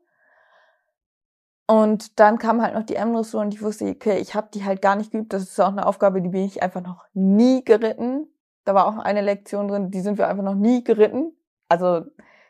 Und 1.66 2.18
dann 2.20 2.38
kam 2.38 2.60
halt 2.62 2.74
noch 2.74 2.82
die 2.82 2.96
M-Dressur 2.96 3.40
und 3.40 3.54
ich 3.54 3.62
wusste, 3.62 3.86
okay, 3.86 4.18
ich 4.18 4.34
habe 4.34 4.48
die 4.52 4.64
halt 4.64 4.82
gar 4.82 4.96
nicht 4.96 5.12
geübt. 5.12 5.32
Das 5.32 5.42
ist 5.42 5.60
auch 5.60 5.68
eine 5.68 5.86
Aufgabe, 5.86 6.20
die 6.20 6.28
bin 6.28 6.44
ich 6.44 6.62
einfach 6.62 6.82
noch 6.82 7.06
nie 7.14 7.64
geritten. 7.64 8.28
Da 8.64 8.74
war 8.74 8.86
auch 8.86 8.98
eine 8.98 9.22
Lektion 9.22 9.68
drin, 9.68 9.90
die 9.90 10.00
sind 10.00 10.18
wir 10.18 10.28
einfach 10.28 10.44
noch 10.44 10.54
nie 10.54 10.84
geritten. 10.84 11.32
Also 11.68 12.02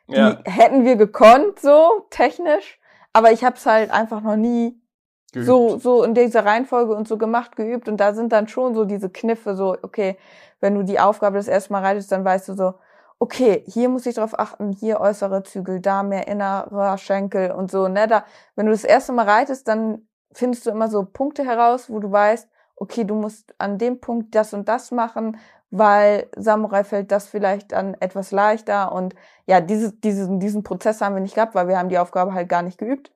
die 0.08 0.16
ja. 0.16 0.38
hätten 0.44 0.84
wir 0.84 0.96
gekonnt, 0.96 1.60
so 1.60 2.06
technisch, 2.10 2.80
aber 3.12 3.32
ich 3.32 3.44
habe 3.44 3.56
es 3.56 3.64
halt 3.64 3.90
einfach 3.90 4.20
noch 4.20 4.36
nie 4.36 4.80
geübt. 5.32 5.46
so 5.46 5.78
so 5.78 6.02
in 6.02 6.14
dieser 6.14 6.44
Reihenfolge 6.44 6.94
und 6.94 7.06
so 7.06 7.16
gemacht 7.18 7.56
geübt 7.56 7.88
und 7.88 7.98
da 7.98 8.12
sind 8.12 8.32
dann 8.32 8.48
schon 8.48 8.74
so 8.74 8.84
diese 8.84 9.10
Kniffe 9.10 9.54
so 9.54 9.76
okay 9.82 10.18
wenn 10.62 10.74
du 10.74 10.82
die 10.82 10.98
Aufgabe 10.98 11.36
das 11.36 11.48
erste 11.48 11.72
Mal 11.72 11.82
reitest 11.82 12.10
dann 12.10 12.24
weißt 12.24 12.48
du 12.48 12.54
so 12.54 12.74
okay 13.18 13.62
hier 13.66 13.90
muss 13.90 14.06
ich 14.06 14.14
drauf 14.14 14.38
achten 14.38 14.72
hier 14.72 15.00
äußere 15.00 15.42
Zügel 15.42 15.80
da 15.80 16.02
mehr 16.02 16.26
innerer 16.26 16.96
Schenkel 16.96 17.50
und 17.50 17.70
so 17.70 17.88
ne 17.88 18.08
da 18.08 18.24
wenn 18.56 18.64
du 18.64 18.72
das 18.72 18.84
erste 18.84 19.12
Mal 19.12 19.28
reitest 19.28 19.68
dann 19.68 20.08
findest 20.32 20.64
du 20.64 20.70
immer 20.70 20.88
so 20.88 21.04
Punkte 21.04 21.44
heraus 21.44 21.90
wo 21.90 21.98
du 21.98 22.10
weißt 22.10 22.48
okay 22.76 23.04
du 23.04 23.14
musst 23.14 23.54
an 23.58 23.76
dem 23.76 24.00
Punkt 24.00 24.34
das 24.34 24.54
und 24.54 24.68
das 24.68 24.90
machen 24.90 25.36
weil 25.72 26.28
Samurai 26.36 26.84
fällt 26.84 27.10
das 27.10 27.28
vielleicht 27.28 27.72
dann 27.72 27.94
etwas 27.94 28.30
leichter 28.30 28.92
und 28.92 29.14
ja, 29.46 29.62
diese, 29.62 29.92
diesen, 29.92 30.38
diesen 30.38 30.62
Prozess 30.62 31.00
haben 31.00 31.14
wir 31.14 31.22
nicht 31.22 31.34
gehabt, 31.34 31.54
weil 31.54 31.66
wir 31.66 31.78
haben 31.78 31.88
die 31.88 31.98
Aufgabe 31.98 32.34
halt 32.34 32.50
gar 32.50 32.60
nicht 32.60 32.76
geübt. 32.76 33.10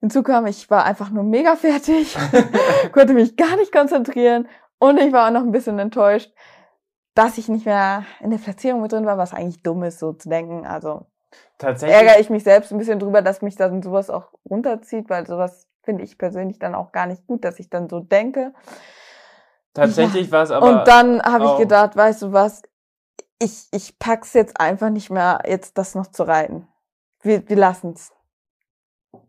Hinzu 0.00 0.24
kam, 0.24 0.46
ich 0.46 0.68
war 0.70 0.84
einfach 0.84 1.10
nur 1.10 1.22
mega 1.22 1.54
fertig, 1.54 2.16
konnte 2.92 3.14
mich 3.14 3.36
gar 3.36 3.56
nicht 3.56 3.72
konzentrieren 3.72 4.48
und 4.80 4.98
ich 4.98 5.12
war 5.12 5.28
auch 5.28 5.32
noch 5.32 5.42
ein 5.42 5.52
bisschen 5.52 5.78
enttäuscht, 5.78 6.32
dass 7.18 7.36
ich 7.36 7.48
nicht 7.48 7.66
mehr 7.66 8.04
in 8.20 8.30
der 8.30 8.38
Platzierung 8.38 8.80
mit 8.80 8.92
drin 8.92 9.04
war, 9.04 9.18
was 9.18 9.34
eigentlich 9.34 9.60
dumm 9.64 9.82
ist, 9.82 9.98
so 9.98 10.12
zu 10.12 10.28
denken. 10.28 10.64
Also 10.64 11.06
Tatsächlich? 11.58 11.98
ärgere 11.98 12.20
ich 12.20 12.30
mich 12.30 12.44
selbst 12.44 12.70
ein 12.70 12.78
bisschen 12.78 13.00
drüber, 13.00 13.22
dass 13.22 13.42
mich 13.42 13.56
dann 13.56 13.82
sowas 13.82 14.08
auch 14.08 14.32
runterzieht, 14.48 15.10
weil 15.10 15.26
sowas 15.26 15.66
finde 15.82 16.04
ich 16.04 16.16
persönlich 16.16 16.60
dann 16.60 16.76
auch 16.76 16.92
gar 16.92 17.06
nicht 17.06 17.26
gut, 17.26 17.44
dass 17.44 17.58
ich 17.58 17.70
dann 17.70 17.88
so 17.88 17.98
denke. 17.98 18.54
Tatsächlich 19.74 20.26
ja. 20.26 20.32
war 20.32 20.42
es 20.44 20.52
aber. 20.52 20.66
Und 20.66 20.86
dann 20.86 21.20
habe 21.20 21.46
ich 21.46 21.56
gedacht, 21.56 21.96
weißt 21.96 22.22
du 22.22 22.32
was, 22.32 22.62
ich, 23.40 23.66
ich 23.72 23.98
pack's 23.98 24.32
jetzt 24.34 24.60
einfach 24.60 24.90
nicht 24.90 25.10
mehr, 25.10 25.40
jetzt 25.44 25.76
das 25.76 25.96
noch 25.96 26.06
zu 26.06 26.22
reiten. 26.22 26.68
Wir, 27.22 27.48
wir 27.48 27.56
lassen's. 27.56 28.12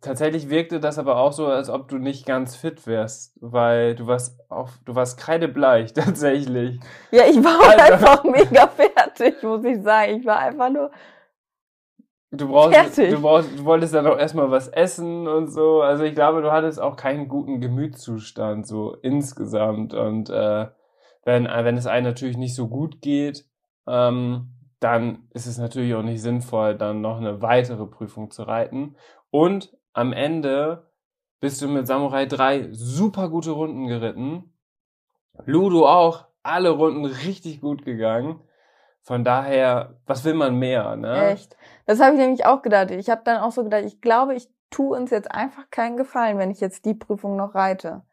Tatsächlich 0.01 0.49
wirkte 0.49 0.79
das 0.79 0.97
aber 0.99 1.17
auch 1.17 1.31
so, 1.31 1.47
als 1.47 1.69
ob 1.69 1.87
du 1.87 1.97
nicht 1.97 2.25
ganz 2.25 2.55
fit 2.55 2.85
wärst, 2.85 3.37
weil 3.41 3.95
du 3.95 4.07
warst 4.07 4.39
auf, 4.49 4.79
du 4.85 4.95
warst 4.95 5.17
kreidebleich, 5.17 5.93
tatsächlich. 5.93 6.79
Ja, 7.11 7.23
ich 7.25 7.37
war 7.43 7.59
also, 7.61 7.93
einfach 7.93 8.23
mega 8.23 8.67
fertig, 8.67 9.41
muss 9.43 9.63
ich 9.63 9.81
sagen. 9.81 10.19
Ich 10.19 10.25
war 10.25 10.39
einfach 10.39 10.69
nur 10.69 10.91
Du 12.31 12.47
brauchst, 12.47 12.75
Fertig. 12.75 13.11
du 13.11 13.21
brauchst, 13.21 13.57
du 13.57 13.65
wolltest 13.65 13.93
dann 13.95 14.05
auch 14.05 14.17
erstmal 14.17 14.51
was 14.51 14.67
essen 14.67 15.27
und 15.27 15.47
so. 15.47 15.81
Also 15.81 16.03
ich 16.03 16.13
glaube, 16.13 16.43
du 16.43 16.51
hattest 16.51 16.79
auch 16.79 16.95
keinen 16.95 17.27
guten 17.27 17.59
Gemütszustand 17.59 18.67
so 18.67 18.93
insgesamt. 19.01 19.95
Und 19.95 20.29
äh, 20.29 20.67
wenn, 21.25 21.45
wenn 21.45 21.77
es 21.77 21.87
einem 21.87 22.05
natürlich 22.05 22.37
nicht 22.37 22.53
so 22.53 22.67
gut 22.67 23.01
geht, 23.01 23.45
ähm, 23.87 24.53
dann 24.79 25.27
ist 25.33 25.47
es 25.47 25.57
natürlich 25.57 25.95
auch 25.95 26.03
nicht 26.03 26.21
sinnvoll, 26.21 26.75
dann 26.75 27.01
noch 27.01 27.17
eine 27.17 27.41
weitere 27.41 27.87
Prüfung 27.87 28.29
zu 28.29 28.43
reiten. 28.43 28.95
Und 29.31 29.75
am 29.93 30.13
Ende 30.13 30.89
bist 31.39 31.61
du 31.61 31.67
mit 31.67 31.87
Samurai 31.87 32.25
3 32.25 32.69
super 32.71 33.29
gute 33.29 33.51
Runden 33.51 33.87
geritten. 33.87 34.53
Ludo 35.45 35.87
auch, 35.87 36.25
alle 36.43 36.69
Runden 36.69 37.05
richtig 37.05 37.61
gut 37.61 37.85
gegangen. 37.85 38.41
Von 39.01 39.23
daher, 39.23 39.95
was 40.05 40.25
will 40.25 40.33
man 40.33 40.55
mehr, 40.55 40.95
ne? 40.95 41.31
Echt. 41.31 41.55
Das 41.85 41.99
habe 41.99 42.13
ich 42.13 42.19
nämlich 42.19 42.45
auch 42.45 42.61
gedacht. 42.61 42.91
Ich 42.91 43.09
habe 43.09 43.21
dann 43.23 43.41
auch 43.41 43.51
so 43.51 43.63
gedacht, 43.63 43.83
ich 43.85 44.01
glaube, 44.01 44.35
ich 44.35 44.49
tue 44.69 44.95
uns 44.95 45.09
jetzt 45.09 45.31
einfach 45.31 45.69
keinen 45.71 45.97
Gefallen, 45.97 46.37
wenn 46.37 46.51
ich 46.51 46.59
jetzt 46.59 46.85
die 46.85 46.93
Prüfung 46.93 47.35
noch 47.35 47.55
reite. 47.55 48.03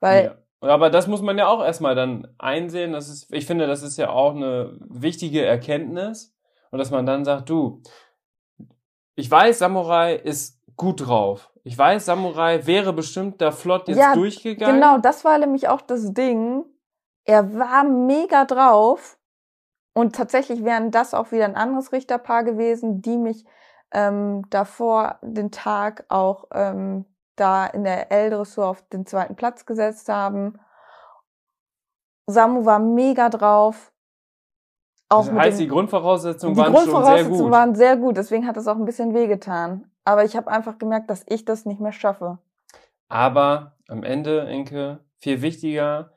Weil. 0.00 0.24
Ja. 0.24 0.34
Aber 0.60 0.88
das 0.88 1.08
muss 1.08 1.20
man 1.20 1.36
ja 1.36 1.46
auch 1.48 1.62
erstmal 1.62 1.94
dann 1.94 2.28
einsehen. 2.38 2.92
Das 2.92 3.08
ist, 3.08 3.32
ich 3.34 3.46
finde, 3.46 3.66
das 3.66 3.82
ist 3.82 3.98
ja 3.98 4.10
auch 4.10 4.34
eine 4.34 4.78
wichtige 4.80 5.44
Erkenntnis. 5.44 6.34
Und 6.70 6.78
dass 6.78 6.90
man 6.90 7.06
dann 7.06 7.24
sagt, 7.24 7.50
du, 7.50 7.82
ich 9.14 9.30
weiß, 9.30 9.58
Samurai 9.58 10.14
ist 10.16 10.60
gut 10.76 11.06
drauf. 11.06 11.50
ich 11.62 11.78
weiß, 11.78 12.06
Samurai 12.06 12.66
wäre 12.66 12.92
bestimmt 12.92 13.40
da 13.40 13.52
flott 13.52 13.88
jetzt 13.88 13.98
Ja, 13.98 14.14
durchgegangen. 14.14 14.74
Genau, 14.74 14.98
das 14.98 15.24
war 15.24 15.38
nämlich 15.38 15.68
auch 15.68 15.80
das 15.80 16.12
Ding. 16.12 16.64
Er 17.24 17.54
war 17.58 17.84
mega 17.84 18.44
drauf. 18.44 19.18
Und 19.94 20.16
tatsächlich 20.16 20.64
wären 20.64 20.90
das 20.90 21.14
auch 21.14 21.30
wieder 21.30 21.44
ein 21.44 21.54
anderes 21.54 21.92
Richterpaar 21.92 22.42
gewesen, 22.42 23.00
die 23.00 23.16
mich 23.16 23.44
ähm, 23.92 24.44
davor 24.50 25.20
den 25.22 25.52
Tag 25.52 26.04
auch 26.08 26.48
ähm, 26.52 27.06
da 27.36 27.66
in 27.66 27.84
der 27.84 28.10
L-Dressur 28.10 28.66
auf 28.66 28.82
den 28.88 29.06
zweiten 29.06 29.36
Platz 29.36 29.64
gesetzt 29.64 30.08
haben. 30.08 30.58
Samu 32.26 32.64
war 32.64 32.80
mega 32.80 33.28
drauf. 33.28 33.92
Auch 35.14 35.26
Das 35.26 35.34
heißt, 35.34 35.60
die 35.60 35.68
Grundvoraussetzungen 35.68 36.54
die 36.54 36.60
waren 36.60 36.72
schon 36.72 36.82
sehr 36.82 36.84
Grundvoraussetzungen 36.84 37.38
gut. 37.38 37.52
waren 37.52 37.74
sehr 37.74 37.96
gut, 37.96 38.16
deswegen 38.16 38.46
hat 38.46 38.56
es 38.56 38.66
auch 38.66 38.76
ein 38.76 38.84
bisschen 38.84 39.14
wehgetan. 39.14 39.90
Aber 40.04 40.24
ich 40.24 40.36
habe 40.36 40.50
einfach 40.50 40.78
gemerkt, 40.78 41.10
dass 41.10 41.24
ich 41.28 41.44
das 41.44 41.64
nicht 41.64 41.80
mehr 41.80 41.92
schaffe. 41.92 42.38
Aber 43.08 43.76
am 43.88 44.02
Ende, 44.02 44.40
Inke, 44.50 45.00
viel 45.18 45.40
wichtiger, 45.42 46.12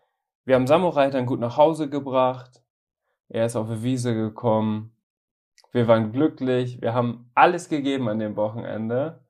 wir 0.46 0.56
haben 0.56 0.68
Samurai 0.68 1.10
dann 1.10 1.26
gut 1.26 1.40
nach 1.40 1.58
Hause 1.58 1.90
gebracht. 1.90 2.64
Er 3.30 3.46
ist 3.46 3.56
auf 3.56 3.68
die 3.68 3.84
Wiese 3.84 4.16
gekommen. 4.16 4.96
Wir 5.72 5.88
waren 5.88 6.12
glücklich. 6.12 6.82
Wir 6.82 6.94
haben 6.94 7.30
alles 7.36 7.70
gegeben 7.70 8.08
an 8.08 8.20
dem 8.20 8.36
Wochenende. 8.36 9.26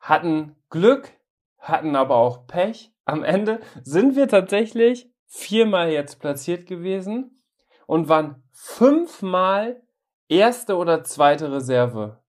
Hatten 0.00 0.56
Glück, 0.70 1.10
hatten 1.58 1.94
aber 1.96 2.16
auch 2.16 2.46
Pech. 2.46 2.94
Am 3.04 3.22
Ende 3.22 3.60
sind 3.82 4.16
wir 4.16 4.28
tatsächlich 4.28 5.12
viermal 5.26 5.90
jetzt 5.90 6.20
platziert 6.20 6.66
gewesen 6.66 7.36
und 7.86 8.08
waren 8.08 8.42
fünfmal 8.52 9.82
erste 10.28 10.76
oder 10.76 11.04
zweite 11.04 11.50
Reserve. 11.52 12.22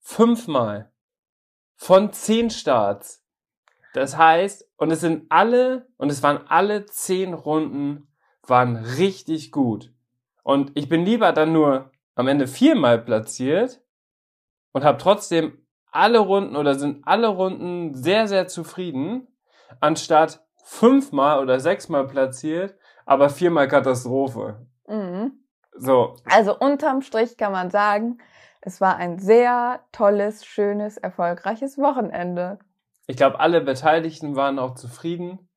Fünfmal. 0.00 0.92
Von 1.76 2.12
zehn 2.12 2.50
Starts. 2.50 3.24
Das 3.94 4.16
heißt, 4.16 4.68
und 4.76 4.90
es 4.90 5.00
sind 5.00 5.26
alle, 5.30 5.88
und 5.96 6.10
es 6.10 6.22
waren 6.22 6.46
alle 6.48 6.86
zehn 6.86 7.34
Runden, 7.34 8.12
waren 8.46 8.76
richtig 8.76 9.50
gut. 9.50 9.92
Und 10.42 10.72
ich 10.74 10.88
bin 10.88 11.04
lieber 11.04 11.32
dann 11.32 11.52
nur 11.52 11.90
am 12.14 12.28
Ende 12.28 12.46
viermal 12.46 12.98
platziert 12.98 13.80
und 14.72 14.84
habe 14.84 14.98
trotzdem 14.98 15.66
alle 15.90 16.18
Runden 16.18 16.56
oder 16.56 16.74
sind 16.74 17.06
alle 17.06 17.28
Runden 17.28 17.94
sehr, 17.94 18.28
sehr 18.28 18.46
zufrieden, 18.46 19.28
anstatt 19.80 20.44
fünfmal 20.64 21.40
oder 21.40 21.60
sechsmal 21.60 22.06
platziert, 22.06 22.76
aber 23.06 23.30
viermal 23.30 23.68
Katastrophe. 23.68 24.66
Mhm. 24.88 25.32
So, 25.76 26.16
Also 26.24 26.58
unterm 26.58 27.02
Strich 27.02 27.36
kann 27.36 27.52
man 27.52 27.70
sagen, 27.70 28.18
es 28.60 28.80
war 28.80 28.96
ein 28.96 29.18
sehr 29.18 29.80
tolles, 29.92 30.44
schönes, 30.44 30.96
erfolgreiches 30.96 31.78
Wochenende. 31.78 32.58
ich 33.06 33.16
glaube, 33.16 33.38
alle 33.40 33.60
Beteiligten 33.60 34.34
waren 34.36 34.58
auch 34.58 34.74
zufrieden 34.74 35.48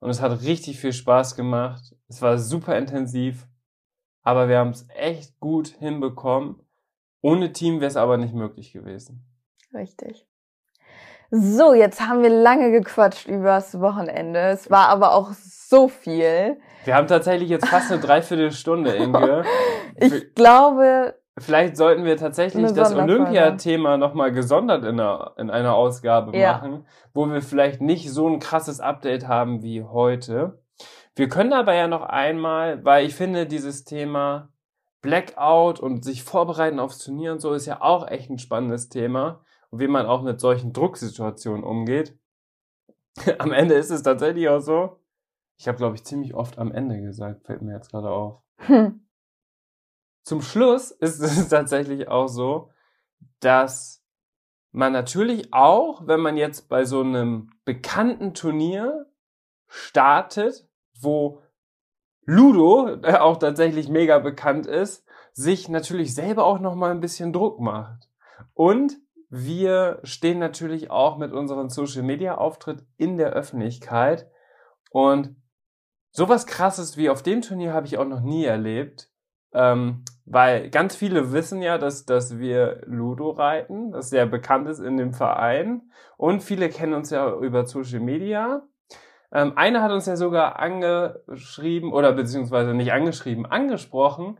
und 0.00 0.10
es 0.10 0.20
hat 0.20 0.42
richtig 0.42 0.78
viel 0.80 0.92
Spaß 0.92 1.34
gemacht. 1.36 1.96
Es 2.08 2.20
war 2.20 2.38
super 2.38 2.76
intensiv, 2.76 3.46
aber 4.22 4.48
wir 4.48 4.58
haben 4.58 4.70
es 4.70 4.86
echt 4.90 5.40
gut 5.40 5.68
hinbekommen. 5.68 6.60
Ohne 7.22 7.52
Team 7.52 7.80
wäre 7.80 7.88
es 7.88 7.96
aber 7.96 8.16
nicht 8.16 8.34
möglich 8.34 8.72
gewesen. 8.72 9.24
Richtig. 9.74 10.26
So, 11.30 11.74
jetzt 11.74 12.00
haben 12.00 12.22
wir 12.22 12.30
lange 12.30 12.72
gequatscht 12.72 13.28
übers 13.28 13.80
Wochenende. 13.80 14.40
Es 14.40 14.70
war 14.70 14.88
aber 14.88 15.14
auch 15.14 15.32
so 15.32 15.88
viel. 15.88 16.60
Wir 16.84 16.94
haben 16.94 17.06
tatsächlich 17.06 17.48
jetzt 17.48 17.68
fast 17.68 17.90
eine 17.92 18.00
Dreiviertelstunde, 18.02 18.92
Inge. 18.94 19.44
Ich 19.96 20.34
glaube, 20.34 21.14
Vielleicht 21.38 21.76
sollten 21.76 22.04
wir 22.04 22.16
tatsächlich 22.18 22.72
das. 22.72 22.94
Olympiathema 22.94 23.96
nochmal 23.96 24.30
gesondert 24.32 24.84
in 24.84 25.00
einer, 25.00 25.32
in 25.38 25.48
einer 25.50 25.74
Ausgabe 25.74 26.36
Ja. 26.36 26.52
machen, 26.52 26.86
wo 27.14 27.26
wir 27.30 27.40
vielleicht 27.40 27.80
nicht 27.80 28.10
so 28.12 28.28
ein 28.28 28.40
krasses 28.40 28.80
Update 28.80 29.26
haben 29.26 29.62
wie 29.62 29.82
heute. 29.82 30.62
Wir 31.14 31.28
können 31.28 31.52
aber 31.52 31.74
ja 31.74 31.88
noch 31.88 32.02
einmal, 32.02 32.84
weil 32.84 33.06
ich 33.06 33.14
finde, 33.14 33.46
dieses 33.46 33.84
Thema 33.84 34.50
Blackout 35.02 35.80
und 35.80 36.04
sich 36.04 36.24
vorbereiten 36.24 36.78
aufs 36.78 36.98
Turnier 36.98 37.32
und 37.32 37.40
so 37.40 37.52
ist 37.54 37.64
ja 37.66 37.80
auch 37.80 38.06
echt 38.06 38.28
ein 38.28 38.38
spannendes 38.38 38.90
Thema 38.90 39.40
und 39.70 39.80
wie 39.80 39.88
man 39.88 40.04
auch 40.06 40.22
mit 40.22 40.40
solchen 40.40 40.72
Drucksituationen 40.74 41.64
umgeht. 41.64 42.18
Am 43.38 43.52
Ende 43.52 43.74
ist 43.74 43.90
es 43.90 44.02
tatsächlich 44.02 44.48
auch 44.48 44.60
so. 44.60 45.00
Ich 45.60 45.68
habe, 45.68 45.76
glaube 45.76 45.94
ich, 45.94 46.04
ziemlich 46.04 46.32
oft 46.32 46.58
am 46.58 46.72
Ende 46.72 47.02
gesagt, 47.02 47.44
fällt 47.44 47.60
mir 47.60 47.74
jetzt 47.74 47.90
gerade 47.90 48.08
auf. 48.08 48.40
hm, 48.60 49.06
Zum 50.22 50.40
Schluss 50.40 50.90
ist 50.90 51.20
es 51.20 51.48
tatsächlich 51.50 52.08
auch 52.08 52.28
so, 52.28 52.70
dass 53.40 54.02
man 54.72 54.94
natürlich 54.94 55.52
auch, 55.52 56.06
wenn 56.06 56.20
man 56.20 56.38
jetzt 56.38 56.70
bei 56.70 56.86
so 56.86 57.02
einem 57.02 57.50
bekannten 57.66 58.32
Turnier 58.32 59.12
startet, 59.66 60.66
wo 60.98 61.42
Ludo 62.24 62.96
auch 63.20 63.36
tatsächlich 63.36 63.90
mega 63.90 64.18
bekannt 64.18 64.66
ist, 64.66 65.06
sich 65.34 65.68
natürlich 65.68 66.14
selber 66.14 66.46
auch 66.46 66.58
noch 66.58 66.74
mal 66.74 66.90
ein 66.90 67.02
bisschen 67.02 67.34
Druck 67.34 67.60
macht. 67.60 68.08
Und 68.54 68.96
wir 69.28 70.00
stehen 70.04 70.38
natürlich 70.38 70.90
auch 70.90 71.18
mit 71.18 71.34
unserem 71.34 71.68
Social 71.68 72.02
Media 72.02 72.38
Auftritt 72.38 72.86
in 72.96 73.18
der 73.18 73.34
Öffentlichkeit 73.34 74.26
und 74.90 75.36
sowas 76.10 76.46
krasses 76.46 76.96
wie 76.96 77.10
auf 77.10 77.22
dem 77.22 77.42
Turnier 77.42 77.72
habe 77.72 77.86
ich 77.86 77.98
auch 77.98 78.06
noch 78.06 78.20
nie 78.20 78.44
erlebt. 78.44 79.08
Ähm, 79.52 80.04
weil 80.26 80.70
ganz 80.70 80.94
viele 80.94 81.32
wissen 81.32 81.60
ja, 81.60 81.76
dass, 81.76 82.04
dass 82.04 82.38
wir 82.38 82.82
Ludo 82.86 83.30
reiten, 83.30 83.90
das 83.90 84.08
sehr 84.10 84.26
bekannt 84.26 84.68
ist 84.68 84.78
in 84.78 84.96
dem 84.96 85.12
Verein. 85.12 85.90
Und 86.16 86.42
viele 86.44 86.68
kennen 86.68 86.94
uns 86.94 87.10
ja 87.10 87.34
über 87.34 87.66
Social 87.66 87.98
Media. 87.98 88.62
Ähm, 89.32 89.54
eine 89.56 89.82
hat 89.82 89.90
uns 89.90 90.06
ja 90.06 90.14
sogar 90.14 90.60
angeschrieben, 90.60 91.92
oder 91.92 92.12
beziehungsweise 92.12 92.74
nicht 92.74 92.92
angeschrieben, 92.92 93.44
angesprochen, 93.44 94.38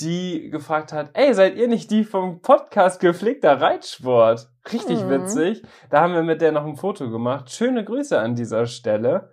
die 0.00 0.48
gefragt 0.48 0.92
hat, 0.94 1.10
ey, 1.14 1.34
seid 1.34 1.56
ihr 1.56 1.68
nicht 1.68 1.90
die 1.90 2.04
vom 2.04 2.40
Podcast 2.40 3.00
gepflegter 3.00 3.60
Reitsport? 3.60 4.48
Richtig 4.72 5.04
Mhm. 5.04 5.10
witzig. 5.10 5.62
Da 5.90 6.00
haben 6.00 6.14
wir 6.14 6.22
mit 6.22 6.40
der 6.40 6.52
noch 6.52 6.64
ein 6.64 6.76
Foto 6.76 7.10
gemacht. 7.10 7.50
Schöne 7.50 7.84
Grüße 7.84 8.18
an 8.18 8.34
dieser 8.34 8.64
Stelle. 8.66 9.32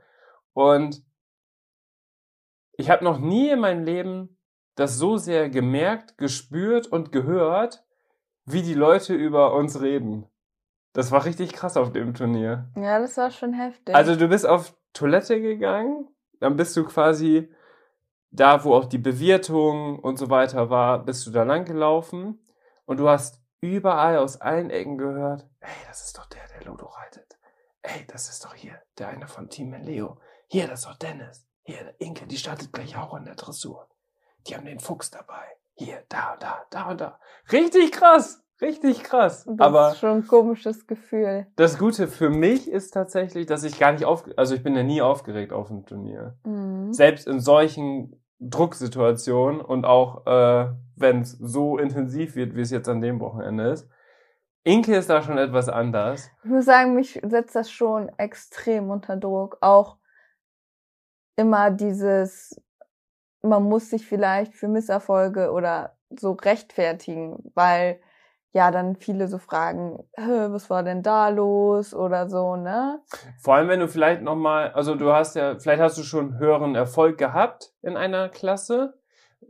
Und 0.53 1.05
ich 2.78 2.89
habe 2.89 3.03
noch 3.03 3.19
nie 3.19 3.49
in 3.49 3.59
meinem 3.59 3.84
Leben 3.84 4.38
das 4.76 4.97
so 4.97 5.17
sehr 5.17 5.49
gemerkt, 5.49 6.17
gespürt 6.17 6.88
und 6.88 7.11
gehört, 7.11 7.86
wie 8.45 8.61
die 8.61 8.73
Leute 8.73 9.13
über 9.13 9.53
uns 9.53 9.82
reden. 9.82 10.30
Das 10.93 11.11
war 11.11 11.26
richtig 11.26 11.53
krass 11.53 11.78
auf 11.78 11.91
dem 11.91 12.13
Turnier. 12.13 12.69
ja, 12.76 12.99
das 12.99 13.17
war 13.17 13.32
schon 13.32 13.53
heftig. 13.53 13.95
Also 13.95 14.15
du 14.15 14.28
bist 14.28 14.45
auf 14.45 14.76
Toilette 14.93 15.41
gegangen, 15.41 16.07
dann 16.39 16.55
bist 16.55 16.76
du 16.78 16.86
quasi 16.86 17.51
da, 18.32 18.63
wo 18.63 18.76
auch 18.76 18.86
die 18.86 18.97
Bewirtung 18.97 19.99
und 19.99 20.17
so 20.17 20.30
weiter 20.30 20.69
war, 20.69 21.03
bist 21.03 21.26
du 21.26 21.32
da 21.32 21.43
lang 21.43 21.65
gelaufen 21.65 22.45
und 22.86 22.97
du 22.97 23.09
hast 23.09 23.41
überall 23.61 24.17
aus 24.17 24.39
allen 24.41 24.69
Ecken 24.69 24.97
gehört, 24.97 25.47
ey, 25.59 25.69
das 25.88 26.05
ist 26.05 26.17
doch 26.17 26.26
der, 26.28 26.47
der 26.47 26.65
Ludo 26.65 26.86
reitet. 26.86 27.38
Ey, 27.82 28.05
das 28.07 28.30
ist 28.30 28.43
doch 28.43 28.53
hier 28.53 28.80
der 28.97 29.09
eine 29.09 29.28
von 29.28 29.49
Team 29.49 29.73
Leo. 29.73 30.17
Hier, 30.47 30.67
das 30.67 30.80
ist 30.80 30.86
doch 30.88 30.95
Dennis. 30.95 31.45
Hier, 31.68 31.95
Inke, 31.97 32.28
die 32.28 32.38
startet 32.38 32.72
gleich 32.72 32.95
auch 32.95 33.18
in 33.18 33.26
der 33.26 33.34
Dressur. 33.34 33.88
Die 34.47 34.55
haben 34.55 34.66
den 34.66 34.80
Fuchs 34.80 35.09
dabei. 35.09 35.43
Hier, 35.74 36.03
da 36.09 36.34
und 36.34 36.43
da, 36.43 36.63
da 36.70 36.89
und 36.91 37.01
da. 37.01 37.20
Richtig 37.51 37.91
krass, 37.91 38.43
richtig 38.61 39.01
krass. 39.03 39.45
das 39.45 39.59
Aber 39.59 39.89
ist 39.91 39.97
schon 39.97 40.18
ein 40.20 40.28
komisches 40.28 40.86
Gefühl. 40.86 41.47
das 41.55 41.80
Gute 41.80 42.07
für 42.07 42.30
mich 42.30 42.70
ist 42.70 42.91
tatsächlich, 42.91 43.47
dass 43.47 43.63
ich 43.63 43.80
gar 43.80 43.91
nicht 43.93 44.05
auf, 44.05 44.26
also 44.38 44.53
ich 44.53 44.61
bin 44.61 44.76
ja 44.76 44.84
nie 44.84 45.01
aufgeregt 45.01 45.51
auf 45.51 45.70
dem 45.70 45.86
Turnier. 45.88 46.38
Mhm. 46.45 46.93
Selbst 46.93 47.28
in 47.28 47.39
solchen 47.39 48.22
Drucksituationen 48.39 49.59
und 49.59 49.86
auch 49.86 50.28
äh, 50.28 50.72
wenn 50.95 51.22
es 51.22 51.32
so 51.32 51.80
intensiv 51.80 52.36
wird, 52.36 52.55
wie 52.55 52.61
es 52.61 52.70
jetzt 52.70 52.88
an 52.88 53.01
dem 53.01 53.20
Wochenende 53.20 53.72
ist. 53.72 53.89
Inke 54.63 54.95
ist 54.95 55.09
da 55.09 55.24
schon 55.24 55.39
etwas 55.39 55.68
anders. 55.68 56.30
Ich 56.43 56.49
muss 56.49 56.66
sagen, 56.66 56.93
mich 56.93 57.20
setzt 57.24 57.55
das 57.55 57.72
schon 57.72 58.09
extrem 58.18 58.91
unter 58.91 59.18
Druck. 59.18 59.57
Auch 59.61 59.97
immer 61.36 61.71
dieses, 61.71 62.59
man 63.41 63.63
muss 63.63 63.89
sich 63.89 64.07
vielleicht 64.07 64.55
für 64.55 64.67
Misserfolge 64.67 65.51
oder 65.51 65.95
so 66.09 66.33
rechtfertigen, 66.33 67.51
weil 67.53 67.99
ja 68.53 68.71
dann 68.71 68.95
viele 68.95 69.27
so 69.27 69.38
fragen, 69.38 69.99
"Hä, 70.15 70.47
was 70.49 70.69
war 70.69 70.81
denn 70.81 71.03
da 71.03 71.27
los 71.29 71.93
oder 71.93 72.29
so, 72.29 72.55
ne? 72.55 73.01
Vor 73.41 73.55
allem, 73.55 73.67
wenn 73.67 73.81
du 73.81 73.89
vielleicht 73.89 74.21
nochmal, 74.21 74.71
also 74.71 74.95
du 74.95 75.11
hast 75.11 75.36
ja, 75.36 75.59
vielleicht 75.59 75.81
hast 75.81 75.97
du 75.97 76.03
schon 76.03 76.39
höheren 76.39 76.73
Erfolg 76.73 77.17
gehabt 77.17 77.73
in 77.81 77.97
einer 77.97 78.29
Klasse, 78.29 78.93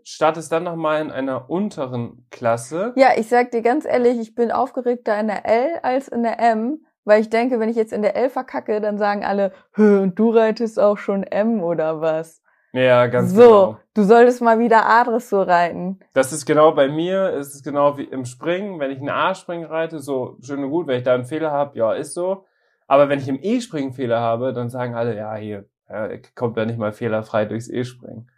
startest 0.04 0.52
dann 0.52 0.64
nochmal 0.64 1.02
in 1.02 1.12
einer 1.12 1.50
unteren 1.50 2.26
Klasse. 2.32 2.94
Ja, 2.96 3.10
ich 3.16 3.30
sag 3.30 3.52
dir 3.52 3.62
ganz 3.62 3.86
ehrlich, 3.86 4.20
ich 4.20 4.34
bin 4.34 4.52
aufgeregter 4.52 5.20
in 5.20 5.28
der 5.28 5.46
L 5.46 5.80
als 5.84 6.08
in 6.08 6.24
der 6.24 6.40
M, 6.40 6.85
weil 7.06 7.22
ich 7.22 7.30
denke, 7.30 7.60
wenn 7.60 7.70
ich 7.70 7.76
jetzt 7.78 7.94
in 7.94 8.02
der 8.02 8.16
L 8.16 8.30
verkacke, 8.30 8.82
dann 8.82 8.98
sagen 8.98 9.24
alle, 9.24 9.54
"Hä, 9.76 10.00
und 10.00 10.20
du 10.20 10.32
reitest 10.32 10.80
auch 10.80 10.98
schon 10.98 11.24
M 11.24 11.64
oder 11.64 12.02
was? 12.02 12.42
Ja, 12.74 13.08
ganz 13.08 13.32
so, 13.32 13.42
genau. 13.42 13.78
du 13.94 14.04
solltest 14.04 14.42
mal 14.42 14.60
wieder 14.60 14.86
A-Dressur 14.86 15.48
reiten. 15.48 16.00
Das 16.14 16.34
ist 16.34 16.46
genau 16.46 16.74
bei 16.74 16.90
mir, 16.90 17.30
es 17.30 17.56
ist 17.56 17.64
genau 17.64 17.98
wie 17.98 18.04
im 18.04 18.26
Springen, 18.26 18.82
wenn 18.82 18.92
ich 18.92 18.98
einen 18.98 19.08
A-Springen 19.08 19.66
reite, 19.66 20.00
so 20.00 20.38
schön 20.42 20.62
und 20.62 20.72
gut, 20.72 20.86
wenn 20.88 20.98
ich 20.98 21.04
da 21.04 21.14
einen 21.14 21.24
Fehler 21.24 21.52
habe, 21.52 21.78
ja, 21.78 21.94
ist 21.94 22.14
so. 22.14 22.46
Aber 22.86 23.08
wenn 23.08 23.20
ich 23.20 23.30
im 23.30 23.40
E-Springen 23.42 23.94
Fehler 23.94 24.20
habe, 24.20 24.52
dann 24.52 24.70
sagen 24.70 24.94
alle, 24.94 25.16
ja, 25.16 25.34
hier, 25.36 25.70
ja, 25.90 26.10
kommt 26.36 26.58
ja 26.58 26.66
nicht 26.66 26.78
mal 26.78 26.92
fehlerfrei 26.92 27.46
durchs 27.46 27.70
E-Springen. 27.70 28.30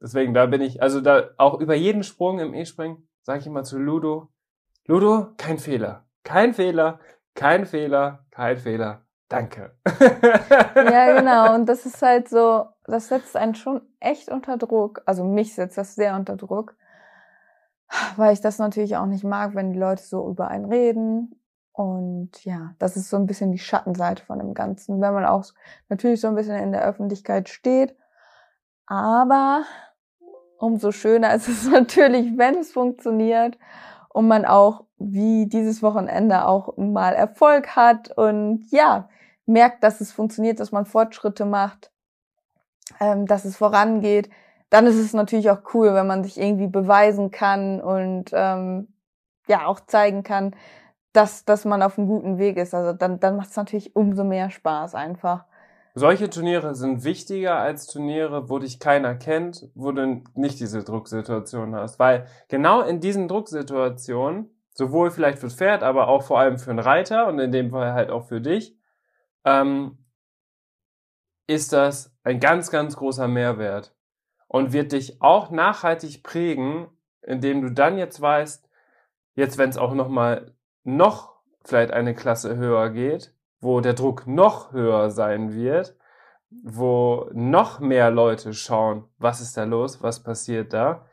Deswegen, 0.00 0.34
da 0.34 0.46
bin 0.46 0.62
ich, 0.62 0.82
also 0.82 1.00
da 1.00 1.30
auch 1.36 1.60
über 1.60 1.76
jeden 1.76 2.02
Sprung 2.02 2.40
im 2.40 2.54
E-Springen, 2.54 3.08
sage 3.22 3.38
ich 3.38 3.46
immer 3.46 3.62
zu 3.62 3.78
Ludo, 3.78 4.30
Ludo, 4.86 5.28
kein 5.36 5.58
Fehler. 5.58 6.06
Kein 6.24 6.54
Fehler, 6.54 6.98
kein 7.36 7.66
Fehler, 7.66 8.24
kein 8.30 8.56
Fehler. 8.56 9.02
Danke. 9.28 9.76
Ja, 10.74 11.18
genau. 11.18 11.54
Und 11.54 11.66
das 11.66 11.86
ist 11.86 12.02
halt 12.02 12.28
so, 12.28 12.66
das 12.84 13.08
setzt 13.08 13.36
einen 13.36 13.54
schon 13.54 13.80
echt 14.00 14.30
unter 14.30 14.56
Druck. 14.56 15.02
Also 15.06 15.24
mich 15.24 15.54
setzt 15.54 15.78
das 15.78 15.94
sehr 15.94 16.14
unter 16.14 16.36
Druck, 16.36 16.76
weil 18.16 18.32
ich 18.32 18.40
das 18.40 18.58
natürlich 18.58 18.96
auch 18.96 19.06
nicht 19.06 19.24
mag, 19.24 19.54
wenn 19.54 19.72
die 19.72 19.78
Leute 19.78 20.02
so 20.02 20.28
über 20.28 20.48
einen 20.48 20.66
reden. 20.66 21.40
Und 21.72 22.44
ja, 22.44 22.74
das 22.78 22.96
ist 22.96 23.10
so 23.10 23.16
ein 23.16 23.26
bisschen 23.26 23.52
die 23.52 23.58
Schattenseite 23.58 24.24
von 24.24 24.38
dem 24.38 24.54
Ganzen, 24.54 25.00
wenn 25.00 25.12
man 25.12 25.24
auch 25.24 25.44
natürlich 25.88 26.20
so 26.20 26.28
ein 26.28 26.34
bisschen 26.34 26.56
in 26.56 26.72
der 26.72 26.84
Öffentlichkeit 26.84 27.48
steht. 27.48 27.96
Aber 28.86 29.64
umso 30.58 30.92
schöner 30.92 31.34
ist 31.34 31.48
es 31.48 31.68
natürlich, 31.70 32.36
wenn 32.38 32.56
es 32.56 32.72
funktioniert 32.72 33.58
und 34.16 34.28
man 34.28 34.46
auch 34.46 34.84
wie 34.96 35.44
dieses 35.44 35.82
Wochenende 35.82 36.46
auch 36.46 36.74
mal 36.78 37.12
Erfolg 37.12 37.76
hat 37.76 38.16
und 38.16 38.64
ja, 38.70 39.10
merkt, 39.44 39.84
dass 39.84 40.00
es 40.00 40.10
funktioniert, 40.10 40.58
dass 40.58 40.72
man 40.72 40.86
Fortschritte 40.86 41.44
macht, 41.44 41.92
ähm, 42.98 43.26
dass 43.26 43.44
es 43.44 43.58
vorangeht, 43.58 44.30
dann 44.70 44.86
ist 44.86 44.96
es 44.96 45.12
natürlich 45.12 45.50
auch 45.50 45.60
cool, 45.74 45.92
wenn 45.92 46.06
man 46.06 46.24
sich 46.24 46.40
irgendwie 46.40 46.66
beweisen 46.66 47.30
kann 47.30 47.82
und 47.82 48.30
ähm, 48.32 48.88
ja 49.48 49.66
auch 49.66 49.80
zeigen 49.80 50.22
kann, 50.22 50.56
dass, 51.12 51.44
dass 51.44 51.66
man 51.66 51.82
auf 51.82 51.98
einem 51.98 52.08
guten 52.08 52.38
Weg 52.38 52.56
ist. 52.56 52.74
Also 52.74 52.94
dann, 52.94 53.20
dann 53.20 53.36
macht 53.36 53.50
es 53.50 53.56
natürlich 53.56 53.94
umso 53.96 54.24
mehr 54.24 54.48
Spaß 54.48 54.94
einfach. 54.94 55.44
Solche 55.98 56.28
Turniere 56.28 56.74
sind 56.74 57.04
wichtiger 57.04 57.56
als 57.56 57.86
Turniere, 57.86 58.50
wo 58.50 58.58
dich 58.58 58.80
keiner 58.80 59.14
kennt, 59.14 59.70
wo 59.74 59.92
du 59.92 60.22
nicht 60.34 60.60
diese 60.60 60.84
Drucksituation 60.84 61.74
hast. 61.74 61.98
Weil 61.98 62.26
genau 62.48 62.82
in 62.82 63.00
diesen 63.00 63.28
Drucksituationen, 63.28 64.50
sowohl 64.74 65.10
vielleicht 65.10 65.38
fürs 65.38 65.54
Pferd, 65.54 65.82
aber 65.82 66.08
auch 66.08 66.22
vor 66.22 66.38
allem 66.38 66.58
für 66.58 66.68
einen 66.68 66.80
Reiter 66.80 67.28
und 67.28 67.38
in 67.38 67.50
dem 67.50 67.70
Fall 67.70 67.94
halt 67.94 68.10
auch 68.10 68.28
für 68.28 68.42
dich, 68.42 68.76
ähm, 69.46 69.96
ist 71.46 71.72
das 71.72 72.14
ein 72.24 72.40
ganz, 72.40 72.70
ganz 72.70 72.98
großer 72.98 73.26
Mehrwert 73.26 73.96
und 74.48 74.74
wird 74.74 74.92
dich 74.92 75.22
auch 75.22 75.50
nachhaltig 75.50 76.22
prägen, 76.22 76.88
indem 77.22 77.62
du 77.62 77.70
dann 77.70 77.96
jetzt 77.96 78.20
weißt, 78.20 78.68
jetzt 79.34 79.56
wenn 79.56 79.70
es 79.70 79.78
auch 79.78 79.94
noch 79.94 80.10
mal 80.10 80.52
noch 80.84 81.40
vielleicht 81.64 81.92
eine 81.92 82.14
Klasse 82.14 82.58
höher 82.58 82.90
geht, 82.90 83.34
wo 83.60 83.80
der 83.80 83.94
Druck 83.94 84.26
noch 84.26 84.72
höher 84.72 85.10
sein 85.10 85.54
wird, 85.54 85.96
wo 86.50 87.28
noch 87.32 87.80
mehr 87.80 88.10
Leute 88.10 88.52
schauen, 88.52 89.04
was 89.18 89.40
ist 89.40 89.56
da 89.56 89.64
los, 89.64 90.02
was 90.02 90.22
passiert 90.22 90.72
da. 90.72 91.06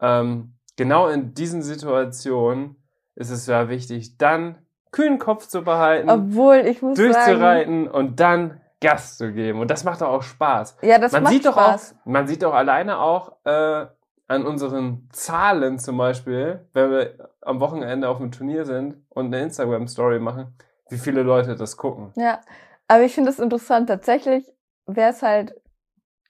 Ähm, 0.00 0.54
genau 0.76 1.08
in 1.08 1.34
diesen 1.34 1.62
Situationen 1.62 2.76
ist 3.14 3.30
es 3.30 3.46
ja 3.46 3.68
wichtig, 3.68 4.16
dann 4.18 4.56
kühlen 4.92 5.18
Kopf 5.18 5.46
zu 5.46 5.62
behalten, 5.62 6.10
Obwohl, 6.10 6.56
ich 6.56 6.82
muss 6.82 6.96
sagen, 6.96 7.12
durchzureiten 7.12 7.88
und 7.88 8.18
dann 8.18 8.60
Gas 8.80 9.18
zu 9.18 9.32
geben. 9.32 9.60
Und 9.60 9.70
das 9.70 9.84
macht 9.84 10.00
doch 10.00 10.08
auch 10.08 10.22
Spaß. 10.22 10.78
ja, 10.82 10.98
das 10.98 11.12
man 11.12 11.24
macht 11.24 11.32
sieht 11.34 11.44
doch 11.46 11.52
Spaß. 11.52 11.96
auch, 12.00 12.06
man 12.06 12.26
sieht 12.26 12.42
doch 12.42 12.54
alleine 12.54 12.98
auch 12.98 13.36
äh, 13.44 13.86
an 14.26 14.46
unseren 14.46 15.08
Zahlen 15.12 15.78
zum 15.78 15.98
Beispiel, 15.98 16.66
wenn 16.72 16.90
wir 16.90 17.30
am 17.42 17.60
Wochenende 17.60 18.08
auf 18.08 18.18
dem 18.18 18.32
Turnier 18.32 18.64
sind 18.64 18.96
und 19.10 19.26
eine 19.26 19.42
Instagram-Story 19.42 20.18
machen, 20.18 20.56
wie 20.90 20.98
viele 20.98 21.22
Leute 21.22 21.56
das 21.56 21.76
gucken. 21.76 22.12
Ja, 22.16 22.40
aber 22.88 23.02
ich 23.02 23.14
finde 23.14 23.30
es 23.30 23.38
interessant. 23.38 23.88
Tatsächlich 23.88 24.50
wäre 24.86 25.10
es 25.10 25.22
halt 25.22 25.54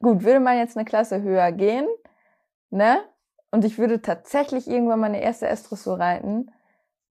gut, 0.01 0.25
würde 0.25 0.41
man 0.41 0.59
jetzt 0.59 0.77
eine 0.77 0.85
Klasse 0.85 1.23
höher 1.23 1.53
gehen, 1.53 1.89
ne? 2.71 3.01
Und 3.51 3.65
ich 3.65 3.79
würde 3.79 4.01
tatsächlich 4.01 4.69
irgendwann 4.69 5.01
meine 5.01 5.21
erste 5.21 5.49
S-Dressur 5.49 5.99
reiten. 5.99 6.53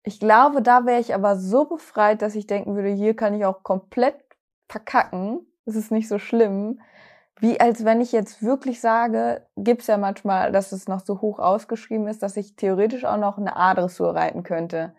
Ich 0.03 0.19
glaube, 0.19 0.63
da 0.63 0.87
wäre 0.87 1.01
ich 1.01 1.15
aber 1.15 1.37
so 1.37 1.67
befreit, 1.67 2.23
dass 2.23 2.35
ich 2.35 2.47
denken 2.47 2.75
würde, 2.75 2.89
hier 2.89 3.15
kann 3.15 3.35
ich 3.35 3.45
auch 3.45 3.63
komplett 3.63 4.17
verkacken. 4.69 5.47
Das 5.67 5.77
ist 5.77 5.93
nicht 5.93 6.09
so 6.09 6.19
schlimm. 6.19 6.81
Wie 7.39 7.61
als 7.61 7.85
wenn 7.85 8.01
ich 8.01 8.13
jetzt 8.13 8.43
wirklich 8.43 8.81
sage, 8.81 9.47
gibt's 9.57 9.89
ja 9.89 9.99
manchmal, 9.99 10.53
dass 10.53 10.73
es 10.73 10.89
noch 10.89 11.01
so 11.01 11.21
hoch 11.21 11.39
ausgeschrieben 11.39 12.07
ist, 12.07 12.23
dass 12.23 12.37
ich 12.37 12.57
theoretisch 12.57 13.05
auch 13.05 13.17
noch 13.17 13.37
eine 13.37 13.57
A-Dressur 13.57 14.15
reiten 14.15 14.43
könnte. 14.43 14.95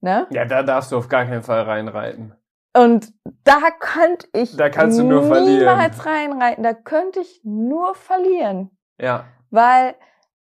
Ne? 0.00 0.26
Ja, 0.30 0.44
da 0.44 0.62
darfst 0.62 0.92
du 0.92 0.96
auf 0.98 1.08
gar 1.08 1.24
keinen 1.24 1.42
Fall 1.42 1.62
reinreiten. 1.62 2.34
Und 2.76 3.12
da 3.44 3.58
könnte 3.80 4.28
ich 4.32 4.56
Da 4.56 4.68
kannst 4.68 4.98
du 4.98 5.02
nur 5.04 5.24
verlieren. 5.26 5.58
niemals 5.60 6.06
reinreiten. 6.06 6.62
Da 6.62 6.74
könnte 6.74 7.20
ich 7.20 7.40
nur 7.42 7.94
verlieren. 7.94 8.70
Ja, 9.00 9.24
Weil, 9.50 9.94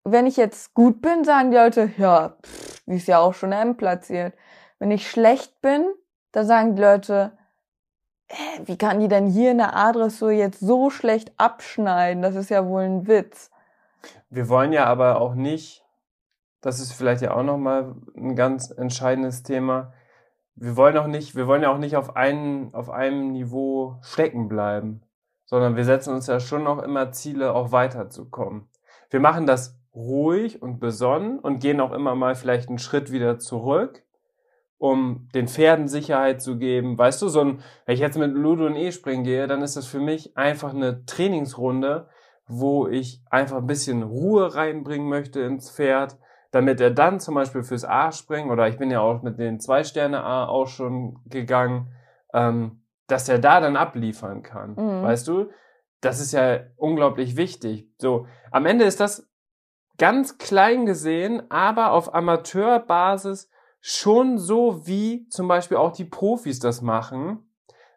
wenn 0.04 0.26
ich 0.28 0.38
jetzt 0.38 0.74
gut 0.74 1.02
bin, 1.02 1.24
sagen 1.24 1.52
die 1.52 1.58
Leute, 1.58 1.92
ja, 1.98 2.38
pff, 2.46 2.82
die 2.86 2.96
ist 2.98 3.08
ja 3.08 3.20
auch 3.20 3.34
schon 3.34 3.52
M 3.52 3.78
platziert. 3.78 4.34
Wenn 4.80 4.92
ich 4.92 5.10
schlecht 5.10 5.62
bin, 5.62 5.86
da 6.34 6.44
sagen 6.44 6.76
die 6.76 6.82
Leute, 6.82 7.32
äh, 8.28 8.36
wie 8.66 8.78
kann 8.78 9.00
die 9.00 9.08
denn 9.08 9.28
hier 9.28 9.52
eine 9.52 9.74
A-Dressur 9.74 10.32
jetzt 10.32 10.60
so 10.60 10.90
schlecht 10.90 11.32
abschneiden? 11.38 12.22
Das 12.22 12.36
ist 12.36 12.50
ja 12.50 12.66
wohl 12.68 12.84
ein 12.84 13.08
Witz. 13.08 13.50
wir 14.30 14.50
wollen 14.50 14.74
ja 14.74 14.86
aber 14.86 15.20
auch 15.22 15.34
nicht, 15.34 15.84
das 16.62 16.80
ist 16.80 16.94
vielleicht 16.94 17.22
ja 17.22 17.36
auch 17.36 17.44
nochmal 17.44 17.96
ein 18.16 18.36
ganz 18.36 18.72
entscheidendes 18.72 19.44
Thema, 19.44 19.94
wir 20.60 20.76
wollen 20.76 20.98
auch 20.98 21.08
nicht, 21.08 21.36
wir 21.36 21.48
wollen 21.48 21.62
ja 21.62 21.72
auch 21.72 21.78
nicht 21.78 21.96
auf, 21.96 22.16
einen, 22.16 22.74
auf 22.74 22.90
einem 22.90 23.32
Niveau 23.32 23.98
stecken 24.02 24.48
bleiben, 24.48 25.04
sondern 25.46 25.76
wir 25.76 25.86
setzen 25.86 26.14
uns 26.14 26.26
ja 26.28 26.40
schon 26.40 26.64
noch 26.64 26.82
immer 26.82 27.12
Ziele, 27.12 27.54
auch 27.54 27.72
weiterzukommen. 27.72 28.68
Wir 29.12 29.20
machen 29.20 29.46
das 29.46 29.80
ruhig 29.94 30.62
und 30.62 30.80
besonnen 30.80 31.40
und 31.40 31.60
gehen 31.60 31.80
auch 31.80 31.92
immer 31.92 32.16
mal 32.16 32.36
vielleicht 32.36 32.70
einen 32.70 32.80
Schritt 32.80 33.12
wieder 33.12 33.38
zurück, 33.38 34.04
um 34.80 35.30
den 35.34 35.48
Pferden 35.48 35.88
Sicherheit 35.88 36.42
zu 36.42 36.58
geben. 36.58 36.98
Weißt 36.98 37.22
du, 37.22 37.30
so 37.30 37.42
ein, 37.42 37.60
wenn 37.86 37.94
ich 37.94 38.02
jetzt 38.02 38.18
mit 38.18 38.34
Ludo 38.34 38.66
und 38.66 38.76
E-Springen 38.76 39.24
gehe, 39.24 39.48
dann 39.48 39.62
ist 39.62 39.78
das 39.78 39.86
für 39.86 40.00
mich 40.00 40.38
einfach 40.38 40.74
eine 40.74 41.06
Trainingsrunde, 41.06 42.10
wo 42.48 42.88
ich 42.88 43.22
einfach 43.30 43.58
ein 43.58 43.68
bisschen 43.68 44.04
Ruhe 44.04 44.56
reinbringen 44.56 45.08
möchte 45.08 45.42
ins 45.42 45.70
Pferd, 45.70 46.18
damit 46.52 46.80
er 46.82 46.92
dann 46.92 47.20
zum 47.20 47.36
Beispiel 47.36 47.64
fürs 47.64 47.86
A 47.86 48.12
springen, 48.12 48.52
oder 48.52 48.68
ich 48.68 48.78
bin 48.78 48.92
ja 48.92 49.02
auch 49.02 49.22
mit 49.22 49.38
den 49.40 49.60
zwei 49.60 49.84
Sterne 49.84 50.24
A 50.24 50.46
auch 50.46 50.68
schon 50.68 51.20
gegangen, 51.26 51.94
ähm, 52.34 52.84
dass 53.08 53.30
er 53.30 53.40
da 53.40 53.60
dann 53.60 53.78
abliefern 53.78 54.44
kann. 54.44 54.72
Mhm. 54.72 55.04
Weißt 55.04 55.28
du? 55.28 55.50
Das 56.02 56.20
ist 56.20 56.32
ja 56.32 56.60
unglaublich 56.76 57.38
wichtig. 57.38 57.90
So, 57.98 58.28
am 58.52 58.66
Ende 58.66 58.86
ist 58.86 59.00
das 59.00 59.28
ganz 59.98 60.38
klein 60.38 60.86
gesehen, 60.86 61.50
aber 61.50 61.92
auf 61.92 62.14
Amateurbasis 62.14 63.50
schon 63.82 64.38
so, 64.38 64.86
wie 64.86 65.28
zum 65.30 65.48
Beispiel 65.48 65.78
auch 65.78 65.92
die 65.92 66.06
Profis 66.06 66.60
das 66.60 66.82
machen. 66.82 67.50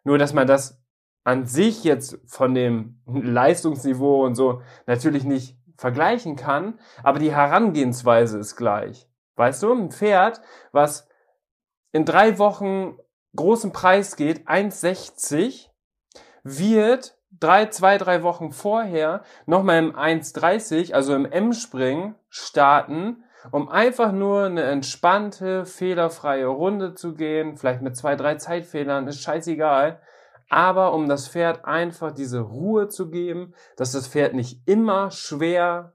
Nur, 0.03 0.17
dass 0.17 0.33
man 0.33 0.47
das 0.47 0.81
an 1.23 1.45
sich 1.45 1.83
jetzt 1.83 2.19
von 2.25 2.55
dem 2.55 2.99
Leistungsniveau 3.05 4.25
und 4.25 4.33
so 4.35 4.61
natürlich 4.87 5.23
nicht 5.23 5.57
vergleichen 5.81 6.35
kann, 6.35 6.79
aber 7.01 7.17
die 7.17 7.33
Herangehensweise 7.33 8.37
ist 8.37 8.55
gleich. 8.55 9.09
Weißt 9.35 9.63
du, 9.63 9.73
ein 9.73 9.89
Pferd, 9.89 10.39
was 10.71 11.09
in 11.91 12.05
drei 12.05 12.37
Wochen 12.37 12.97
großen 13.35 13.73
Preis 13.73 14.15
geht, 14.15 14.47
1,60, 14.47 15.69
wird 16.43 17.17
drei, 17.31 17.65
zwei, 17.65 17.97
drei 17.97 18.21
Wochen 18.21 18.51
vorher 18.51 19.23
nochmal 19.47 19.79
im 19.79 19.95
1,30, 19.95 20.93
also 20.93 21.15
im 21.15 21.25
M-Spring 21.25 22.13
starten, 22.29 23.23
um 23.49 23.67
einfach 23.67 24.11
nur 24.11 24.43
eine 24.45 24.63
entspannte, 24.63 25.65
fehlerfreie 25.65 26.45
Runde 26.45 26.93
zu 26.93 27.15
gehen, 27.15 27.57
vielleicht 27.57 27.81
mit 27.81 27.97
zwei, 27.97 28.15
drei 28.15 28.35
Zeitfehlern, 28.35 29.07
ist 29.07 29.23
scheißegal, 29.23 29.99
aber 30.51 30.93
um 30.93 31.07
das 31.07 31.29
Pferd 31.29 31.63
einfach 31.63 32.11
diese 32.11 32.41
Ruhe 32.41 32.89
zu 32.89 33.09
geben, 33.09 33.53
dass 33.77 33.93
das 33.93 34.09
Pferd 34.09 34.33
nicht 34.33 34.67
immer 34.67 35.09
schwer 35.09 35.93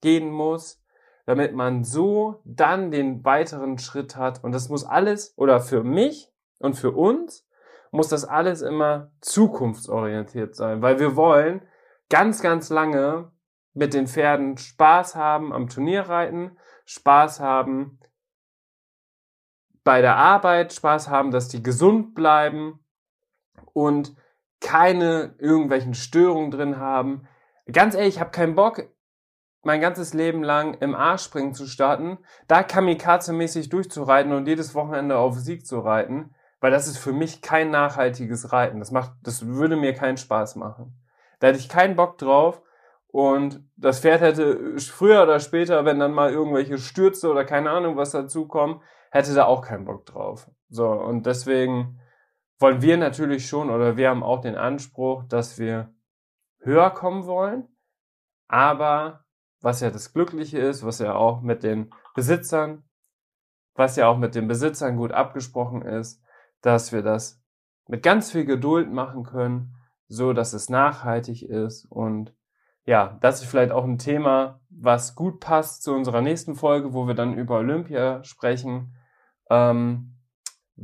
gehen 0.00 0.32
muss, 0.32 0.82
damit 1.24 1.54
man 1.54 1.84
so 1.84 2.40
dann 2.44 2.90
den 2.90 3.24
weiteren 3.24 3.78
Schritt 3.78 4.16
hat. 4.16 4.42
Und 4.42 4.50
das 4.50 4.68
muss 4.68 4.84
alles, 4.84 5.34
oder 5.36 5.60
für 5.60 5.84
mich 5.84 6.32
und 6.58 6.74
für 6.74 6.90
uns, 6.90 7.46
muss 7.92 8.08
das 8.08 8.24
alles 8.24 8.60
immer 8.60 9.12
zukunftsorientiert 9.20 10.56
sein, 10.56 10.82
weil 10.82 10.98
wir 10.98 11.14
wollen 11.14 11.62
ganz, 12.10 12.42
ganz 12.42 12.70
lange 12.70 13.30
mit 13.72 13.94
den 13.94 14.08
Pferden 14.08 14.58
Spaß 14.58 15.14
haben 15.14 15.52
am 15.52 15.68
Turnierreiten, 15.68 16.58
Spaß 16.86 17.38
haben 17.38 18.00
bei 19.84 20.00
der 20.00 20.16
Arbeit, 20.16 20.72
Spaß 20.72 21.08
haben, 21.08 21.30
dass 21.30 21.46
die 21.46 21.62
gesund 21.62 22.16
bleiben 22.16 22.81
und 23.72 24.14
keine 24.60 25.34
irgendwelchen 25.38 25.94
Störungen 25.94 26.50
drin 26.50 26.78
haben. 26.78 27.26
ganz 27.70 27.94
ehrlich, 27.94 28.16
ich 28.16 28.20
habe 28.20 28.30
keinen 28.30 28.54
Bock, 28.54 28.88
mein 29.62 29.80
ganzes 29.80 30.12
Leben 30.14 30.42
lang 30.42 30.74
im 30.74 30.94
A-Springen 30.94 31.54
zu 31.54 31.66
starten, 31.66 32.18
da 32.48 32.62
kamikaze-mäßig 32.62 33.70
durchzureiten 33.70 34.32
und 34.32 34.46
jedes 34.46 34.74
Wochenende 34.74 35.16
auf 35.18 35.38
Sieg 35.38 35.66
zu 35.66 35.80
reiten, 35.80 36.34
weil 36.60 36.70
das 36.70 36.88
ist 36.88 36.98
für 36.98 37.12
mich 37.12 37.42
kein 37.42 37.70
nachhaltiges 37.70 38.52
Reiten. 38.52 38.80
Das 38.80 38.90
macht, 38.90 39.12
das 39.22 39.46
würde 39.46 39.76
mir 39.76 39.94
keinen 39.94 40.16
Spaß 40.16 40.56
machen. 40.56 40.98
Da 41.38 41.48
hätte 41.48 41.58
ich 41.58 41.68
keinen 41.68 41.96
Bock 41.96 42.18
drauf 42.18 42.62
und 43.08 43.62
das 43.76 44.00
Pferd 44.00 44.20
hätte 44.20 44.78
früher 44.78 45.22
oder 45.22 45.38
später, 45.38 45.84
wenn 45.84 45.98
dann 45.98 46.12
mal 46.12 46.32
irgendwelche 46.32 46.78
Stürze 46.78 47.30
oder 47.30 47.44
keine 47.44 47.70
Ahnung 47.70 47.96
was 47.96 48.10
dazukommen, 48.10 48.80
hätte 49.10 49.34
da 49.34 49.44
auch 49.44 49.62
keinen 49.62 49.84
Bock 49.84 50.06
drauf. 50.06 50.50
So, 50.70 50.88
und 50.88 51.26
deswegen 51.26 52.00
wollen 52.62 52.80
wir 52.80 52.96
natürlich 52.96 53.46
schon 53.46 53.70
oder 53.70 53.96
wir 53.96 54.08
haben 54.08 54.22
auch 54.22 54.40
den 54.40 54.54
Anspruch, 54.54 55.24
dass 55.24 55.58
wir 55.58 55.92
höher 56.60 56.90
kommen 56.90 57.26
wollen, 57.26 57.68
aber 58.48 59.24
was 59.60 59.80
ja 59.80 59.90
das 59.90 60.12
Glückliche 60.12 60.58
ist, 60.58 60.84
was 60.84 60.98
ja 60.98 61.14
auch 61.14 61.42
mit 61.42 61.62
den 61.62 61.92
Besitzern, 62.14 62.84
was 63.74 63.96
ja 63.96 64.08
auch 64.08 64.16
mit 64.16 64.34
den 64.34 64.48
Besitzern 64.48 64.96
gut 64.96 65.12
abgesprochen 65.12 65.82
ist, 65.82 66.22
dass 66.60 66.92
wir 66.92 67.02
das 67.02 67.42
mit 67.88 68.02
ganz 68.02 68.30
viel 68.30 68.44
Geduld 68.44 68.90
machen 68.90 69.24
können, 69.24 69.74
so 70.08 70.32
dass 70.32 70.52
es 70.52 70.68
nachhaltig 70.68 71.42
ist 71.42 71.84
und 71.86 72.34
ja, 72.84 73.18
das 73.20 73.42
ist 73.42 73.48
vielleicht 73.48 73.70
auch 73.70 73.84
ein 73.84 73.98
Thema, 73.98 74.60
was 74.68 75.14
gut 75.14 75.40
passt 75.40 75.82
zu 75.82 75.94
unserer 75.94 76.20
nächsten 76.20 76.54
Folge, 76.54 76.92
wo 76.92 77.06
wir 77.06 77.14
dann 77.14 77.34
über 77.34 77.58
Olympia 77.58 78.24
sprechen. 78.24 78.96
Ähm, 79.50 80.11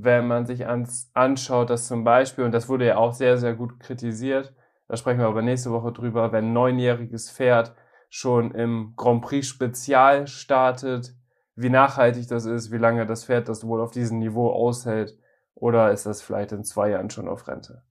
wenn 0.02 0.26
man 0.26 0.46
sich 0.46 0.66
ans, 0.66 1.10
anschaut, 1.14 1.70
dass 1.70 1.86
zum 1.86 2.04
Beispiel, 2.04 2.44
und 2.44 2.52
das 2.52 2.68
wurde 2.68 2.86
ja 2.86 2.96
auch 2.96 3.12
sehr, 3.12 3.38
sehr 3.38 3.54
gut 3.54 3.80
kritisiert, 3.80 4.54
da 4.86 4.96
sprechen 4.96 5.20
wir 5.20 5.26
aber 5.26 5.42
nächste 5.42 5.70
Woche 5.70 5.92
drüber, 5.92 6.32
wenn 6.32 6.46
ein 6.46 6.52
neunjähriges 6.52 7.30
Pferd 7.30 7.74
schon 8.08 8.52
im 8.52 8.94
Grand 8.96 9.22
Prix 9.22 9.46
Spezial 9.46 10.26
startet, 10.26 11.14
wie 11.54 11.70
nachhaltig 11.70 12.28
das 12.28 12.46
ist, 12.46 12.70
wie 12.70 12.78
lange 12.78 13.04
das 13.04 13.24
Pferd 13.24 13.48
das 13.48 13.66
wohl 13.66 13.80
auf 13.80 13.90
diesem 13.90 14.18
Niveau 14.18 14.50
aushält 14.50 15.18
oder 15.54 15.90
ist 15.90 16.06
das 16.06 16.22
vielleicht 16.22 16.52
in 16.52 16.64
zwei 16.64 16.90
Jahren 16.90 17.10
schon 17.10 17.28
auf 17.28 17.48
Rente. 17.48 17.82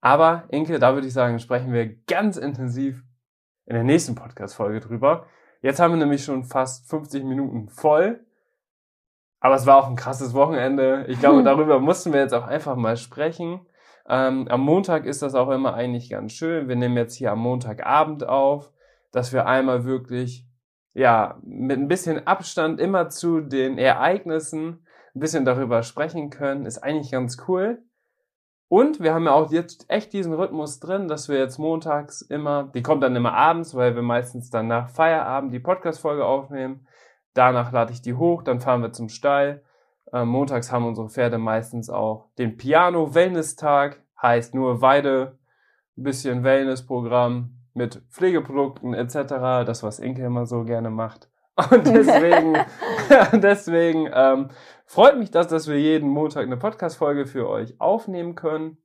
Aber 0.00 0.44
Inke, 0.48 0.78
da 0.78 0.94
würde 0.94 1.06
ich 1.06 1.12
sagen, 1.12 1.38
sprechen 1.38 1.72
wir 1.72 1.96
ganz 2.04 2.36
intensiv 2.36 3.04
in 3.66 3.74
der 3.74 3.84
nächsten 3.84 4.14
Podcast-Folge 4.14 4.80
drüber. 4.80 5.26
Jetzt 5.60 5.80
haben 5.80 5.92
wir 5.92 5.98
nämlich 5.98 6.24
schon 6.24 6.44
fast 6.44 6.88
50 6.88 7.24
Minuten 7.24 7.68
voll. 7.68 8.24
Aber 9.42 9.56
es 9.56 9.66
war 9.66 9.76
auch 9.76 9.88
ein 9.88 9.96
krasses 9.96 10.34
Wochenende. 10.34 11.04
Ich 11.08 11.18
glaube, 11.18 11.42
darüber 11.42 11.80
mussten 11.80 12.12
wir 12.12 12.20
jetzt 12.20 12.32
auch 12.32 12.46
einfach 12.46 12.76
mal 12.76 12.96
sprechen. 12.96 13.66
Ähm, 14.08 14.46
am 14.48 14.60
Montag 14.60 15.04
ist 15.04 15.20
das 15.20 15.34
auch 15.34 15.50
immer 15.50 15.74
eigentlich 15.74 16.10
ganz 16.10 16.32
schön. 16.32 16.68
Wir 16.68 16.76
nehmen 16.76 16.96
jetzt 16.96 17.16
hier 17.16 17.32
am 17.32 17.40
Montagabend 17.40 18.26
auf, 18.28 18.70
dass 19.10 19.32
wir 19.32 19.46
einmal 19.46 19.84
wirklich, 19.84 20.46
ja, 20.94 21.40
mit 21.42 21.76
ein 21.76 21.88
bisschen 21.88 22.24
Abstand 22.24 22.78
immer 22.78 23.08
zu 23.08 23.40
den 23.40 23.78
Ereignissen 23.78 24.86
ein 25.12 25.20
bisschen 25.20 25.44
darüber 25.44 25.82
sprechen 25.82 26.30
können. 26.30 26.64
Ist 26.64 26.78
eigentlich 26.78 27.10
ganz 27.10 27.36
cool. 27.48 27.82
Und 28.68 29.00
wir 29.00 29.12
haben 29.12 29.24
ja 29.24 29.32
auch 29.32 29.50
jetzt 29.50 29.86
echt 29.88 30.12
diesen 30.12 30.34
Rhythmus 30.34 30.78
drin, 30.78 31.08
dass 31.08 31.28
wir 31.28 31.38
jetzt 31.38 31.58
montags 31.58 32.22
immer, 32.22 32.70
die 32.74 32.82
kommt 32.82 33.02
dann 33.02 33.16
immer 33.16 33.34
abends, 33.34 33.74
weil 33.74 33.96
wir 33.96 34.02
meistens 34.02 34.50
dann 34.50 34.68
nach 34.68 34.88
Feierabend 34.88 35.52
die 35.52 35.58
Podcast-Folge 35.58 36.24
aufnehmen. 36.24 36.86
Danach 37.34 37.72
lade 37.72 37.92
ich 37.92 38.02
die 38.02 38.14
hoch, 38.14 38.42
dann 38.42 38.60
fahren 38.60 38.82
wir 38.82 38.92
zum 38.92 39.08
Stall 39.08 39.62
äh, 40.12 40.24
montags 40.24 40.70
haben 40.70 40.86
unsere 40.86 41.08
Pferde 41.08 41.38
meistens 41.38 41.88
auch 41.88 42.28
den 42.38 42.56
Piano-Wellness-Tag, 42.56 44.02
heißt 44.20 44.54
nur 44.54 44.82
Weide, 44.82 45.38
ein 45.96 46.02
bisschen 46.04 46.44
Wellness-Programm 46.44 47.56
mit 47.74 48.02
Pflegeprodukten 48.10 48.94
etc., 48.94 49.64
das, 49.66 49.82
was 49.82 49.98
Inke 49.98 50.24
immer 50.24 50.46
so 50.46 50.64
gerne 50.64 50.90
macht. 50.90 51.30
Und 51.70 51.86
deswegen, 51.86 52.56
deswegen 53.40 54.10
ähm, 54.12 54.50
freut 54.84 55.18
mich 55.18 55.30
das, 55.30 55.48
dass 55.48 55.66
wir 55.66 55.80
jeden 55.80 56.08
Montag 56.08 56.44
eine 56.44 56.56
Podcast-Folge 56.56 57.26
für 57.26 57.48
euch 57.48 57.80
aufnehmen 57.80 58.34
können. 58.34 58.78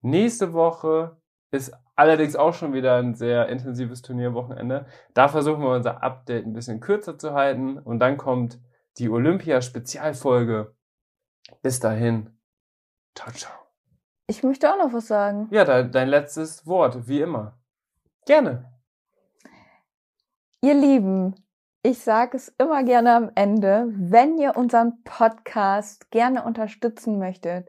Nächste 0.00 0.52
Woche 0.52 1.16
ist 1.50 1.72
allerdings 1.94 2.36
auch 2.36 2.54
schon 2.54 2.72
wieder 2.72 2.96
ein 2.96 3.14
sehr 3.14 3.48
intensives 3.48 4.02
Turnierwochenende. 4.02 4.86
Da 5.14 5.28
versuchen 5.28 5.62
wir 5.62 5.70
unser 5.70 6.02
Update 6.02 6.46
ein 6.46 6.52
bisschen 6.52 6.80
kürzer 6.80 7.18
zu 7.18 7.34
halten 7.34 7.78
und 7.78 7.98
dann 7.98 8.16
kommt 8.16 8.60
die 8.98 9.08
Olympia-Spezialfolge. 9.08 10.74
Bis 11.62 11.80
dahin. 11.80 12.30
Ciao, 13.14 13.32
ciao. 13.32 13.52
Ich 14.26 14.42
möchte 14.42 14.72
auch 14.72 14.78
noch 14.78 14.92
was 14.92 15.08
sagen. 15.08 15.48
Ja, 15.50 15.64
dein, 15.64 15.92
dein 15.92 16.08
letztes 16.08 16.66
Wort, 16.66 17.06
wie 17.08 17.20
immer. 17.20 17.58
Gerne. 18.24 18.72
Ihr 20.62 20.74
Lieben, 20.74 21.34
ich 21.82 21.98
sage 21.98 22.36
es 22.36 22.48
immer 22.58 22.84
gerne 22.84 23.16
am 23.16 23.30
Ende, 23.34 23.88
wenn 23.90 24.38
ihr 24.38 24.56
unseren 24.56 25.02
Podcast 25.02 26.10
gerne 26.12 26.44
unterstützen 26.44 27.18
möchtet, 27.18 27.68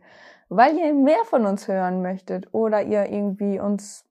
weil 0.50 0.78
ihr 0.78 0.94
mehr 0.94 1.26
von 1.26 1.48
uns 1.48 1.68
hören 1.68 2.04
möchtet 2.04 2.54
oder 2.54 2.84
ihr 2.84 3.10
irgendwie 3.10 3.60
uns 3.60 4.06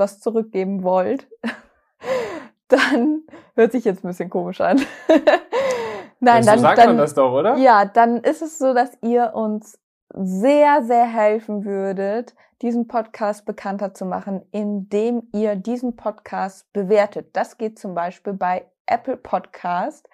was 0.00 0.18
zurückgeben 0.18 0.82
wollt, 0.82 1.28
dann 2.68 3.22
hört 3.54 3.70
sich 3.70 3.84
jetzt 3.84 4.04
ein 4.04 4.08
bisschen 4.08 4.30
komisch 4.30 4.60
an. 4.60 4.80
Nein, 6.20 6.44
dann, 6.44 6.58
so 6.58 6.62
sagt 6.62 6.78
dann, 6.78 6.88
man 6.88 6.98
das 6.98 7.14
doch, 7.14 7.32
oder? 7.32 7.56
Ja, 7.56 7.84
dann 7.84 8.18
ist 8.18 8.42
es 8.42 8.58
so, 8.58 8.74
dass 8.74 8.90
ihr 9.02 9.32
uns 9.34 9.78
sehr, 10.12 10.82
sehr 10.82 11.06
helfen 11.06 11.64
würdet, 11.64 12.34
diesen 12.62 12.88
Podcast 12.88 13.46
bekannter 13.46 13.94
zu 13.94 14.04
machen, 14.04 14.42
indem 14.50 15.28
ihr 15.32 15.56
diesen 15.56 15.96
Podcast 15.96 16.70
bewertet. 16.72 17.30
Das 17.34 17.56
geht 17.56 17.78
zum 17.78 17.94
Beispiel 17.94 18.34
bei 18.34 18.66
Apple 18.86 19.16
Podcast. 19.16 20.08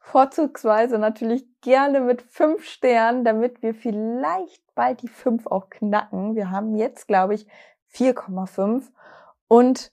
Vorzugsweise 0.00 0.98
natürlich 0.98 1.46
gerne 1.60 2.00
mit 2.00 2.22
fünf 2.22 2.64
Sternen, 2.64 3.24
damit 3.24 3.62
wir 3.62 3.72
vielleicht 3.72 4.62
bald 4.74 5.02
die 5.02 5.08
fünf 5.08 5.46
auch 5.46 5.70
knacken. 5.70 6.34
Wir 6.34 6.50
haben 6.50 6.74
jetzt, 6.74 7.06
glaube 7.06 7.34
ich, 7.34 7.46
4,5. 7.94 8.90
Und 9.52 9.92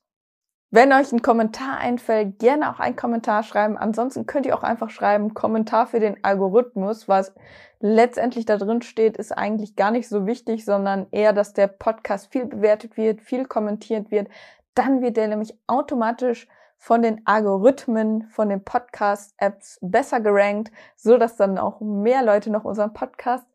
wenn 0.71 0.93
euch 0.93 1.11
ein 1.11 1.21
Kommentar 1.21 1.79
einfällt, 1.79 2.39
gerne 2.39 2.71
auch 2.71 2.79
einen 2.79 2.95
Kommentar 2.95 3.43
schreiben. 3.43 3.77
Ansonsten 3.77 4.25
könnt 4.25 4.45
ihr 4.45 4.57
auch 4.57 4.63
einfach 4.63 4.89
schreiben, 4.89 5.33
Kommentar 5.33 5.85
für 5.85 5.99
den 5.99 6.23
Algorithmus. 6.23 7.09
Was 7.09 7.33
letztendlich 7.81 8.45
da 8.45 8.55
drin 8.55 8.81
steht, 8.81 9.17
ist 9.17 9.37
eigentlich 9.37 9.75
gar 9.75 9.91
nicht 9.91 10.07
so 10.07 10.25
wichtig, 10.25 10.63
sondern 10.63 11.07
eher, 11.11 11.33
dass 11.33 11.51
der 11.51 11.67
Podcast 11.67 12.31
viel 12.31 12.45
bewertet 12.45 12.95
wird, 12.95 13.19
viel 13.19 13.43
kommentiert 13.43 14.11
wird. 14.11 14.29
Dann 14.75 15.01
wird 15.01 15.17
der 15.17 15.27
nämlich 15.27 15.59
automatisch 15.67 16.47
von 16.77 17.01
den 17.01 17.27
Algorithmen, 17.27 18.29
von 18.29 18.47
den 18.47 18.63
Podcast-Apps 18.63 19.79
besser 19.81 20.21
gerankt, 20.21 20.71
so 20.95 21.17
dass 21.17 21.35
dann 21.35 21.57
auch 21.57 21.81
mehr 21.81 22.23
Leute 22.23 22.49
noch 22.49 22.63
unseren 22.63 22.93
Podcast 22.93 23.45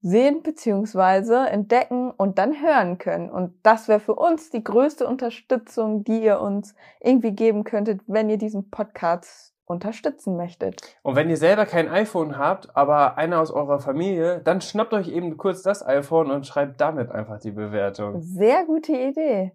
sehen 0.00 0.42
beziehungsweise 0.42 1.48
entdecken 1.48 2.10
und 2.10 2.38
dann 2.38 2.62
hören 2.62 2.98
können. 2.98 3.30
Und 3.30 3.54
das 3.64 3.88
wäre 3.88 4.00
für 4.00 4.14
uns 4.14 4.50
die 4.50 4.62
größte 4.62 5.06
Unterstützung, 5.06 6.04
die 6.04 6.22
ihr 6.22 6.40
uns 6.40 6.74
irgendwie 7.00 7.32
geben 7.32 7.64
könntet, 7.64 8.00
wenn 8.06 8.30
ihr 8.30 8.38
diesen 8.38 8.70
Podcast 8.70 9.54
unterstützen 9.64 10.36
möchtet. 10.36 10.80
Und 11.02 11.16
wenn 11.16 11.28
ihr 11.28 11.36
selber 11.36 11.66
kein 11.66 11.88
iPhone 11.88 12.38
habt, 12.38 12.74
aber 12.74 13.18
einer 13.18 13.40
aus 13.40 13.50
eurer 13.50 13.80
Familie, 13.80 14.40
dann 14.40 14.60
schnappt 14.60 14.94
euch 14.94 15.08
eben 15.08 15.36
kurz 15.36 15.62
das 15.62 15.84
iPhone 15.84 16.30
und 16.30 16.46
schreibt 16.46 16.80
damit 16.80 17.10
einfach 17.10 17.38
die 17.38 17.50
Bewertung. 17.50 18.20
Sehr 18.20 18.64
gute 18.64 18.92
Idee. 18.92 19.52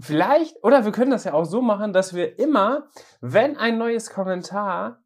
Vielleicht, 0.00 0.62
oder 0.64 0.84
wir 0.84 0.92
können 0.92 1.10
das 1.10 1.24
ja 1.24 1.34
auch 1.34 1.44
so 1.44 1.60
machen, 1.60 1.92
dass 1.92 2.14
wir 2.14 2.38
immer, 2.38 2.88
wenn 3.20 3.56
ein 3.56 3.78
neues 3.78 4.10
Kommentar 4.10 5.02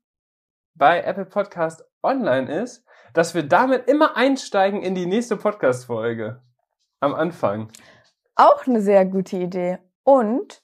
bei 0.75 1.03
Apple 1.03 1.27
Podcast 1.27 1.85
online 2.03 2.63
ist, 2.63 2.87
dass 3.13 3.35
wir 3.35 3.43
damit 3.43 3.89
immer 3.89 4.17
einsteigen 4.17 4.83
in 4.83 4.95
die 4.95 5.07
nächste 5.07 5.37
Podcast-Folge. 5.37 6.43
Am 7.01 7.15
Anfang. 7.15 7.69
Auch 8.37 8.67
eine 8.67 8.81
sehr 8.81 9.05
gute 9.05 9.37
Idee. 9.37 9.79
Und 10.05 10.63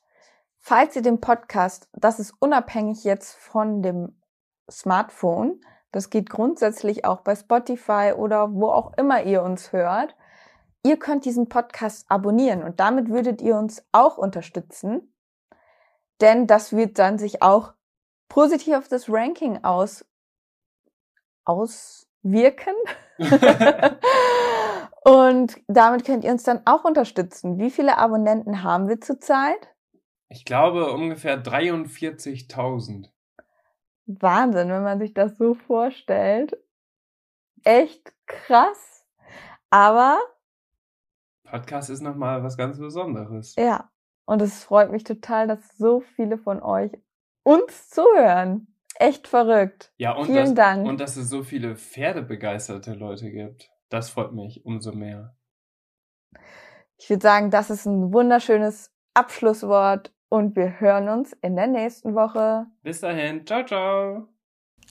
falls 0.59 0.97
ihr 0.97 1.03
den 1.03 1.21
Podcast, 1.21 1.89
das 1.93 2.19
ist 2.19 2.33
unabhängig 2.39 3.05
jetzt 3.05 3.37
von 3.37 3.83
dem 3.83 4.21
Smartphone, 4.71 5.61
das 5.91 6.11
geht 6.11 6.31
grundsätzlich 6.31 7.05
auch 7.05 7.23
bei 7.23 7.35
Spotify 7.35 8.13
oder 8.17 8.53
wo 8.53 8.69
auch 8.69 8.93
immer 8.97 9.23
ihr 9.23 9.43
uns 9.43 9.73
hört. 9.73 10.15
Ihr 10.85 10.99
könnt 10.99 11.25
diesen 11.25 11.49
Podcast 11.49 12.11
abonnieren 12.11 12.63
und 12.63 12.79
damit 12.79 13.09
würdet 13.09 13.43
ihr 13.43 13.57
uns 13.57 13.85
auch 13.93 14.17
unterstützen, 14.17 15.13
denn 16.21 16.47
das 16.47 16.73
wird 16.73 16.99
dann 16.99 17.19
sich 17.19 17.43
auch 17.43 17.75
positiv 18.29 18.75
auf 18.75 18.89
das 18.89 19.09
Ranking 19.09 19.65
aus, 19.65 20.05
aus, 21.45 22.08
wirken. 22.23 22.75
und 25.05 25.61
damit 25.67 26.05
könnt 26.05 26.25
ihr 26.25 26.31
uns 26.31 26.43
dann 26.43 26.63
auch 26.65 26.85
unterstützen. 26.85 27.59
Wie 27.59 27.71
viele 27.71 27.99
Abonnenten 27.99 28.63
haben 28.63 28.89
wir 28.89 29.01
zurzeit? 29.01 29.75
Ich 30.29 30.45
glaube 30.45 30.93
ungefähr 30.93 31.43
43.000. 31.43 33.09
Wahnsinn, 34.07 34.69
wenn 34.69 34.83
man 34.83 34.99
sich 34.99 35.15
das 35.15 35.37
so 35.37 35.55
vorstellt. 35.55 36.57
Echt 37.65 38.13
krass. 38.27 39.05
Aber 39.71 40.19
Podcast 41.45 41.89
ist 41.89 42.03
nochmal 42.03 42.43
was 42.43 42.57
ganz 42.57 42.79
Besonderes. 42.79 43.55
Ja. 43.57 43.91
Und 44.27 44.43
es 44.43 44.65
freut 44.65 44.91
mich 44.91 45.05
total, 45.05 45.49
dass 45.49 45.77
so 45.79 46.01
viele 46.01 46.37
von 46.37 46.63
euch 46.63 46.93
uns 47.43 47.89
zuhören. 47.89 48.78
Echt 49.01 49.29
verrückt. 49.29 49.93
Ja, 49.97 50.13
und 50.13 50.27
Vielen 50.27 50.55
das, 50.55 50.55
Dank. 50.55 50.87
Und 50.87 51.01
dass 51.01 51.17
es 51.17 51.29
so 51.29 51.45
viele 51.45 51.77
pferdebegeisterte 51.77 52.95
Leute 52.95 53.31
gibt. 53.31 53.71
Das 53.91 54.11
freut 54.11 54.33
mich 54.33 54.65
umso 54.65 54.93
mehr. 54.93 55.37
Ich 56.97 57.09
würde 57.09 57.23
sagen, 57.23 57.51
das 57.51 57.71
ist 57.71 57.87
ein 57.87 58.13
wunderschönes 58.13 58.93
Abschlusswort 59.15 60.13
und 60.29 60.57
wir 60.57 60.81
hören 60.81 61.09
uns 61.09 61.33
in 61.43 61.55
der 61.55 61.69
nächsten 61.69 62.17
Woche. 62.17 62.67
Bis 62.83 63.01
dahin. 63.01 63.47
Ciao, 63.47 63.65
ciao. 63.65 64.29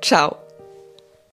ciao. 0.00 0.47